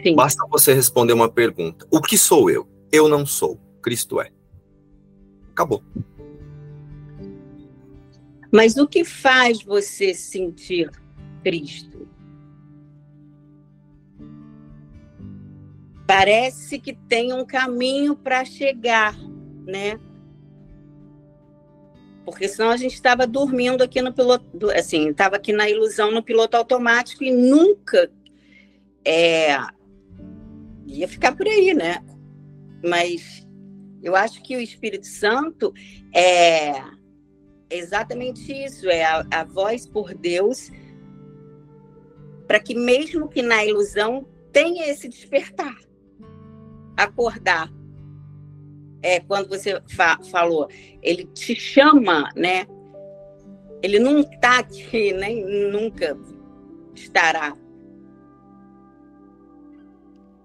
Sim. 0.00 0.14
Basta 0.14 0.46
você 0.48 0.72
responder 0.72 1.12
uma 1.12 1.28
pergunta: 1.28 1.84
O 1.90 2.00
que 2.00 2.16
sou 2.16 2.48
eu? 2.48 2.68
Eu 2.92 3.08
não 3.08 3.26
sou. 3.26 3.58
Cristo 3.82 4.20
é. 4.20 4.30
Acabou. 5.50 5.82
Mas 8.52 8.76
o 8.76 8.86
que 8.86 9.02
faz 9.02 9.60
você 9.64 10.14
sentir 10.14 10.88
Cristo? 11.42 12.06
Parece 16.06 16.78
que 16.78 16.92
tem 16.92 17.32
um 17.32 17.44
caminho 17.44 18.14
para 18.14 18.44
chegar, 18.44 19.16
né? 19.66 19.98
Porque 22.24 22.48
senão 22.48 22.70
a 22.70 22.76
gente 22.76 22.94
estava 22.94 23.26
dormindo 23.26 23.82
aqui 23.82 24.00
no 24.00 24.12
piloto, 24.12 24.70
assim, 24.70 25.10
estava 25.10 25.36
aqui 25.36 25.52
na 25.52 25.68
ilusão 25.68 26.10
no 26.10 26.22
piloto 26.22 26.56
automático 26.56 27.22
e 27.22 27.30
nunca 27.30 28.10
é, 29.04 29.58
ia 30.86 31.06
ficar 31.06 31.36
por 31.36 31.46
aí, 31.46 31.74
né? 31.74 32.02
Mas 32.82 33.46
eu 34.02 34.16
acho 34.16 34.42
que 34.42 34.56
o 34.56 34.60
Espírito 34.60 35.06
Santo 35.06 35.72
é 36.14 36.72
exatamente 37.70 38.52
isso, 38.52 38.88
é 38.88 39.04
a, 39.04 39.26
a 39.30 39.44
voz 39.44 39.86
por 39.86 40.14
Deus, 40.14 40.70
para 42.46 42.60
que 42.60 42.74
mesmo 42.74 43.28
que 43.28 43.42
na 43.42 43.64
ilusão 43.64 44.26
tenha 44.52 44.86
esse 44.88 45.08
despertar, 45.08 45.76
acordar. 46.96 47.70
É 49.02 49.20
quando 49.20 49.48
você 49.48 49.80
fa 49.88 50.18
falou, 50.30 50.68
ele 51.02 51.24
te 51.26 51.54
chama, 51.54 52.30
né? 52.34 52.66
Ele 53.82 53.98
não 53.98 54.20
está 54.20 54.60
aqui, 54.60 55.12
nem 55.12 55.44
nunca 55.70 56.16
estará 56.94 57.54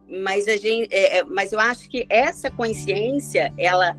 mas 0.09 0.47
a 0.47 0.57
gente, 0.57 0.93
é, 0.93 1.19
é, 1.19 1.23
mas 1.23 1.53
eu 1.53 1.59
acho 1.59 1.87
que 1.87 2.05
essa 2.09 2.49
consciência, 2.49 3.53
ela, 3.57 3.95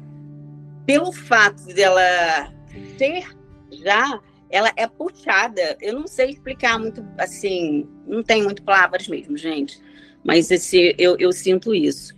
pelo 0.84 1.12
fato 1.12 1.64
dela 1.66 2.53
ser 2.98 3.24
já, 3.70 4.20
ela 4.51 4.72
é 4.76 4.88
puxada. 4.88 5.76
Eu 5.80 5.94
não 5.94 6.09
sei 6.09 6.30
explicar 6.30 6.78
muito, 6.78 7.07
assim, 7.16 7.88
não 8.07 8.22
tem 8.22 8.42
muito 8.42 8.62
palavras 8.62 9.07
mesmo, 9.07 9.36
gente. 9.36 9.80
Mas 10.24 10.51
esse, 10.51 10.94
eu, 10.98 11.16
eu 11.18 11.32
sinto 11.32 11.72
isso, 11.72 12.14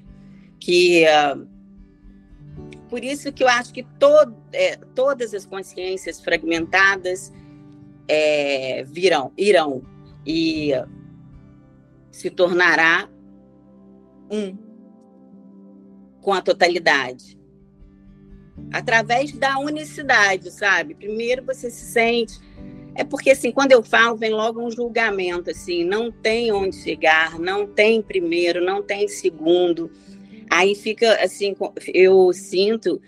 que 0.62 1.04
uh, 1.04 1.48
por 2.88 3.02
isso 3.02 3.32
que 3.32 3.42
eu 3.42 3.48
acho 3.48 3.72
que 3.72 3.82
to, 3.82 4.32
é, 4.52 4.76
todas 4.94 5.34
as 5.34 5.44
consciências 5.44 6.20
fragmentadas 6.20 7.32
é, 8.06 8.84
virão, 8.84 9.32
irão 9.36 9.82
e 10.24 10.70
se 12.12 12.30
tornará 12.30 13.08
um 14.30 14.56
com 16.20 16.32
a 16.32 16.40
totalidade. 16.40 17.36
Através 18.72 19.32
da 19.32 19.58
unicidade, 19.58 20.50
sabe? 20.52 20.94
Primeiro 20.94 21.44
você 21.44 21.70
se 21.70 21.86
sente. 21.86 22.38
É 22.94 23.02
porque, 23.02 23.30
assim, 23.30 23.50
quando 23.50 23.72
eu 23.72 23.82
falo, 23.82 24.16
vem 24.16 24.30
logo 24.30 24.62
um 24.62 24.70
julgamento, 24.70 25.50
assim, 25.50 25.82
não 25.82 26.12
tem 26.12 26.52
onde 26.52 26.76
chegar, 26.76 27.38
não 27.38 27.66
tem 27.66 28.00
primeiro, 28.02 28.62
não 28.62 28.82
tem 28.82 29.08
segundo. 29.08 29.90
Aí 30.52 30.74
fica, 30.74 31.14
assim, 31.24 31.56
eu 31.94 32.30
sinto, 32.34 33.00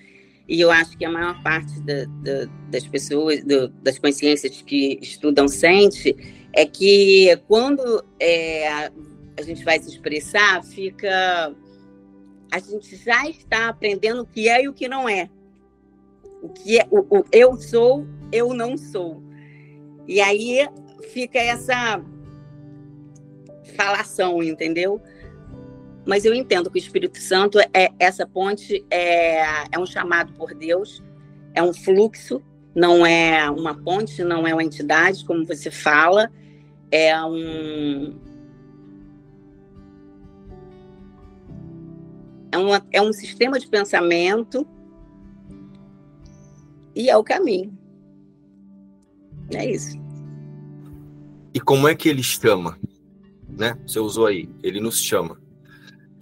e 0.49 0.63
eu 0.63 0.71
acho 0.71 0.97
que 0.97 1.05
a 1.05 1.11
maior 1.11 1.43
parte 1.43 1.79
da, 1.83 2.07
da, 2.23 2.51
das 2.71 2.89
pessoas, 2.89 3.45
do, 3.45 3.69
das 3.69 3.99
consciências 3.99 4.63
que 4.63 4.99
estudam 5.03 5.47
sente, 5.47 6.17
é 6.55 6.65
que 6.65 7.37
quando 7.47 8.03
é, 8.19 8.67
a 8.67 9.43
gente 9.43 9.63
vai 9.63 9.79
se 9.79 9.91
expressar, 9.91 10.65
fica. 10.65 11.55
A 12.51 12.59
gente 12.61 12.97
já 12.97 13.29
está 13.29 13.69
aprendendo 13.69 14.23
o 14.23 14.27
que 14.27 14.49
é 14.49 14.63
e 14.63 14.69
o 14.69 14.73
que 14.73 14.89
não 14.89 15.07
é. 15.07 15.29
O 16.41 16.49
que 16.49 16.79
é 16.79 16.87
o, 16.91 17.01
o 17.19 17.25
eu 17.31 17.59
sou, 17.59 18.07
eu 18.33 18.55
não 18.55 18.79
sou. 18.79 19.23
E 20.09 20.19
aí 20.19 20.67
fica 21.13 21.39
essa 21.39 22.03
falação, 23.77 24.43
entendeu? 24.43 24.99
Mas 26.07 26.25
eu 26.25 26.35
entendo 26.35 26.71
que 26.71 26.79
o 26.79 26.79
Espírito 26.79 27.19
Santo 27.19 27.59
é 27.59 27.91
essa 27.99 28.27
ponte 28.27 28.85
é, 28.91 29.65
é 29.73 29.79
um 29.79 29.87
chamado 29.87 30.33
por 30.35 30.55
Deus, 30.55 31.03
é 31.55 31.63
um 31.63 31.73
fluxo, 31.73 32.43
não 32.75 33.07
é 33.07 33.49
uma 33.49 33.75
ponte, 33.75 34.23
não 34.23 34.47
é 34.47 34.53
uma 34.53 34.65
entidade, 34.65 35.25
como 35.25 35.47
você 35.47 35.71
fala, 35.71 36.31
é 36.91 37.17
um 37.25 38.15
é, 42.53 42.59
uma, 42.59 42.87
é 42.93 43.03
um 43.03 43.13
sistema 43.13 43.59
de 43.59 43.67
pensamento 43.67 44.67
e 46.95 47.09
é 47.11 47.17
o 47.17 47.25
caminho. 47.25 47.77
É 49.53 49.69
isso. 49.69 49.99
E 51.53 51.61
como 51.61 51.89
é 51.89 51.95
que 51.95 52.09
ele 52.09 52.23
chama? 52.23 52.79
Né? 53.49 53.79
Você 53.87 53.99
usou 53.99 54.27
aí, 54.27 54.49
ele 54.63 54.81
nos 54.81 55.01
chama. 55.01 55.44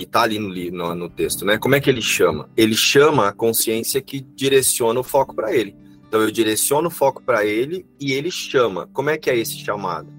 E 0.03 0.07
tá 0.07 0.23
ali 0.23 0.41
no, 0.69 0.95
no, 0.97 1.09
texto, 1.09 1.45
né? 1.45 1.57
Como 1.57 1.77
é 1.77 1.81
que 1.81 1.89
ele 1.89 2.03
chama? 2.03 2.51
Ele 2.57 2.75
chama 2.75 3.29
a 3.29 3.33
consciência 3.33 4.03
que 4.03 4.21
direciona 4.21 4.99
o 4.99 5.05
foco 5.05 5.33
para 5.33 5.55
ele. 5.55 5.77
Então 6.09 6.21
eu 6.21 6.29
direciono 6.29 6.89
o 6.89 6.91
foco 6.91 7.23
para 7.23 7.47
ele 7.47 7.87
e 8.01 8.13
ele 8.13 8.29
chama. 8.29 8.89
Como 8.93 9.11
é 9.11 9.17
que 9.17 9.31
é 9.31 9.39
esse 9.39 9.57
chamado? 9.59 10.13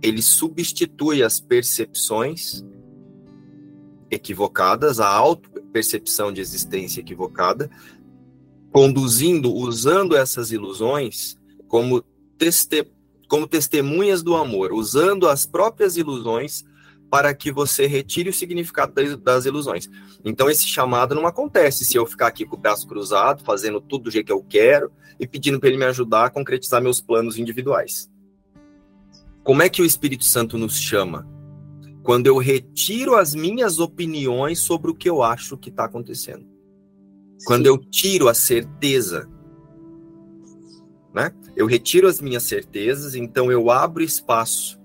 Ele 0.00 0.22
substitui 0.22 1.22
as 1.22 1.38
percepções 1.40 2.64
equivocadas, 4.10 4.98
a 4.98 5.06
auto-percepção 5.06 6.32
de 6.32 6.40
existência 6.40 7.02
equivocada, 7.02 7.70
conduzindo, 8.72 9.52
usando 9.54 10.16
essas 10.16 10.52
ilusões 10.52 11.36
como, 11.68 12.02
teste, 12.38 12.90
como 13.28 13.46
testemunhas 13.46 14.22
do 14.22 14.34
amor, 14.34 14.72
usando 14.72 15.28
as 15.28 15.44
próprias 15.44 15.98
ilusões 15.98 16.64
para 17.10 17.34
que 17.34 17.50
você 17.50 17.86
retire 17.86 18.28
o 18.28 18.32
significado 18.32 18.92
das 19.16 19.44
ilusões. 19.44 19.88
Então, 20.24 20.50
esse 20.50 20.66
chamado 20.66 21.14
não 21.14 21.26
acontece 21.26 21.84
se 21.84 21.96
eu 21.96 22.04
ficar 22.06 22.26
aqui 22.26 22.44
com 22.44 22.56
o 22.56 22.58
braço 22.58 22.86
cruzado, 22.86 23.44
fazendo 23.44 23.80
tudo 23.80 24.04
do 24.04 24.10
jeito 24.10 24.26
que 24.26 24.32
eu 24.32 24.42
quero 24.42 24.90
e 25.18 25.26
pedindo 25.26 25.58
para 25.58 25.68
ele 25.68 25.78
me 25.78 25.84
ajudar 25.86 26.26
a 26.26 26.30
concretizar 26.30 26.82
meus 26.82 27.00
planos 27.00 27.38
individuais. 27.38 28.10
Como 29.42 29.62
é 29.62 29.68
que 29.68 29.80
o 29.80 29.84
Espírito 29.84 30.24
Santo 30.24 30.58
nos 30.58 30.78
chama? 30.78 31.26
Quando 32.02 32.26
eu 32.26 32.38
retiro 32.38 33.14
as 33.14 33.34
minhas 33.34 33.78
opiniões 33.78 34.58
sobre 34.58 34.90
o 34.90 34.94
que 34.94 35.08
eu 35.08 35.22
acho 35.22 35.56
que 35.56 35.70
está 35.70 35.84
acontecendo. 35.84 36.46
Sim. 37.38 37.44
Quando 37.46 37.66
eu 37.66 37.78
tiro 37.78 38.28
a 38.28 38.34
certeza 38.34 39.28
né? 41.12 41.32
Eu 41.56 41.66
retiro 41.66 42.06
as 42.06 42.20
minhas 42.20 42.44
certezas, 42.44 43.14
então 43.14 43.50
eu 43.50 43.70
abro 43.70 44.02
espaço 44.02 44.77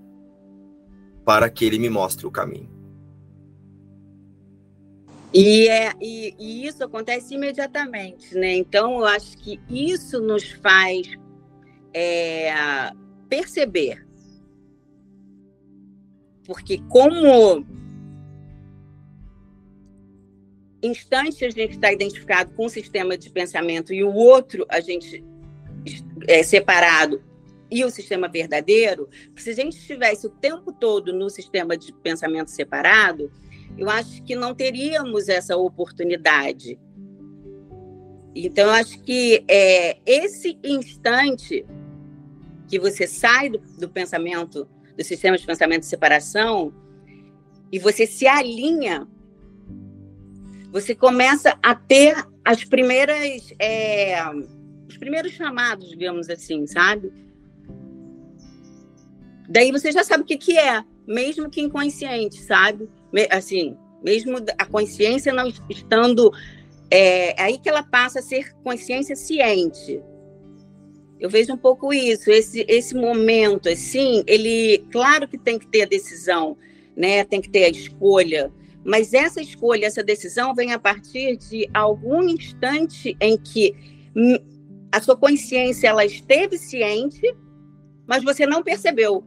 para 1.24 1.48
que 1.48 1.64
ele 1.64 1.78
me 1.78 1.88
mostre 1.88 2.26
o 2.26 2.30
caminho. 2.30 2.70
E, 5.32 5.68
é, 5.68 5.92
e, 6.00 6.34
e, 6.38 6.66
isso 6.66 6.84
acontece 6.84 7.34
imediatamente, 7.34 8.36
né? 8.36 8.54
Então, 8.54 8.98
eu 8.98 9.04
acho 9.04 9.36
que 9.38 9.58
isso 9.68 10.20
nos 10.20 10.48
faz 10.52 11.08
é, 11.92 12.54
perceber. 13.28 14.06
Porque, 16.46 16.78
como 16.88 17.66
instante 20.80 21.44
a 21.44 21.50
gente 21.50 21.72
está 21.72 21.90
identificado 21.90 22.52
com 22.54 22.66
um 22.66 22.68
sistema 22.68 23.16
de 23.16 23.30
pensamento 23.30 23.92
e 23.92 24.04
o 24.04 24.12
outro 24.12 24.66
a 24.68 24.80
gente 24.80 25.24
é, 26.28 26.42
separado 26.42 27.22
e 27.74 27.84
o 27.84 27.90
sistema 27.90 28.28
verdadeiro, 28.28 29.08
se 29.34 29.50
a 29.50 29.52
gente 29.52 29.76
estivesse 29.76 30.28
o 30.28 30.30
tempo 30.30 30.72
todo 30.72 31.12
no 31.12 31.28
sistema 31.28 31.76
de 31.76 31.92
pensamento 31.92 32.52
separado, 32.52 33.32
eu 33.76 33.90
acho 33.90 34.22
que 34.22 34.36
não 34.36 34.54
teríamos 34.54 35.28
essa 35.28 35.56
oportunidade. 35.56 36.78
Então, 38.32 38.66
eu 38.66 38.70
acho 38.70 39.02
que 39.02 39.44
é, 39.48 39.98
esse 40.06 40.56
instante 40.62 41.66
que 42.68 42.78
você 42.78 43.08
sai 43.08 43.50
do, 43.50 43.58
do 43.58 43.88
pensamento, 43.88 44.68
do 44.96 45.02
sistema 45.02 45.36
de 45.36 45.44
pensamento 45.44 45.80
de 45.80 45.86
separação, 45.86 46.72
e 47.72 47.78
você 47.80 48.06
se 48.06 48.24
alinha, 48.24 49.08
você 50.70 50.94
começa 50.94 51.58
a 51.60 51.74
ter 51.74 52.14
as 52.44 52.62
primeiras. 52.62 53.52
É, 53.58 54.14
os 54.88 54.96
primeiros 54.96 55.32
chamados, 55.32 55.88
digamos 55.88 56.30
assim, 56.30 56.68
sabe? 56.68 57.12
Daí 59.48 59.70
você 59.70 59.92
já 59.92 60.02
sabe 60.02 60.22
o 60.22 60.26
que, 60.26 60.36
que 60.36 60.58
é, 60.58 60.82
mesmo 61.06 61.50
que 61.50 61.60
inconsciente, 61.60 62.40
sabe? 62.42 62.88
Assim, 63.30 63.76
mesmo 64.02 64.36
a 64.58 64.66
consciência 64.66 65.32
não 65.32 65.52
estando. 65.68 66.32
É 66.90 67.40
aí 67.42 67.58
que 67.58 67.68
ela 67.68 67.82
passa 67.82 68.20
a 68.20 68.22
ser 68.22 68.54
consciência 68.62 69.16
ciente. 69.16 70.00
Eu 71.18 71.30
vejo 71.30 71.52
um 71.52 71.56
pouco 71.56 71.92
isso, 71.92 72.30
esse, 72.30 72.64
esse 72.68 72.94
momento, 72.94 73.68
assim, 73.68 74.22
ele, 74.26 74.84
claro 74.92 75.26
que 75.26 75.38
tem 75.38 75.58
que 75.58 75.66
ter 75.66 75.82
a 75.82 75.86
decisão, 75.86 76.56
né? 76.96 77.24
Tem 77.24 77.40
que 77.40 77.48
ter 77.48 77.64
a 77.64 77.68
escolha, 77.70 78.52
mas 78.84 79.14
essa 79.14 79.40
escolha, 79.40 79.86
essa 79.86 80.02
decisão 80.02 80.54
vem 80.54 80.72
a 80.72 80.78
partir 80.78 81.36
de 81.38 81.68
algum 81.72 82.22
instante 82.24 83.16
em 83.18 83.38
que 83.38 83.74
a 84.92 85.00
sua 85.00 85.16
consciência 85.16 85.88
ela 85.88 86.04
esteve 86.04 86.58
ciente, 86.58 87.34
mas 88.06 88.22
você 88.22 88.46
não 88.46 88.62
percebeu, 88.62 89.24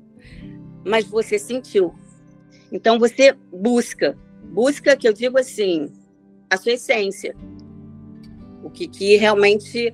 mas 0.87 1.05
você 1.05 1.37
sentiu. 1.37 1.93
Então 2.71 2.97
você 2.97 3.33
busca, 3.51 4.17
busca 4.43 4.95
que 4.95 5.07
eu 5.07 5.13
digo 5.13 5.37
assim, 5.37 5.91
a 6.49 6.57
sua 6.57 6.73
essência. 6.73 7.35
O 8.63 8.69
que, 8.69 8.87
que 8.87 9.15
realmente 9.17 9.93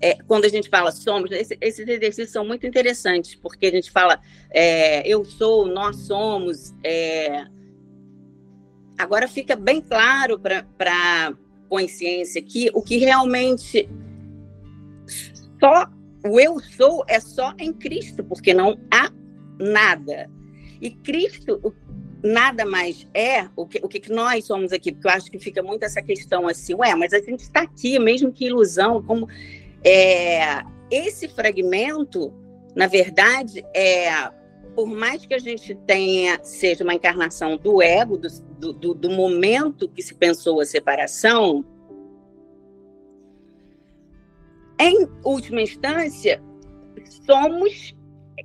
é, 0.00 0.16
quando 0.26 0.44
a 0.44 0.48
gente 0.48 0.68
fala 0.68 0.92
somos, 0.92 1.30
esse, 1.30 1.56
esses 1.60 1.88
exercícios 1.88 2.30
são 2.30 2.44
muito 2.44 2.66
interessantes, 2.66 3.34
porque 3.34 3.66
a 3.66 3.70
gente 3.70 3.90
fala 3.90 4.20
é, 4.50 5.06
eu 5.08 5.24
sou, 5.24 5.66
nós 5.66 5.96
somos. 5.96 6.74
É... 6.84 7.46
Agora 8.98 9.26
fica 9.26 9.56
bem 9.56 9.80
claro 9.80 10.38
para 10.38 10.66
a 10.78 11.32
consciência 11.68 12.40
que 12.42 12.70
o 12.74 12.82
que 12.82 12.98
realmente 12.98 13.88
só 15.58 15.86
o 16.24 16.38
eu 16.38 16.60
sou 16.60 17.04
é 17.08 17.18
só 17.18 17.52
em 17.58 17.72
Cristo, 17.72 18.22
porque 18.22 18.54
não 18.54 18.78
há 18.92 19.10
nada. 19.58 20.30
E 20.80 20.90
Cristo 20.90 21.74
nada 22.22 22.64
mais 22.64 23.06
é 23.12 23.46
o 23.54 23.66
que, 23.66 23.78
o 23.82 23.88
que 23.88 24.10
nós 24.10 24.46
somos 24.46 24.72
aqui, 24.72 24.92
porque 24.92 25.06
eu 25.06 25.12
acho 25.12 25.30
que 25.30 25.38
fica 25.38 25.62
muito 25.62 25.84
essa 25.84 26.00
questão 26.00 26.48
assim, 26.48 26.74
ué, 26.74 26.94
mas 26.94 27.12
a 27.12 27.18
gente 27.18 27.40
está 27.40 27.60
aqui, 27.60 27.98
mesmo 27.98 28.32
que 28.32 28.46
ilusão, 28.46 29.02
como 29.02 29.28
é, 29.84 30.64
esse 30.90 31.28
fragmento, 31.28 32.32
na 32.74 32.86
verdade, 32.86 33.62
é 33.74 34.30
por 34.74 34.86
mais 34.86 35.24
que 35.24 35.34
a 35.34 35.38
gente 35.38 35.74
tenha 35.86 36.42
seja 36.42 36.82
uma 36.82 36.94
encarnação 36.94 37.56
do 37.56 37.80
ego, 37.80 38.16
do, 38.16 38.72
do, 38.72 38.94
do 38.94 39.10
momento 39.10 39.88
que 39.88 40.02
se 40.02 40.14
pensou 40.14 40.60
a 40.60 40.64
separação, 40.64 41.64
em 44.78 45.06
última 45.22 45.62
instância, 45.62 46.42
somos 47.24 47.94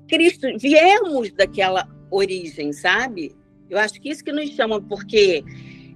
Cristo, 0.10 0.48
viemos 0.58 1.32
daquela 1.32 1.88
origem, 2.12 2.74
sabe? 2.74 3.36
Eu 3.70 3.78
acho 3.78 4.02
que 4.02 4.10
isso 4.10 4.24
que 4.24 4.32
nos 4.32 4.50
chama, 4.50 4.82
porque 4.82 5.44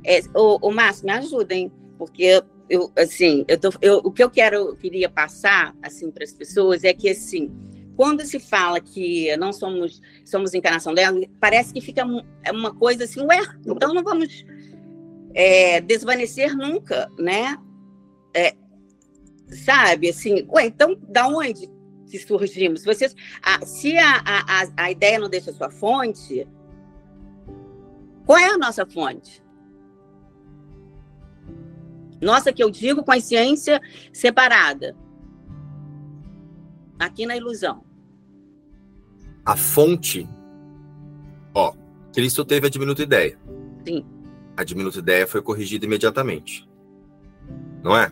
é, 0.05 0.21
o, 0.35 0.69
o 0.69 0.71
Márcio, 0.71 1.05
me 1.05 1.11
ajudem, 1.11 1.71
porque 1.97 2.43
eu, 2.69 2.91
assim, 2.95 3.43
eu 3.47 3.59
tô, 3.59 3.69
eu, 3.81 3.97
o 3.97 4.11
que 4.11 4.23
eu 4.23 4.29
quero, 4.29 4.55
eu 4.55 4.75
queria 4.75 5.09
passar 5.09 5.75
assim 5.81 6.11
para 6.11 6.23
as 6.23 6.31
pessoas 6.31 6.83
é 6.83 6.93
que 6.93 7.09
assim, 7.09 7.51
quando 7.95 8.25
se 8.25 8.39
fala 8.39 8.79
que 8.79 9.35
não 9.37 9.51
somos 9.51 10.01
somos 10.23 10.53
encarnação 10.53 10.93
dela, 10.93 11.19
parece 11.39 11.73
que 11.73 11.81
fica 11.81 12.05
é 12.43 12.51
uma 12.51 12.73
coisa 12.73 13.03
assim, 13.03 13.21
ué, 13.21 13.39
então 13.65 13.93
não 13.93 14.03
vamos 14.03 14.45
é, 15.33 15.81
desvanecer 15.81 16.55
nunca, 16.55 17.09
né? 17.17 17.57
É, 18.35 18.53
sabe? 19.65 20.09
Assim, 20.09 20.45
ué, 20.49 20.67
então 20.67 20.97
da 21.07 21.27
onde 21.27 21.69
que 22.13 22.19
surgimos? 22.19 22.85
Vocês, 22.85 23.15
a, 23.41 23.65
se 23.65 23.97
a, 23.97 24.21
a, 24.23 24.67
a 24.77 24.91
ideia 24.91 25.17
não 25.17 25.27
deixa 25.27 25.51
sua 25.51 25.71
fonte, 25.71 26.47
qual 28.23 28.37
é 28.37 28.45
a 28.51 28.57
nossa 28.57 28.85
fonte? 28.85 29.43
Nossa, 32.21 32.53
que 32.53 32.63
eu 32.63 32.69
digo 32.69 33.03
consciência 33.03 33.81
separada. 34.13 34.95
Aqui 36.99 37.25
na 37.25 37.35
ilusão. 37.35 37.83
A 39.43 39.57
fonte. 39.57 40.29
Ó, 41.53 41.73
Cristo 42.13 42.45
teve 42.45 42.67
a 42.67 42.69
diminuta 42.69 43.01
ideia. 43.01 43.37
Sim. 43.85 44.05
A 44.55 44.63
diminuta 44.63 44.99
ideia 44.99 45.27
foi 45.27 45.41
corrigida 45.41 45.85
imediatamente. 45.85 46.69
Não 47.83 47.97
é? 47.97 48.09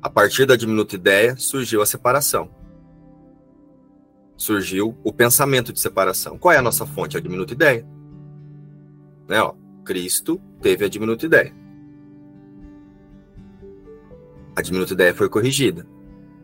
A 0.00 0.08
partir 0.08 0.46
da 0.46 0.56
diminuta 0.56 0.94
ideia 0.94 1.36
surgiu 1.36 1.82
a 1.82 1.86
separação. 1.86 2.55
Surgiu 4.36 4.96
o 5.02 5.12
pensamento 5.12 5.72
de 5.72 5.80
separação. 5.80 6.36
Qual 6.38 6.52
é 6.52 6.58
a 6.58 6.62
nossa 6.62 6.84
fonte? 6.84 7.16
A 7.16 7.20
diminuta 7.20 7.52
ideia. 7.52 7.86
Né, 9.28 9.40
ó, 9.40 9.54
Cristo 9.84 10.40
teve 10.60 10.84
a 10.84 10.88
diminuta 10.88 11.26
ideia. 11.26 11.54
A 14.54 14.62
diminuta 14.62 14.92
ideia 14.92 15.14
foi 15.14 15.28
corrigida. 15.28 15.86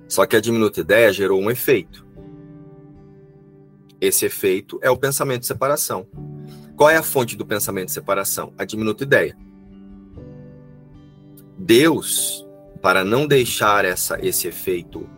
Só 0.09 0.27
que 0.27 0.37
a 0.37 0.41
diminuta 0.41 0.81
ideia 0.81 1.13
gerou 1.13 1.41
um 1.41 1.51
efeito. 1.51 2.07
Esse 4.01 4.27
efeito 4.27 4.79
é 4.83 4.91
o 4.91 4.97
pensamento 4.97 5.41
de 5.41 5.47
separação. 5.47 6.07
Qual 6.77 6.91
é 6.91 6.97
a 6.97 7.03
fonte 7.03 7.37
do 7.37 7.47
pensamento 7.47 7.87
de 7.87 7.93
separação? 7.93 8.53
A 8.59 8.65
diminuta 8.65 9.05
ideia. 9.05 9.37
Deus, 11.57 12.47
para 12.83 13.05
não 13.05 13.27
deixar 13.27 13.85
essa, 13.85 14.19
esse 14.21 14.49
efeito, 14.49 15.09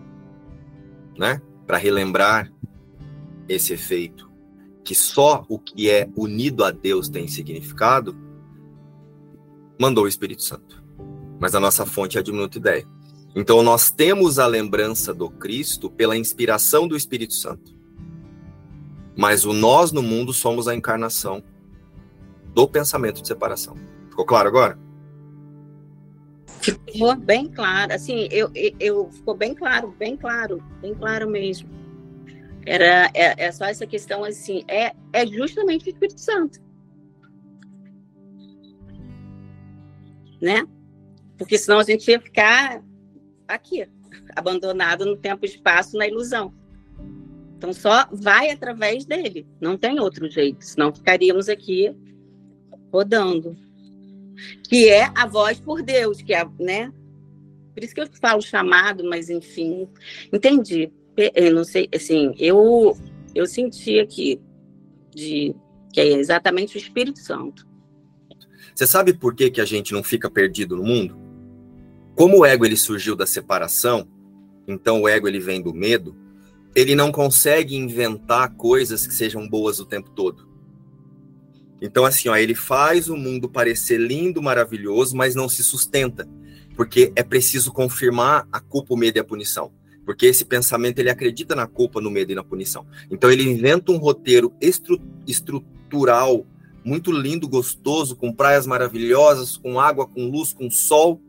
né? 1.16 1.40
Para 1.66 1.78
relembrar 1.78 2.52
esse 3.48 3.72
efeito, 3.72 4.30
que 4.82 4.94
só 4.94 5.44
o 5.48 5.58
que 5.58 5.90
é 5.90 6.08
unido 6.16 6.64
a 6.64 6.70
Deus 6.70 7.08
tem 7.08 7.26
significado, 7.26 8.16
mandou 9.80 10.04
o 10.04 10.08
Espírito 10.08 10.42
Santo. 10.42 10.82
Mas 11.40 11.54
a 11.54 11.60
nossa 11.60 11.84
fonte 11.84 12.16
é 12.16 12.20
a 12.20 12.22
diminuta 12.22 12.58
ideia. 12.58 12.86
Então 13.34 13.62
nós 13.62 13.90
temos 13.90 14.38
a 14.38 14.46
lembrança 14.46 15.12
do 15.12 15.28
Cristo 15.28 15.90
pela 15.90 16.16
inspiração 16.16 16.86
do 16.86 16.96
Espírito 16.96 17.34
Santo. 17.34 17.74
Mas 19.16 19.44
o 19.44 19.52
nós 19.52 19.92
no 19.92 20.02
mundo 20.02 20.32
somos 20.32 20.68
a 20.68 20.74
encarnação 20.74 21.42
do 22.52 22.68
pensamento 22.68 23.20
de 23.20 23.28
separação. 23.28 23.76
Ficou 24.08 24.24
claro 24.24 24.48
agora? 24.48 24.78
Ficou 26.60 27.16
bem 27.16 27.48
claro. 27.48 27.92
Assim, 27.92 28.28
eu, 28.30 28.50
eu, 28.78 29.10
ficou 29.10 29.34
bem 29.34 29.54
claro, 29.54 29.94
bem 29.98 30.16
claro, 30.16 30.62
bem 30.80 30.94
claro 30.94 31.28
mesmo. 31.28 31.68
Era 32.66 33.10
é, 33.14 33.44
é 33.44 33.52
só 33.52 33.66
essa 33.66 33.86
questão 33.86 34.24
assim, 34.24 34.64
é, 34.68 34.94
é 35.12 35.26
justamente 35.26 35.86
o 35.86 35.90
Espírito 35.90 36.20
Santo. 36.20 36.62
Né? 40.40 40.66
Porque 41.36 41.58
senão 41.58 41.78
a 41.78 41.84
gente 41.84 42.10
ia 42.10 42.20
ficar 42.20 42.82
aqui, 43.48 43.88
abandonado 44.34 45.04
no 45.04 45.16
tempo 45.16 45.44
e 45.44 45.48
espaço, 45.48 45.96
na 45.96 46.06
ilusão. 46.06 46.54
Então 47.56 47.72
só 47.72 48.06
vai 48.12 48.50
através 48.50 49.04
dele, 49.04 49.46
não 49.60 49.76
tem 49.76 49.98
outro 49.98 50.28
jeito, 50.30 50.64
senão 50.64 50.94
ficaríamos 50.94 51.48
aqui 51.48 51.94
rodando. 52.92 53.56
Que 54.68 54.88
é 54.88 55.10
a 55.14 55.26
voz 55.26 55.60
por 55.60 55.82
Deus, 55.82 56.20
que 56.20 56.34
é, 56.34 56.44
né? 56.58 56.92
Por 57.72 57.82
isso 57.82 57.94
que 57.94 58.00
eu 58.00 58.08
falo 58.20 58.42
chamado, 58.42 59.04
mas 59.04 59.30
enfim, 59.30 59.88
entendi. 60.32 60.92
Eu 61.16 61.54
não 61.54 61.64
sei, 61.64 61.88
assim, 61.94 62.34
eu 62.38 62.96
eu 63.34 63.46
senti 63.46 63.98
aqui 63.98 64.40
de 65.14 65.54
que 65.92 66.00
é 66.00 66.08
exatamente 66.08 66.76
o 66.76 66.78
Espírito 66.78 67.20
Santo. 67.20 67.66
Você 68.74 68.86
sabe 68.86 69.12
por 69.12 69.34
que, 69.34 69.50
que 69.50 69.60
a 69.60 69.64
gente 69.64 69.92
não 69.92 70.02
fica 70.02 70.28
perdido 70.28 70.76
no 70.76 70.82
mundo? 70.82 71.16
Como 72.16 72.38
o 72.38 72.46
ego 72.46 72.64
ele 72.64 72.76
surgiu 72.76 73.14
da 73.14 73.26
separação, 73.26 74.08
então 74.66 75.02
o 75.02 75.08
ego 75.08 75.28
ele 75.28 75.38
vem 75.38 75.62
do 75.62 75.72
medo, 75.72 76.16
ele 76.74 76.94
não 76.94 77.12
consegue 77.12 77.76
inventar 77.76 78.54
coisas 78.56 79.06
que 79.06 79.14
sejam 79.14 79.48
boas 79.48 79.78
o 79.78 79.84
tempo 79.84 80.10
todo. 80.10 80.48
Então, 81.80 82.04
assim, 82.04 82.28
ó, 82.28 82.36
ele 82.36 82.54
faz 82.54 83.08
o 83.08 83.16
mundo 83.16 83.48
parecer 83.48 83.98
lindo, 83.98 84.42
maravilhoso, 84.42 85.16
mas 85.16 85.34
não 85.34 85.48
se 85.48 85.62
sustenta, 85.62 86.28
porque 86.74 87.12
é 87.14 87.22
preciso 87.22 87.72
confirmar 87.72 88.48
a 88.50 88.58
culpa, 88.58 88.94
o 88.94 88.96
medo 88.96 89.18
e 89.18 89.20
a 89.20 89.24
punição. 89.24 89.72
Porque 90.04 90.26
esse 90.26 90.44
pensamento 90.44 90.98
ele 90.98 91.10
acredita 91.10 91.54
na 91.54 91.66
culpa, 91.66 92.00
no 92.00 92.10
medo 92.10 92.32
e 92.32 92.34
na 92.34 92.44
punição. 92.44 92.86
Então 93.10 93.30
ele 93.30 93.42
inventa 93.42 93.92
um 93.92 93.96
roteiro 93.96 94.52
estru 94.60 95.00
estrutural 95.26 96.46
muito 96.84 97.10
lindo, 97.10 97.48
gostoso, 97.48 98.14
com 98.14 98.32
praias 98.32 98.66
maravilhosas, 98.66 99.56
com 99.56 99.80
água, 99.80 100.06
com 100.06 100.28
luz, 100.28 100.52
com 100.52 100.70
sol. 100.70 101.20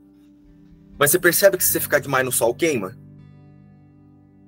Mas 1.00 1.12
você 1.12 1.20
percebe 1.20 1.58
que 1.58 1.64
se 1.64 1.72
você 1.72 1.80
ficar 1.80 2.00
demais 2.00 2.26
no 2.26 2.32
sol 2.32 2.54
queima? 2.54 2.98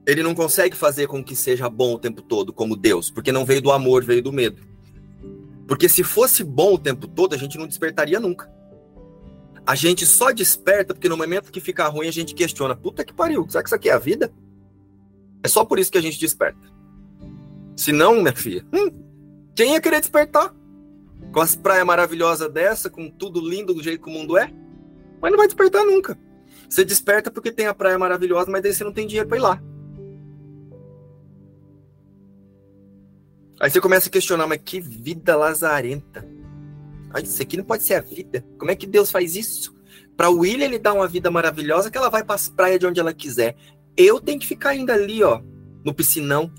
Ele 0.06 0.22
não 0.22 0.36
consegue 0.36 0.76
fazer 0.76 1.08
com 1.08 1.24
que 1.24 1.36
seja 1.36 1.70
bom 1.70 1.94
o 1.94 2.00
tempo 2.00 2.22
todo, 2.22 2.52
como 2.52 2.76
Deus, 2.76 3.10
porque 3.10 3.32
não 3.32 3.46
veio 3.46 3.62
do 3.62 3.72
amor, 3.72 4.04
veio 4.04 4.22
do 4.22 4.34
medo. 4.34 4.62
Porque 5.68 5.90
se 5.90 6.04
fosse 6.04 6.44
bom 6.44 6.74
o 6.74 6.78
tempo 6.78 7.08
todo, 7.08 7.34
a 7.34 7.38
gente 7.38 7.58
não 7.58 7.68
despertaria 7.68 8.20
nunca. 8.20 8.50
A 9.68 9.76
gente 9.76 10.06
só 10.06 10.32
desperta 10.32 10.94
porque 10.94 11.10
no 11.10 11.18
momento 11.18 11.52
que 11.52 11.60
fica 11.60 11.86
ruim 11.90 12.08
a 12.08 12.12
gente 12.12 12.34
questiona: 12.34 12.74
puta 12.74 13.04
que 13.04 13.12
pariu, 13.12 13.46
será 13.50 13.62
que 13.62 13.68
isso 13.68 13.76
aqui 13.76 13.90
é 13.90 13.94
a 13.94 14.00
vida? 14.00 14.32
É 15.44 15.50
só 15.50 15.66
por 15.66 15.78
isso 15.78 15.92
que 15.92 15.98
a 15.98 16.02
gente 16.02 16.18
desperta. 16.18 16.58
Se 17.76 17.92
não, 17.92 18.22
minha 18.22 18.34
filha, 18.34 18.66
hum, 18.74 18.90
quem 19.54 19.74
ia 19.74 19.82
querer 19.82 20.00
despertar? 20.00 20.56
Com 21.34 21.42
as 21.42 21.54
praias 21.54 21.86
maravilhosas 21.86 22.50
dessa, 22.50 22.90
com 22.90 23.10
tudo 23.10 23.42
lindo 23.42 23.74
do 23.74 23.84
jeito 23.84 24.02
que 24.02 24.10
o 24.10 24.14
mundo 24.14 24.38
é? 24.38 24.54
Mas 25.22 25.32
não 25.32 25.38
vai 25.38 25.48
despertar 25.48 25.84
nunca. 25.84 26.18
Você 26.70 26.86
desperta 26.86 27.30
porque 27.30 27.52
tem 27.52 27.68
a 27.68 27.74
praia 27.74 28.00
maravilhosa, 28.00 28.50
mas 28.50 28.64
daí 28.64 28.74
você 28.74 28.86
não 28.86 28.94
tem 28.94 29.06
dinheiro 29.06 29.28
para 29.28 29.38
ir 29.38 29.42
lá. 29.42 29.62
Aí 33.60 33.70
você 33.70 33.82
começa 33.82 34.08
a 34.08 34.12
questionar, 34.12 34.48
mas 34.48 34.62
que 34.64 34.80
vida 34.80 35.36
lazarenta. 35.36 36.26
Isso 37.24 37.42
aqui 37.42 37.58
não 37.58 37.64
pode 37.64 37.84
ser 37.84 37.96
a 37.96 38.02
vida. 38.02 38.46
Como 38.58 38.72
é 38.72 38.76
que 38.76 38.86
Deus 38.86 39.12
faz 39.12 39.36
isso? 39.36 39.76
Para 40.16 40.30
o 40.30 40.40
William 40.40 40.66
ele 40.66 40.80
dá 40.80 40.94
uma 40.94 41.08
vida 41.08 41.30
maravilhosa 41.30 41.92
que 41.92 41.98
ela 41.98 42.10
vai 42.10 42.24
para 42.24 42.36
as 42.36 42.50
praias 42.50 42.80
de 42.80 42.88
onde 42.88 43.00
ela 43.00 43.14
quiser. 43.14 43.56
Eu 43.96 44.20
tenho 44.20 44.40
que 44.40 44.48
ficar 44.48 44.70
ainda 44.70 44.94
ali, 44.94 45.24
ó, 45.24 45.42
no 45.84 45.94
piscinão. 45.94 46.52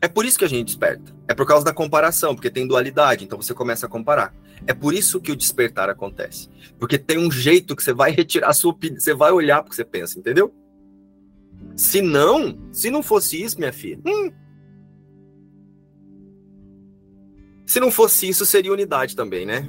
É 0.00 0.08
por 0.08 0.24
isso 0.24 0.38
que 0.38 0.44
a 0.44 0.48
gente 0.48 0.66
desperta. 0.66 1.14
É 1.26 1.34
por 1.34 1.46
causa 1.46 1.64
da 1.64 1.72
comparação, 1.72 2.34
porque 2.34 2.50
tem 2.50 2.66
dualidade, 2.66 3.24
então 3.24 3.40
você 3.40 3.52
começa 3.52 3.86
a 3.86 3.88
comparar. 3.88 4.34
É 4.66 4.72
por 4.72 4.94
isso 4.94 5.20
que 5.20 5.32
o 5.32 5.36
despertar 5.36 5.90
acontece. 5.90 6.48
Porque 6.78 6.98
tem 6.98 7.18
um 7.18 7.30
jeito 7.30 7.74
que 7.74 7.82
você 7.82 7.92
vai 7.92 8.12
retirar 8.14 8.50
a 8.50 8.54
sua 8.54 8.70
opinião, 8.70 9.00
você 9.00 9.14
vai 9.14 9.32
olhar 9.32 9.62
porque 9.62 9.74
você 9.74 9.84
pensa, 9.84 10.18
entendeu? 10.18 10.54
Se 11.74 12.00
não, 12.00 12.58
se 12.72 12.90
não 12.90 13.02
fosse 13.02 13.42
isso, 13.42 13.58
minha 13.58 13.72
filha, 13.72 13.98
hum, 14.06 14.30
Se 17.66 17.80
não 17.80 17.90
fosse 17.90 18.28
isso, 18.28 18.46
seria 18.46 18.72
unidade 18.72 19.16
também, 19.16 19.44
né? 19.44 19.68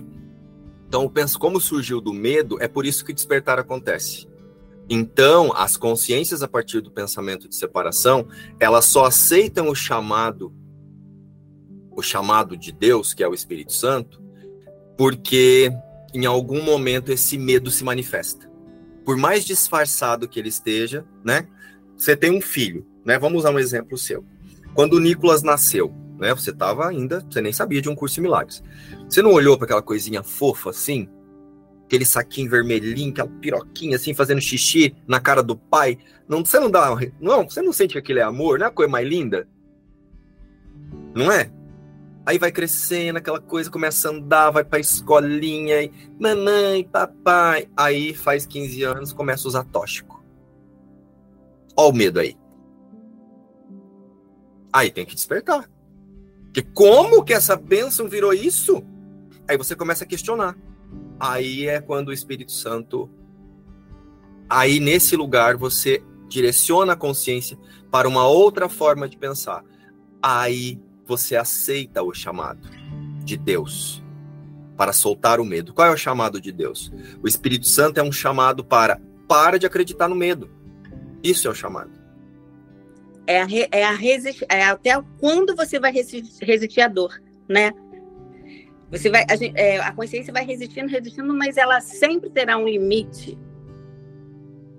Então, 0.87 1.03
eu 1.03 1.09
penso 1.09 1.37
como 1.39 1.59
surgiu 1.59 1.99
do 1.99 2.13
medo, 2.13 2.57
é 2.61 2.67
por 2.67 2.85
isso 2.85 3.03
que 3.03 3.11
despertar 3.11 3.59
acontece. 3.59 4.27
Então, 4.89 5.51
as 5.53 5.75
consciências 5.75 6.41
a 6.41 6.47
partir 6.47 6.79
do 6.79 6.91
pensamento 6.91 7.49
de 7.49 7.55
separação, 7.55 8.27
elas 8.59 8.85
só 8.85 9.05
aceitam 9.05 9.69
o 9.69 9.75
chamado 9.75 10.53
o 11.91 12.01
chamado 12.03 12.55
de 12.55 12.71
Deus, 12.71 13.11
que 13.11 13.23
é 13.23 13.27
o 13.27 13.33
Espírito 13.33 13.73
Santo, 13.73 14.21
porque 14.95 15.71
em 16.13 16.27
algum 16.27 16.61
momento 16.61 17.11
esse 17.11 17.39
medo 17.39 17.71
se 17.71 17.83
manifesta. 17.83 18.47
Por 19.03 19.17
mais 19.17 19.43
disfarçado 19.43 20.27
que 20.27 20.39
ele 20.39 20.49
esteja, 20.49 21.03
né? 21.25 21.47
Você 21.97 22.15
tem 22.15 22.29
um 22.29 22.39
filho, 22.39 22.85
né? 23.03 23.17
Vamos 23.17 23.39
usar 23.39 23.51
um 23.51 23.57
exemplo 23.57 23.97
seu. 23.97 24.23
Quando 24.75 24.93
o 24.93 24.99
Nicolas 24.99 25.41
nasceu, 25.41 25.91
né? 26.17 26.33
Você 26.33 26.51
estava 26.51 26.87
ainda, 26.87 27.19
você 27.21 27.41
nem 27.41 27.53
sabia 27.53 27.81
de 27.81 27.89
um 27.89 27.95
curso 27.95 28.15
de 28.15 28.21
milagres. 28.21 28.63
Você 29.09 29.21
não 29.21 29.31
olhou 29.31 29.57
para 29.57 29.65
aquela 29.65 29.81
coisinha 29.81 30.23
fofa 30.23 30.71
assim? 30.71 31.09
Aquele 31.85 32.05
saquinho 32.05 32.49
vermelhinho, 32.49 33.11
aquela 33.11 33.29
piroquinha 33.29 33.95
assim, 33.95 34.13
fazendo 34.13 34.41
xixi 34.41 34.95
na 35.07 35.19
cara 35.19 35.41
do 35.41 35.55
pai. 35.55 35.97
Não, 36.27 36.43
você 36.43 36.59
não 36.59 36.69
dá. 36.69 36.89
Não, 37.19 37.49
você 37.49 37.61
não 37.61 37.71
sente 37.71 37.93
que 37.93 37.99
aquilo 37.99 38.19
é 38.19 38.23
amor, 38.23 38.59
não 38.59 38.65
é 38.65 38.69
a 38.69 38.71
coisa 38.71 38.91
mais 38.91 39.07
linda? 39.07 39.47
Não 41.15 41.31
é? 41.31 41.51
Aí 42.25 42.37
vai 42.37 42.51
crescendo, 42.51 43.17
aquela 43.17 43.39
coisa 43.39 43.71
começa 43.71 44.09
a 44.09 44.11
andar, 44.11 44.51
vai 44.51 44.63
pra 44.65 44.79
escolinha, 44.79 45.81
e 45.81 45.93
mamãe, 46.19 46.83
papai. 46.83 47.69
Aí 47.77 48.13
faz 48.13 48.45
15 48.45 48.83
anos, 48.83 49.13
começa 49.13 49.47
a 49.47 49.49
usar 49.49 49.63
tóxico. 49.63 50.21
Ó 51.73 51.89
o 51.89 51.93
medo 51.93 52.19
aí. 52.19 52.35
Aí 54.73 54.91
tem 54.91 55.05
que 55.05 55.15
despertar. 55.15 55.69
Porque 56.57 56.71
como 56.73 57.23
que 57.23 57.35
essa 57.35 57.55
bênção 57.55 58.09
virou 58.09 58.33
isso? 58.33 58.83
Aí 59.47 59.55
você 59.55 59.75
começa 59.75 60.03
a 60.03 60.07
questionar. 60.07 60.57
Aí 61.19 61.67
é 61.67 61.79
quando 61.79 62.07
o 62.07 62.13
Espírito 62.13 62.51
Santo. 62.51 63.07
Aí 64.49 64.79
nesse 64.79 65.15
lugar 65.15 65.55
você 65.55 66.03
direciona 66.27 66.93
a 66.93 66.95
consciência 66.95 67.59
para 67.91 68.07
uma 68.09 68.27
outra 68.27 68.67
forma 68.67 69.07
de 69.07 69.17
pensar. 69.17 69.63
Aí 70.19 70.81
você 71.05 71.35
aceita 71.35 72.01
o 72.01 72.11
chamado 72.11 72.67
de 73.23 73.37
Deus 73.37 74.03
para 74.75 74.93
soltar 74.93 75.39
o 75.39 75.45
medo. 75.45 75.75
Qual 75.75 75.87
é 75.87 75.91
o 75.91 75.97
chamado 75.97 76.41
de 76.41 76.51
Deus? 76.51 76.91
O 77.21 77.27
Espírito 77.27 77.67
Santo 77.67 77.99
é 77.99 78.03
um 78.03 78.11
chamado 78.11 78.63
para 78.65 78.99
para 79.27 79.59
de 79.59 79.67
acreditar 79.67 80.07
no 80.07 80.15
medo. 80.15 80.49
Isso 81.21 81.47
é 81.47 81.51
o 81.51 81.55
chamado 81.55 81.96
é, 83.27 83.41
a, 83.41 83.47
é, 83.71 83.83
a 83.83 83.97
é 84.49 84.63
até 84.63 84.91
quando 85.19 85.55
você 85.55 85.79
vai 85.79 85.91
resistir, 85.91 86.45
resistir 86.45 86.81
à 86.81 86.87
dor, 86.87 87.21
né? 87.47 87.71
Você 88.89 89.09
vai, 89.09 89.23
a, 89.23 89.59
é, 89.59 89.79
a, 89.79 89.91
consciência 89.91 90.31
vai 90.31 90.45
resistindo, 90.45 90.87
resistindo, 90.87 91.33
mas 91.33 91.57
ela 91.57 91.81
sempre 91.81 92.29
terá 92.29 92.57
um 92.57 92.67
limite. 92.67 93.37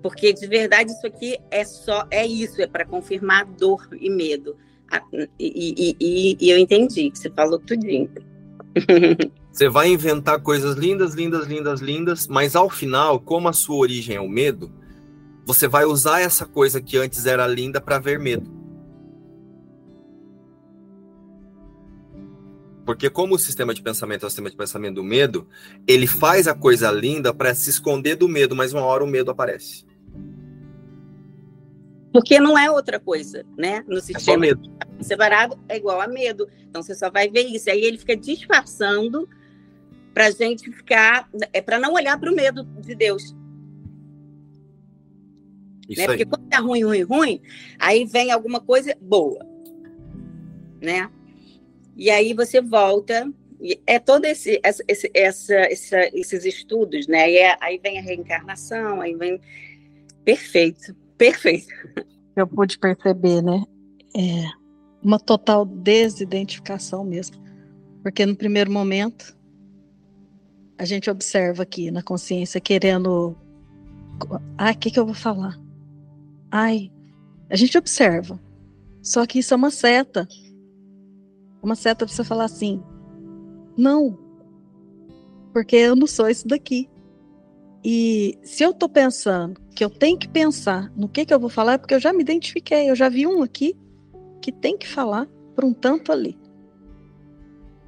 Porque 0.01 0.33
de 0.33 0.47
verdade 0.47 0.91
isso 0.91 1.05
aqui 1.05 1.37
é 1.51 1.63
só 1.63 2.07
é 2.09 2.25
isso, 2.25 2.61
é 2.61 2.67
para 2.67 2.85
confirmar 2.85 3.45
dor 3.45 3.87
e 3.99 4.09
medo. 4.09 4.57
E, 5.37 5.75
e, 5.77 5.95
e, 5.99 6.37
e, 6.39 6.49
eu 6.49 6.57
entendi 6.57 7.11
que 7.11 7.19
você 7.19 7.29
falou 7.29 7.59
tudinho. 7.59 8.09
Você 9.51 9.67
vai 9.67 9.89
inventar 9.89 10.39
coisas 10.41 10.77
lindas, 10.77 11.15
lindas, 11.15 11.47
lindas, 11.47 11.81
lindas, 11.81 12.27
mas 12.27 12.55
ao 12.55 12.69
final, 12.69 13.19
como 13.19 13.49
a 13.49 13.53
sua 13.53 13.77
origem 13.77 14.15
é 14.15 14.21
o 14.21 14.29
medo, 14.29 14.71
você 15.49 15.67
vai 15.67 15.83
usar 15.83 16.19
essa 16.19 16.45
coisa 16.45 16.79
que 16.79 16.95
antes 16.95 17.25
era 17.25 17.47
linda 17.47 17.81
para 17.81 17.97
ver 17.97 18.19
medo. 18.19 18.47
Porque 22.85 23.09
como 23.09 23.33
o 23.33 23.39
sistema 23.39 23.73
de 23.73 23.81
pensamento 23.81 24.21
é 24.21 24.27
o 24.27 24.29
sistema 24.29 24.51
de 24.51 24.55
pensamento 24.55 24.97
do 24.97 25.03
medo, 25.03 25.47
ele 25.87 26.05
faz 26.05 26.47
a 26.47 26.53
coisa 26.53 26.91
linda 26.91 27.33
para 27.33 27.55
se 27.55 27.71
esconder 27.71 28.15
do 28.15 28.29
medo, 28.29 28.55
mas 28.55 28.73
uma 28.73 28.83
hora 28.83 29.03
o 29.03 29.07
medo 29.07 29.31
aparece. 29.31 29.87
Porque 32.13 32.39
não 32.39 32.55
é 32.55 32.69
outra 32.69 32.99
coisa, 32.99 33.43
né? 33.57 33.83
No 33.87 33.97
é 33.97 34.01
sistema 34.01 34.45
é 34.45 34.53
separado 35.01 35.59
é 35.67 35.77
igual 35.77 35.99
a 35.99 36.07
medo. 36.07 36.47
Então 36.69 36.83
você 36.83 36.93
só 36.93 37.09
vai 37.09 37.27
ver 37.27 37.47
isso. 37.47 37.71
Aí 37.71 37.83
ele 37.83 37.97
fica 37.97 38.15
disfarçando 38.15 39.27
para 40.13 40.29
gente 40.29 40.71
ficar, 40.71 41.27
é 41.51 41.59
para 41.59 41.79
não 41.79 41.93
olhar 41.93 42.19
para 42.19 42.31
o 42.31 42.35
medo 42.35 42.63
de 42.81 42.93
Deus. 42.93 43.33
Isso 45.89 46.01
né? 46.01 46.07
Porque 46.07 46.25
quando 46.25 46.47
tá 46.47 46.59
ruim, 46.59 46.83
ruim, 46.83 47.01
ruim, 47.01 47.41
aí 47.79 48.05
vem 48.05 48.31
alguma 48.31 48.59
coisa 48.59 48.95
boa, 49.01 49.45
né? 50.79 51.09
E 51.97 52.09
aí 52.09 52.33
você 52.33 52.61
volta 52.61 53.27
é 53.85 53.99
todo 53.99 54.25
esse, 54.25 54.59
esse, 54.87 55.11
essa, 55.13 55.53
essa, 55.53 55.99
esses 56.13 56.45
estudos, 56.45 57.07
né? 57.07 57.31
É, 57.33 57.57
aí 57.59 57.77
vem 57.77 57.99
a 57.99 58.01
reencarnação, 58.01 59.01
aí 59.01 59.13
vem 59.15 59.39
perfeito, 60.23 60.95
perfeito. 61.17 61.67
Eu 62.35 62.47
pude 62.47 62.79
perceber, 62.79 63.41
né? 63.41 63.61
É 64.15 64.45
uma 65.03 65.19
total 65.19 65.65
desidentificação 65.65 67.03
mesmo, 67.03 67.37
porque 68.01 68.25
no 68.25 68.35
primeiro 68.35 68.71
momento 68.71 69.37
a 70.77 70.85
gente 70.85 71.09
observa 71.09 71.63
aqui 71.63 71.91
na 71.91 72.01
consciência 72.01 72.61
querendo, 72.61 73.35
ah, 74.57 74.71
o 74.71 74.77
que 74.77 74.89
que 74.89 74.99
eu 74.99 75.05
vou 75.05 75.15
falar? 75.15 75.59
Ai, 76.51 76.91
a 77.49 77.55
gente 77.55 77.77
observa. 77.77 78.39
Só 79.01 79.25
que 79.25 79.39
isso 79.39 79.53
é 79.53 79.57
uma 79.57 79.71
seta. 79.71 80.27
Uma 81.61 81.75
seta 81.75 82.05
para 82.05 82.13
você 82.13 82.23
falar 82.23 82.45
assim: 82.45 82.81
não, 83.77 84.17
porque 85.53 85.75
eu 85.75 85.95
não 85.95 86.07
sou 86.07 86.29
isso 86.29 86.47
daqui. 86.47 86.89
E 87.83 88.37
se 88.43 88.63
eu 88.63 88.71
estou 88.71 88.89
pensando 88.89 89.59
que 89.73 89.83
eu 89.83 89.89
tenho 89.89 90.17
que 90.17 90.27
pensar 90.27 90.91
no 90.95 91.07
que, 91.07 91.25
que 91.25 91.33
eu 91.33 91.39
vou 91.39 91.49
falar, 91.49 91.73
é 91.73 91.77
porque 91.77 91.93
eu 91.93 91.99
já 91.99 92.11
me 92.11 92.21
identifiquei, 92.21 92.89
eu 92.89 92.95
já 92.95 93.07
vi 93.07 93.25
um 93.25 93.41
aqui 93.41 93.75
que 94.41 94.51
tem 94.51 94.77
que 94.77 94.87
falar 94.87 95.27
para 95.55 95.65
um 95.65 95.73
tanto 95.73 96.11
ali. 96.11 96.37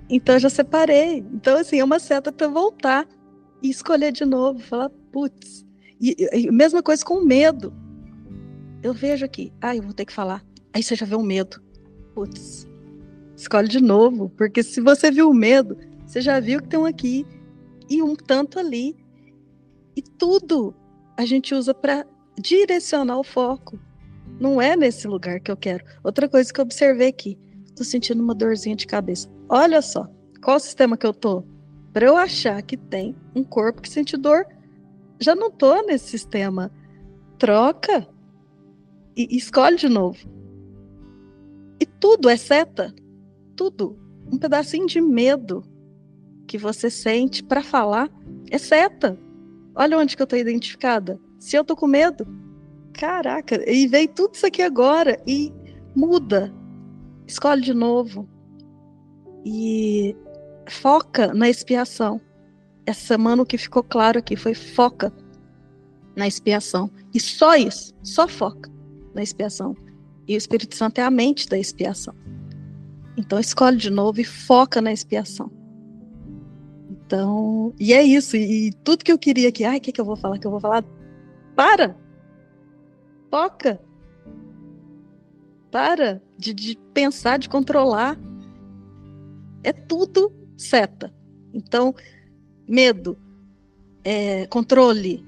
Então 0.10 0.36
eu 0.36 0.40
já 0.40 0.50
separei. 0.50 1.20
Então, 1.34 1.58
assim, 1.58 1.80
é 1.80 1.84
uma 1.84 2.00
seta 2.00 2.32
para 2.32 2.48
voltar 2.48 3.08
e 3.62 3.70
escolher 3.70 4.12
de 4.12 4.26
novo, 4.26 4.60
falar, 4.60 4.90
putz. 5.12 5.66
E, 6.00 6.16
e, 6.34 6.52
mesma 6.52 6.82
coisa 6.82 7.04
com 7.06 7.16
o 7.16 7.26
medo 7.26 7.74
eu 8.84 8.94
vejo 8.94 9.26
aqui, 9.26 9.54
ah, 9.62 9.76
eu 9.76 9.84
vou 9.84 9.94
ter 9.94 10.06
que 10.06 10.14
falar. 10.14 10.44
Aí 10.74 10.82
você 10.82 10.96
já 10.96 11.06
vê 11.06 11.16
o 11.16 11.22
medo. 11.22 11.62
Putz, 12.14 12.68
escolhe 13.36 13.68
de 13.68 13.82
novo, 13.82 14.30
porque 14.38 14.64
se 14.64 14.82
você 14.82 15.12
viu 15.12 15.30
o 15.30 15.34
medo, 15.34 15.78
você 16.06 16.22
já 16.22 16.40
viu 16.40 16.62
que 16.62 16.68
tem 16.68 16.80
um 16.80 16.86
aqui 16.86 17.26
e 17.90 18.02
um 18.02 18.16
tanto 18.16 18.60
ali. 18.60 18.96
E 19.96 20.02
tudo 20.02 20.74
a 21.18 21.26
gente 21.26 21.54
usa 21.54 21.74
para 21.74 22.06
direcionar 22.40 23.20
o 23.20 23.24
foco. 23.24 23.80
Não 24.40 24.62
é 24.62 24.76
nesse 24.76 25.08
lugar 25.08 25.40
que 25.40 25.52
eu 25.52 25.58
quero. 25.58 25.84
Outra 26.04 26.28
coisa 26.28 26.52
que 26.52 26.60
eu 26.60 26.64
observei 26.64 27.10
aqui, 27.10 27.38
tô 27.76 27.84
sentindo 27.84 28.24
uma 28.24 28.34
dorzinha 28.34 28.76
de 28.76 28.88
cabeça. 28.88 29.30
Olha 29.48 29.82
só, 29.82 30.10
qual 30.44 30.60
sistema 30.60 30.98
que 30.98 31.06
eu 31.06 31.14
tô? 31.14 31.44
Para 31.94 32.08
eu 32.08 32.18
achar 32.18 32.62
que 32.62 32.78
tem 32.78 33.16
um 33.36 33.44
corpo 33.44 33.82
que 33.82 33.90
sente 33.90 34.18
dor, 34.18 34.46
já 35.20 35.36
não 35.36 35.52
tô 35.52 35.82
nesse 35.84 36.08
sistema. 36.08 36.72
Troca 37.38 38.08
e 39.16 39.36
escolhe 39.36 39.78
de 39.78 39.90
novo. 39.90 40.20
E 41.80 41.86
tudo 41.86 42.30
é 42.30 42.38
seta. 42.38 42.94
Tudo. 43.56 43.98
Um 44.32 44.38
pedacinho 44.38 44.86
de 44.86 45.02
medo 45.02 45.64
que 46.48 46.58
você 46.58 46.90
sente 46.90 47.44
para 47.44 47.64
falar 47.64 48.10
é 48.50 48.58
seta. 48.58 49.18
Olha 49.76 49.98
onde 49.98 50.16
que 50.16 50.22
eu 50.22 50.28
tô 50.28 50.36
identificada. 50.36 51.20
Se 51.40 51.56
eu 51.56 51.64
tô 51.64 51.76
com 51.76 51.88
medo, 51.88 52.28
caraca, 52.94 53.64
e 53.70 53.88
veio 53.88 54.08
tudo 54.10 54.36
isso 54.36 54.46
aqui 54.46 54.62
agora 54.62 55.22
e 55.26 55.52
muda. 55.96 56.54
Escolhe 57.26 57.62
de 57.62 57.74
novo. 57.74 58.30
E 59.44 60.16
foca 60.70 61.34
na 61.34 61.50
expiação. 61.50 62.22
Essa 62.86 63.08
semana 63.08 63.42
o 63.42 63.46
que 63.46 63.58
ficou 63.58 63.84
claro 63.84 64.20
aqui 64.20 64.36
foi 64.36 64.54
foca 64.54 65.12
na 66.16 66.28
expiação. 66.28 66.92
E 67.14 67.20
só 67.20 67.56
isso, 67.56 67.94
só 68.04 68.28
foca 68.28 68.72
na 69.14 69.24
expiação. 69.24 69.76
E 70.28 70.36
o 70.36 70.38
Espírito 70.38 70.76
Santo 70.76 71.00
é 71.00 71.04
a 71.04 71.12
mente 71.12 71.48
da 71.48 71.58
expiação. 71.58 72.16
Então 73.18 73.40
escolhe 73.40 73.78
de 73.78 73.90
novo 73.90 74.22
e 74.22 74.24
foca 74.24 74.82
na 74.82 74.92
expiação. 74.92 75.52
Então, 76.90 77.74
e 77.80 77.94
é 77.94 78.02
isso. 78.02 78.38
E, 78.38 78.72
tudo 78.84 79.04
que 79.04 79.12
eu 79.12 79.18
queria 79.18 79.52
que, 79.52 79.66
ai, 79.66 79.78
o 79.78 79.82
que, 79.82 79.92
que 79.92 80.00
eu 80.00 80.06
vou 80.06 80.16
falar? 80.16 80.40
Que 80.40 80.48
eu 80.48 80.52
vou 80.52 80.60
falar? 80.60 80.84
Para! 81.56 81.98
Foca! 83.30 83.82
Para 85.70 86.22
de, 86.38 86.54
de 86.54 86.78
pensar, 86.94 87.38
de 87.38 87.50
controlar. 87.50 88.18
É 89.64 89.74
tudo 89.74 90.34
seta. 90.58 91.14
Então, 91.54 91.94
medo, 92.68 93.18
é, 94.04 94.48
controle, 94.48 95.26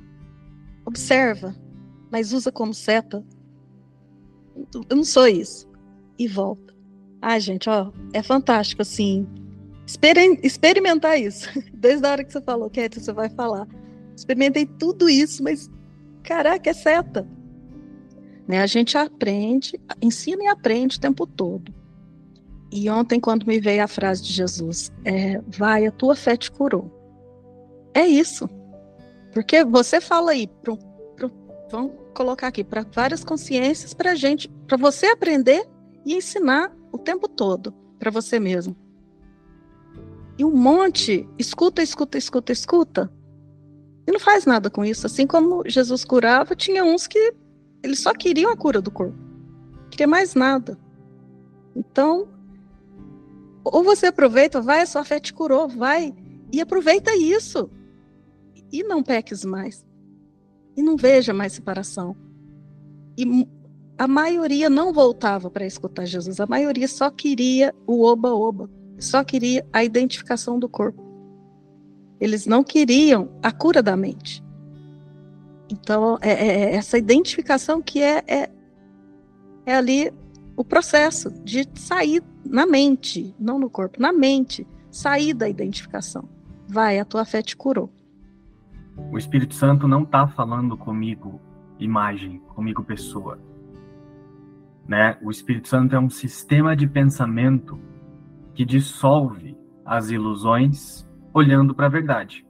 observa, 0.86 1.56
mas 2.10 2.32
usa 2.32 2.52
como 2.52 2.74
seta 2.74 3.24
eu 4.90 4.96
não 4.96 5.04
sou 5.04 5.28
isso. 5.28 5.68
E 6.18 6.28
volta. 6.28 6.74
Ai, 7.22 7.40
gente, 7.40 7.70
ó, 7.70 7.92
é 8.14 8.22
fantástico, 8.22 8.82
assim. 8.82 9.28
Exper 9.86 10.18
experimentar 10.44 11.20
isso. 11.20 11.50
Desde 11.74 12.06
a 12.06 12.12
hora 12.12 12.24
que 12.24 12.32
você 12.32 12.42
falou, 12.42 12.70
Kétia, 12.70 13.02
você 13.02 13.14
vai 13.14 13.30
falar. 13.30 13.68
Experimentei 14.16 14.66
tudo 14.66 15.10
isso, 15.10 15.44
mas, 15.44 15.70
caraca, 16.24 16.70
é 16.70 16.74
seta. 16.74 17.28
Né? 18.48 18.62
A 18.62 18.68
gente 18.68 18.98
aprende, 18.98 19.80
ensina 20.02 20.44
e 20.44 20.48
aprende 20.48 20.98
o 20.98 21.02
tempo 21.02 21.26
todo. 21.26 21.74
E 22.72 22.90
ontem, 22.90 23.20
quando 23.20 23.46
me 23.46 23.60
veio 23.60 23.84
a 23.84 23.88
frase 23.88 24.24
de 24.24 24.34
Jesus, 24.34 24.92
é, 25.06 25.40
vai, 25.48 25.86
a 25.86 25.92
tua 25.92 26.16
fé 26.16 26.36
te 26.36 26.52
curou. 26.52 26.92
É 27.94 28.06
isso. 28.06 28.50
Porque 29.32 29.64
você 29.64 30.02
fala 30.02 30.32
aí, 30.32 30.48
pro, 30.48 30.78
pro, 31.16 31.32
vamos 31.70 32.03
colocar 32.14 32.48
aqui 32.48 32.64
para 32.64 32.86
várias 32.92 33.24
consciências 33.24 33.94
para 33.94 34.16
gente, 34.16 34.50
para 34.68 34.78
você 34.78 35.08
aprender 35.08 35.68
e 36.06 36.16
ensinar 36.16 36.72
o 36.92 36.98
tempo 36.98 37.28
todo 37.28 37.74
para 38.00 38.12
você 38.12 38.40
mesmo. 38.40 38.76
E 40.38 40.46
um 40.46 40.56
monte 40.56 41.28
escuta, 41.38 41.82
escuta, 41.82 42.18
escuta, 42.18 42.52
escuta 42.52 43.12
e 44.08 44.12
não 44.12 44.20
faz 44.20 44.46
nada 44.46 44.70
com 44.70 44.84
isso. 44.84 45.06
Assim 45.06 45.28
como 45.28 45.68
Jesus 45.68 46.04
curava, 46.04 46.56
tinha 46.56 46.84
uns 46.84 47.08
que 47.08 47.34
eles 47.82 48.00
só 48.00 48.14
queriam 48.14 48.52
a 48.52 48.58
cura 48.58 48.82
do 48.82 48.92
corpo, 48.92 49.18
queria 49.90 50.08
mais 50.08 50.36
nada. 50.36 50.78
Então, 51.76 52.28
ou 53.64 53.84
você 53.84 54.08
aproveita, 54.08 54.62
vai, 54.62 54.82
a 54.82 54.86
sua 54.86 55.04
fé 55.04 55.20
te 55.20 55.34
curou, 55.34 55.68
vai 55.68 56.14
e 56.52 56.62
aproveita 56.62 57.16
isso 57.16 57.70
e 58.72 58.84
não 58.84 59.04
peques 59.04 59.46
mais 59.46 59.86
e 60.76 60.82
não 60.82 60.96
veja 60.96 61.34
mais 61.34 61.54
separação. 61.54 62.16
E 63.18 63.48
a 63.98 64.08
maioria 64.08 64.70
não 64.70 64.92
voltava 64.92 65.50
para 65.50 65.66
escutar 65.66 66.06
Jesus, 66.06 66.40
a 66.40 66.48
maioria 66.48 66.88
só 66.88 67.10
queria 67.10 67.74
o 67.86 68.04
oba-oba, 68.04 68.70
só 69.00 69.24
queria 69.24 69.66
a 69.72 69.84
identificação 69.84 70.58
do 70.58 70.68
corpo. 70.68 71.02
Eles 72.20 72.46
não 72.46 72.64
queriam 72.64 73.30
a 73.42 73.52
cura 73.52 73.84
da 73.84 73.96
mente. 73.96 74.44
Então, 75.70 76.18
é, 76.22 76.32
é, 76.32 76.48
é 76.48 76.76
essa 76.76 76.98
identificação 76.98 77.82
que 77.82 78.02
é, 78.02 78.24
é, 78.28 78.50
é 79.66 79.76
ali 79.76 80.14
o 80.56 80.64
processo 80.64 81.32
de 81.44 81.68
sair 81.76 82.24
na 82.46 82.66
mente, 82.66 83.34
não 83.40 83.58
no 83.58 83.70
corpo, 83.70 84.00
na 84.00 84.14
mente, 84.14 84.68
sair 84.92 85.34
da 85.34 85.50
identificação. 85.50 86.30
Vai, 86.68 87.00
a 87.00 87.06
tua 87.06 87.26
fé 87.26 87.42
te 87.42 87.58
curou. 87.58 87.90
O 89.12 89.18
Espírito 89.18 89.54
Santo 89.54 89.88
não 89.88 90.04
está 90.04 90.28
falando 90.28 90.78
comigo 90.78 91.42
imagem, 91.80 92.40
comigo 92.50 92.84
pessoa. 92.84 93.40
Né? 94.88 95.18
O 95.22 95.32
Espírito 95.32 95.68
Santo 95.68 95.96
é 95.96 96.00
um 96.00 96.10
sistema 96.10 96.76
de 96.76 96.88
pensamento 96.88 97.80
que 98.54 98.66
dissolve 98.66 99.58
as 99.86 100.10
ilusões 100.10 101.08
olhando 101.34 101.74
para 101.74 101.88
a 101.88 101.90
verdade. 101.90 102.46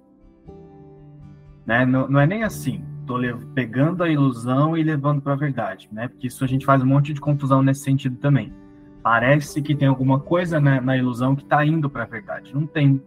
Né? 1.66 1.86
Não, 1.86 2.08
não, 2.10 2.20
é 2.20 2.28
nem 2.28 2.44
assim, 2.44 2.84
estou 3.02 3.20
pegando 3.54 4.04
a 4.04 4.10
ilusão 4.10 4.78
e 4.78 4.84
levando 4.84 5.22
para 5.22 5.34
a 5.34 5.38
verdade, 5.38 5.88
né? 5.92 6.08
porque 6.08 6.28
isso 6.28 6.44
a 6.44 6.48
gente 6.48 6.66
faz 6.66 6.82
um 6.82 6.88
monte 6.88 7.14
de 7.14 7.22
confusão 7.22 7.62
nesse 7.62 7.82
sentido 7.82 8.18
também. 8.18 8.54
Parece 9.02 9.62
que 9.62 9.76
tem 9.76 9.88
alguma 9.88 10.20
coisa 10.20 10.62
né, 10.62 10.80
na 10.80 10.96
ilusão 10.96 11.36
que 11.36 11.44
está 11.44 11.66
indo 11.66 11.90
para 11.90 12.04
a 12.04 12.08
verdade. 12.08 12.54
Não 12.54 12.66
tem. 12.66 13.04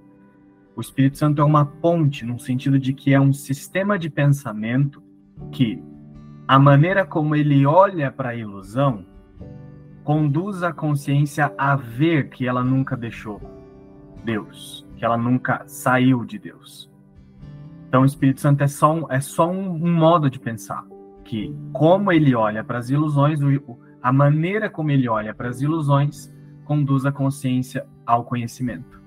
O 0.76 0.80
Espírito 0.82 1.16
Santo 1.16 1.40
é 1.40 1.44
uma 1.44 1.64
ponte, 1.64 2.22
no 2.22 2.38
sentido 2.38 2.78
de 2.78 2.92
que 2.92 3.14
é 3.14 3.18
um 3.18 3.32
sistema 3.32 3.98
de 3.98 4.10
pensamento 4.10 5.02
que 5.50 5.82
a 6.46 6.58
maneira 6.58 7.06
como 7.06 7.34
ele 7.34 7.64
olha 7.64 8.12
para 8.12 8.28
a 8.28 8.34
ilusão 8.36 9.06
conduz 10.04 10.62
a 10.62 10.74
consciência 10.74 11.50
a 11.56 11.74
ver 11.74 12.28
que 12.28 12.46
ela 12.46 12.62
nunca 12.62 12.94
deixou. 12.94 13.40
Deus, 14.22 14.86
que 14.96 15.04
ela 15.04 15.16
nunca 15.16 15.64
saiu 15.66 16.26
de 16.26 16.38
Deus. 16.38 16.90
Então, 17.88 18.02
o 18.02 18.04
Espírito 18.06 18.42
Santo 18.42 18.62
é 18.62 18.68
só 18.68 18.92
um, 18.94 19.10
é 19.10 19.20
só 19.20 19.50
um, 19.50 19.78
modo 19.78 20.28
de 20.28 20.38
pensar, 20.38 20.84
que 21.24 21.56
como 21.72 22.12
ele 22.12 22.34
olha 22.34 22.62
para 22.62 22.78
as 22.78 22.90
ilusões, 22.90 23.40
a 24.02 24.12
maneira 24.12 24.68
como 24.68 24.90
ele 24.90 25.08
olha 25.08 25.34
para 25.34 25.48
as 25.48 25.62
ilusões 25.62 26.30
conduz 26.66 27.06
a 27.06 27.12
consciência 27.12 27.86
ao 28.04 28.24
conhecimento, 28.24 29.00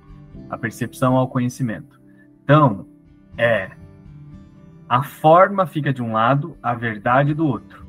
a 0.49 0.57
percepção 0.57 1.15
ao 1.15 1.27
conhecimento. 1.27 1.99
Então, 2.43 2.85
é 3.37 3.71
a 4.89 5.03
forma 5.03 5.67
fica 5.67 5.93
de 5.93 6.01
um 6.01 6.13
lado, 6.13 6.57
a 6.63 6.73
verdade 6.73 7.33
do 7.35 7.45
outro. 7.45 7.85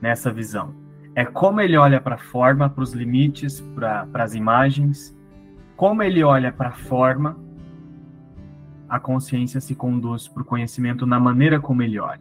Nessa 0.00 0.30
visão. 0.30 0.74
É 1.14 1.24
como 1.24 1.60
ele 1.60 1.76
olha 1.78 2.00
para 2.00 2.16
a 2.16 2.18
forma, 2.18 2.68
para 2.68 2.84
os 2.84 2.92
limites, 2.92 3.60
para 3.74 4.06
as 4.14 4.34
imagens. 4.34 5.16
Como 5.76 6.02
ele 6.02 6.22
olha 6.22 6.52
para 6.52 6.68
a 6.68 6.72
forma, 6.72 7.38
a 8.86 9.00
consciência 9.00 9.60
se 9.60 9.74
conduz 9.74 10.28
para 10.28 10.42
o 10.42 10.44
conhecimento 10.44 11.06
na 11.06 11.18
maneira 11.18 11.58
como 11.58 11.82
ele 11.82 11.98
olha. 11.98 12.20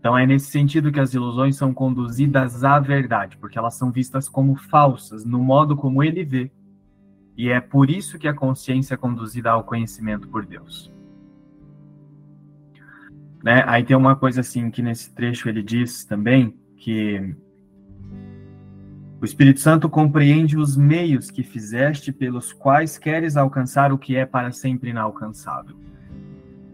Então 0.00 0.18
é 0.18 0.26
nesse 0.26 0.50
sentido 0.50 0.90
que 0.90 1.00
as 1.00 1.14
ilusões 1.14 1.56
são 1.56 1.72
conduzidas 1.72 2.64
à 2.64 2.80
verdade, 2.80 3.36
porque 3.36 3.58
elas 3.58 3.74
são 3.74 3.90
vistas 3.90 4.28
como 4.28 4.56
falsas 4.56 5.24
no 5.24 5.38
modo 5.38 5.76
como 5.76 6.02
ele 6.02 6.24
vê. 6.24 6.50
E 7.36 7.50
é 7.50 7.60
por 7.60 7.90
isso 7.90 8.18
que 8.18 8.26
a 8.26 8.34
consciência 8.34 8.94
é 8.94 8.96
conduzida 8.96 9.50
ao 9.50 9.64
conhecimento 9.64 10.26
por 10.28 10.46
Deus. 10.46 10.92
Né? 13.44 13.62
Aí 13.66 13.84
tem 13.84 13.96
uma 13.96 14.16
coisa 14.16 14.40
assim 14.40 14.70
que 14.70 14.82
nesse 14.82 15.14
trecho 15.14 15.48
ele 15.48 15.62
diz 15.62 16.04
também 16.04 16.58
que 16.76 17.36
o 19.20 19.24
Espírito 19.24 19.60
Santo 19.60 19.88
compreende 19.88 20.58
os 20.58 20.76
meios 20.76 21.30
que 21.30 21.42
fizeste 21.42 22.12
pelos 22.12 22.52
quais 22.52 22.98
queres 22.98 23.36
alcançar 23.36 23.92
o 23.92 23.98
que 23.98 24.16
é 24.16 24.26
para 24.26 24.50
sempre 24.52 24.90
inalcançável. 24.90 25.76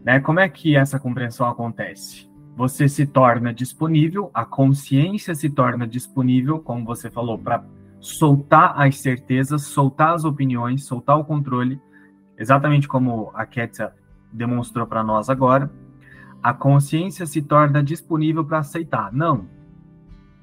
Né? 0.05 0.19
Como 0.21 0.41
é 0.41 0.49
que 0.49 0.77
essa 0.77 0.99
compreensão 0.99 1.47
acontece? 1.49 2.29
Você 2.57 2.89
se 2.89 3.07
torna 3.07 3.53
disponível, 3.55 4.31
a 4.35 4.45
consciência 4.45 5.35
se 5.35 5.49
torna 5.49 5.87
disponível, 5.87 6.59
como 6.61 6.85
você 6.85 7.11
falou, 7.11 7.39
para 7.39 7.65
soltar 8.03 8.79
as 8.79 8.99
certezas, 8.99 9.63
soltar 9.63 10.15
as 10.15 10.25
opiniões, 10.25 10.85
soltar 10.85 11.17
o 11.17 11.25
controle, 11.25 11.81
exatamente 12.37 12.87
como 12.87 13.31
a 13.33 13.47
Ketia 13.47 13.95
demonstrou 14.31 14.87
para 14.87 15.03
nós 15.03 15.31
agora 15.31 15.71
a 16.43 16.53
consciência 16.53 17.25
se 17.25 17.41
torna 17.41 17.83
disponível 17.83 18.45
para 18.45 18.59
aceitar. 18.59 19.13
Não. 19.13 19.47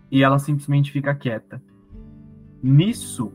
E 0.10 0.24
ela 0.24 0.40
simplesmente 0.40 0.92
fica 0.92 1.14
quieta. 1.14 1.62
Nisso, 2.64 3.34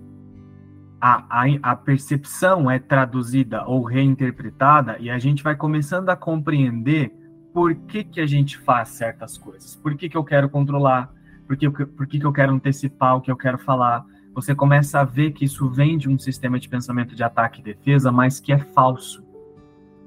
a, 1.00 1.24
a, 1.28 1.44
a, 1.62 1.76
percepção 1.76 2.70
é 2.70 2.78
traduzida 2.78 3.64
ou 3.66 3.82
reinterpretada 3.82 4.96
e 4.98 5.10
a 5.10 5.18
gente 5.18 5.42
vai 5.42 5.54
começando 5.54 6.08
a 6.08 6.16
compreender 6.16 7.12
por 7.52 7.74
que, 7.74 8.02
que 8.02 8.20
a 8.20 8.26
gente 8.26 8.58
faz 8.58 8.88
certas 8.88 9.36
coisas. 9.36 9.76
Por 9.76 9.94
que, 9.94 10.08
que 10.08 10.16
eu 10.16 10.24
quero 10.24 10.48
controlar? 10.48 11.12
Por 11.46 11.56
que, 11.56 11.68
por 11.68 12.06
que, 12.06 12.18
que 12.18 12.26
eu 12.26 12.32
quero 12.32 12.54
antecipar 12.54 13.16
o 13.16 13.20
que 13.20 13.30
eu 13.30 13.36
quero 13.36 13.58
falar? 13.58 14.04
Você 14.34 14.54
começa 14.54 15.00
a 15.00 15.04
ver 15.04 15.32
que 15.32 15.44
isso 15.44 15.68
vem 15.70 15.96
de 15.96 16.08
um 16.08 16.18
sistema 16.18 16.58
de 16.58 16.68
pensamento 16.68 17.14
de 17.14 17.22
ataque 17.22 17.60
e 17.60 17.64
defesa, 17.64 18.10
mas 18.10 18.40
que 18.40 18.52
é 18.52 18.58
falso. 18.58 19.24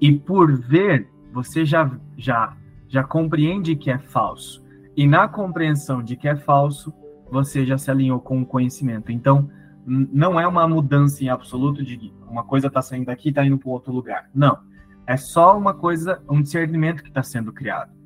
E 0.02 0.12
por 0.14 0.56
ver 0.60 1.10
você 1.32 1.66
já, 1.66 1.90
já, 2.18 2.56
já 2.88 3.04
compreende 3.04 3.76
que 3.76 3.90
é 3.90 3.98
falso. 3.98 4.64
E 4.96 5.08
na 5.08 5.28
compreensão 5.28 6.04
de 6.04 6.16
que 6.16 6.28
é 6.28 6.36
falso, 6.36 6.94
você 7.32 7.66
já 7.66 7.78
se 7.78 7.90
alinhou 7.90 8.20
com 8.20 8.42
o 8.42 8.46
conhecimento. 8.46 9.12
Então, 9.12 9.50
não 9.86 10.40
é 10.40 10.48
uma 10.48 10.68
mudança 10.68 11.24
em 11.24 11.30
absoluto 11.30 11.84
de 11.84 12.14
uma 12.30 12.44
coisa 12.44 12.68
está 12.68 12.82
saindo 12.82 13.06
daqui 13.06 13.30
e 13.30 13.32
está 13.32 13.46
indo 13.46 13.58
para 13.58 13.70
outro 13.70 13.94
lugar. 13.94 14.30
Não. 14.34 14.58
É 15.06 15.16
só 15.16 15.58
uma 15.58 15.74
coisa, 15.74 16.22
um 16.30 16.42
discernimento 16.42 17.02
que 17.02 17.10
está 17.10 17.24
sendo 17.24 17.54
criado. 17.54 17.97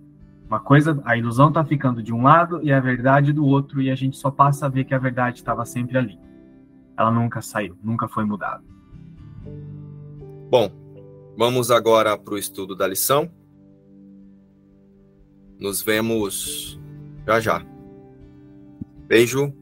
Uma 0.51 0.59
coisa, 0.59 1.01
a 1.05 1.15
ilusão 1.15 1.47
está 1.47 1.63
ficando 1.63 2.03
de 2.03 2.13
um 2.13 2.23
lado 2.23 2.59
e 2.61 2.73
a 2.73 2.79
verdade 2.81 3.31
do 3.31 3.45
outro, 3.45 3.81
e 3.81 3.89
a 3.89 3.95
gente 3.95 4.17
só 4.17 4.29
passa 4.29 4.65
a 4.65 4.69
ver 4.69 4.83
que 4.83 4.93
a 4.93 4.99
verdade 4.99 5.37
estava 5.37 5.65
sempre 5.65 5.97
ali. 5.97 6.19
Ela 6.97 7.09
nunca 7.09 7.41
saiu, 7.41 7.77
nunca 7.81 8.05
foi 8.09 8.25
mudada. 8.25 8.61
Bom, 10.49 10.81
Vamos 11.37 11.71
agora 11.71 12.17
para 12.17 12.33
o 12.33 12.37
estudo 12.37 12.75
da 12.75 12.87
lição. 12.87 13.31
Nos 15.59 15.81
vemos 15.81 16.79
já 17.25 17.39
já. 17.39 17.65
Beijo 19.07 19.53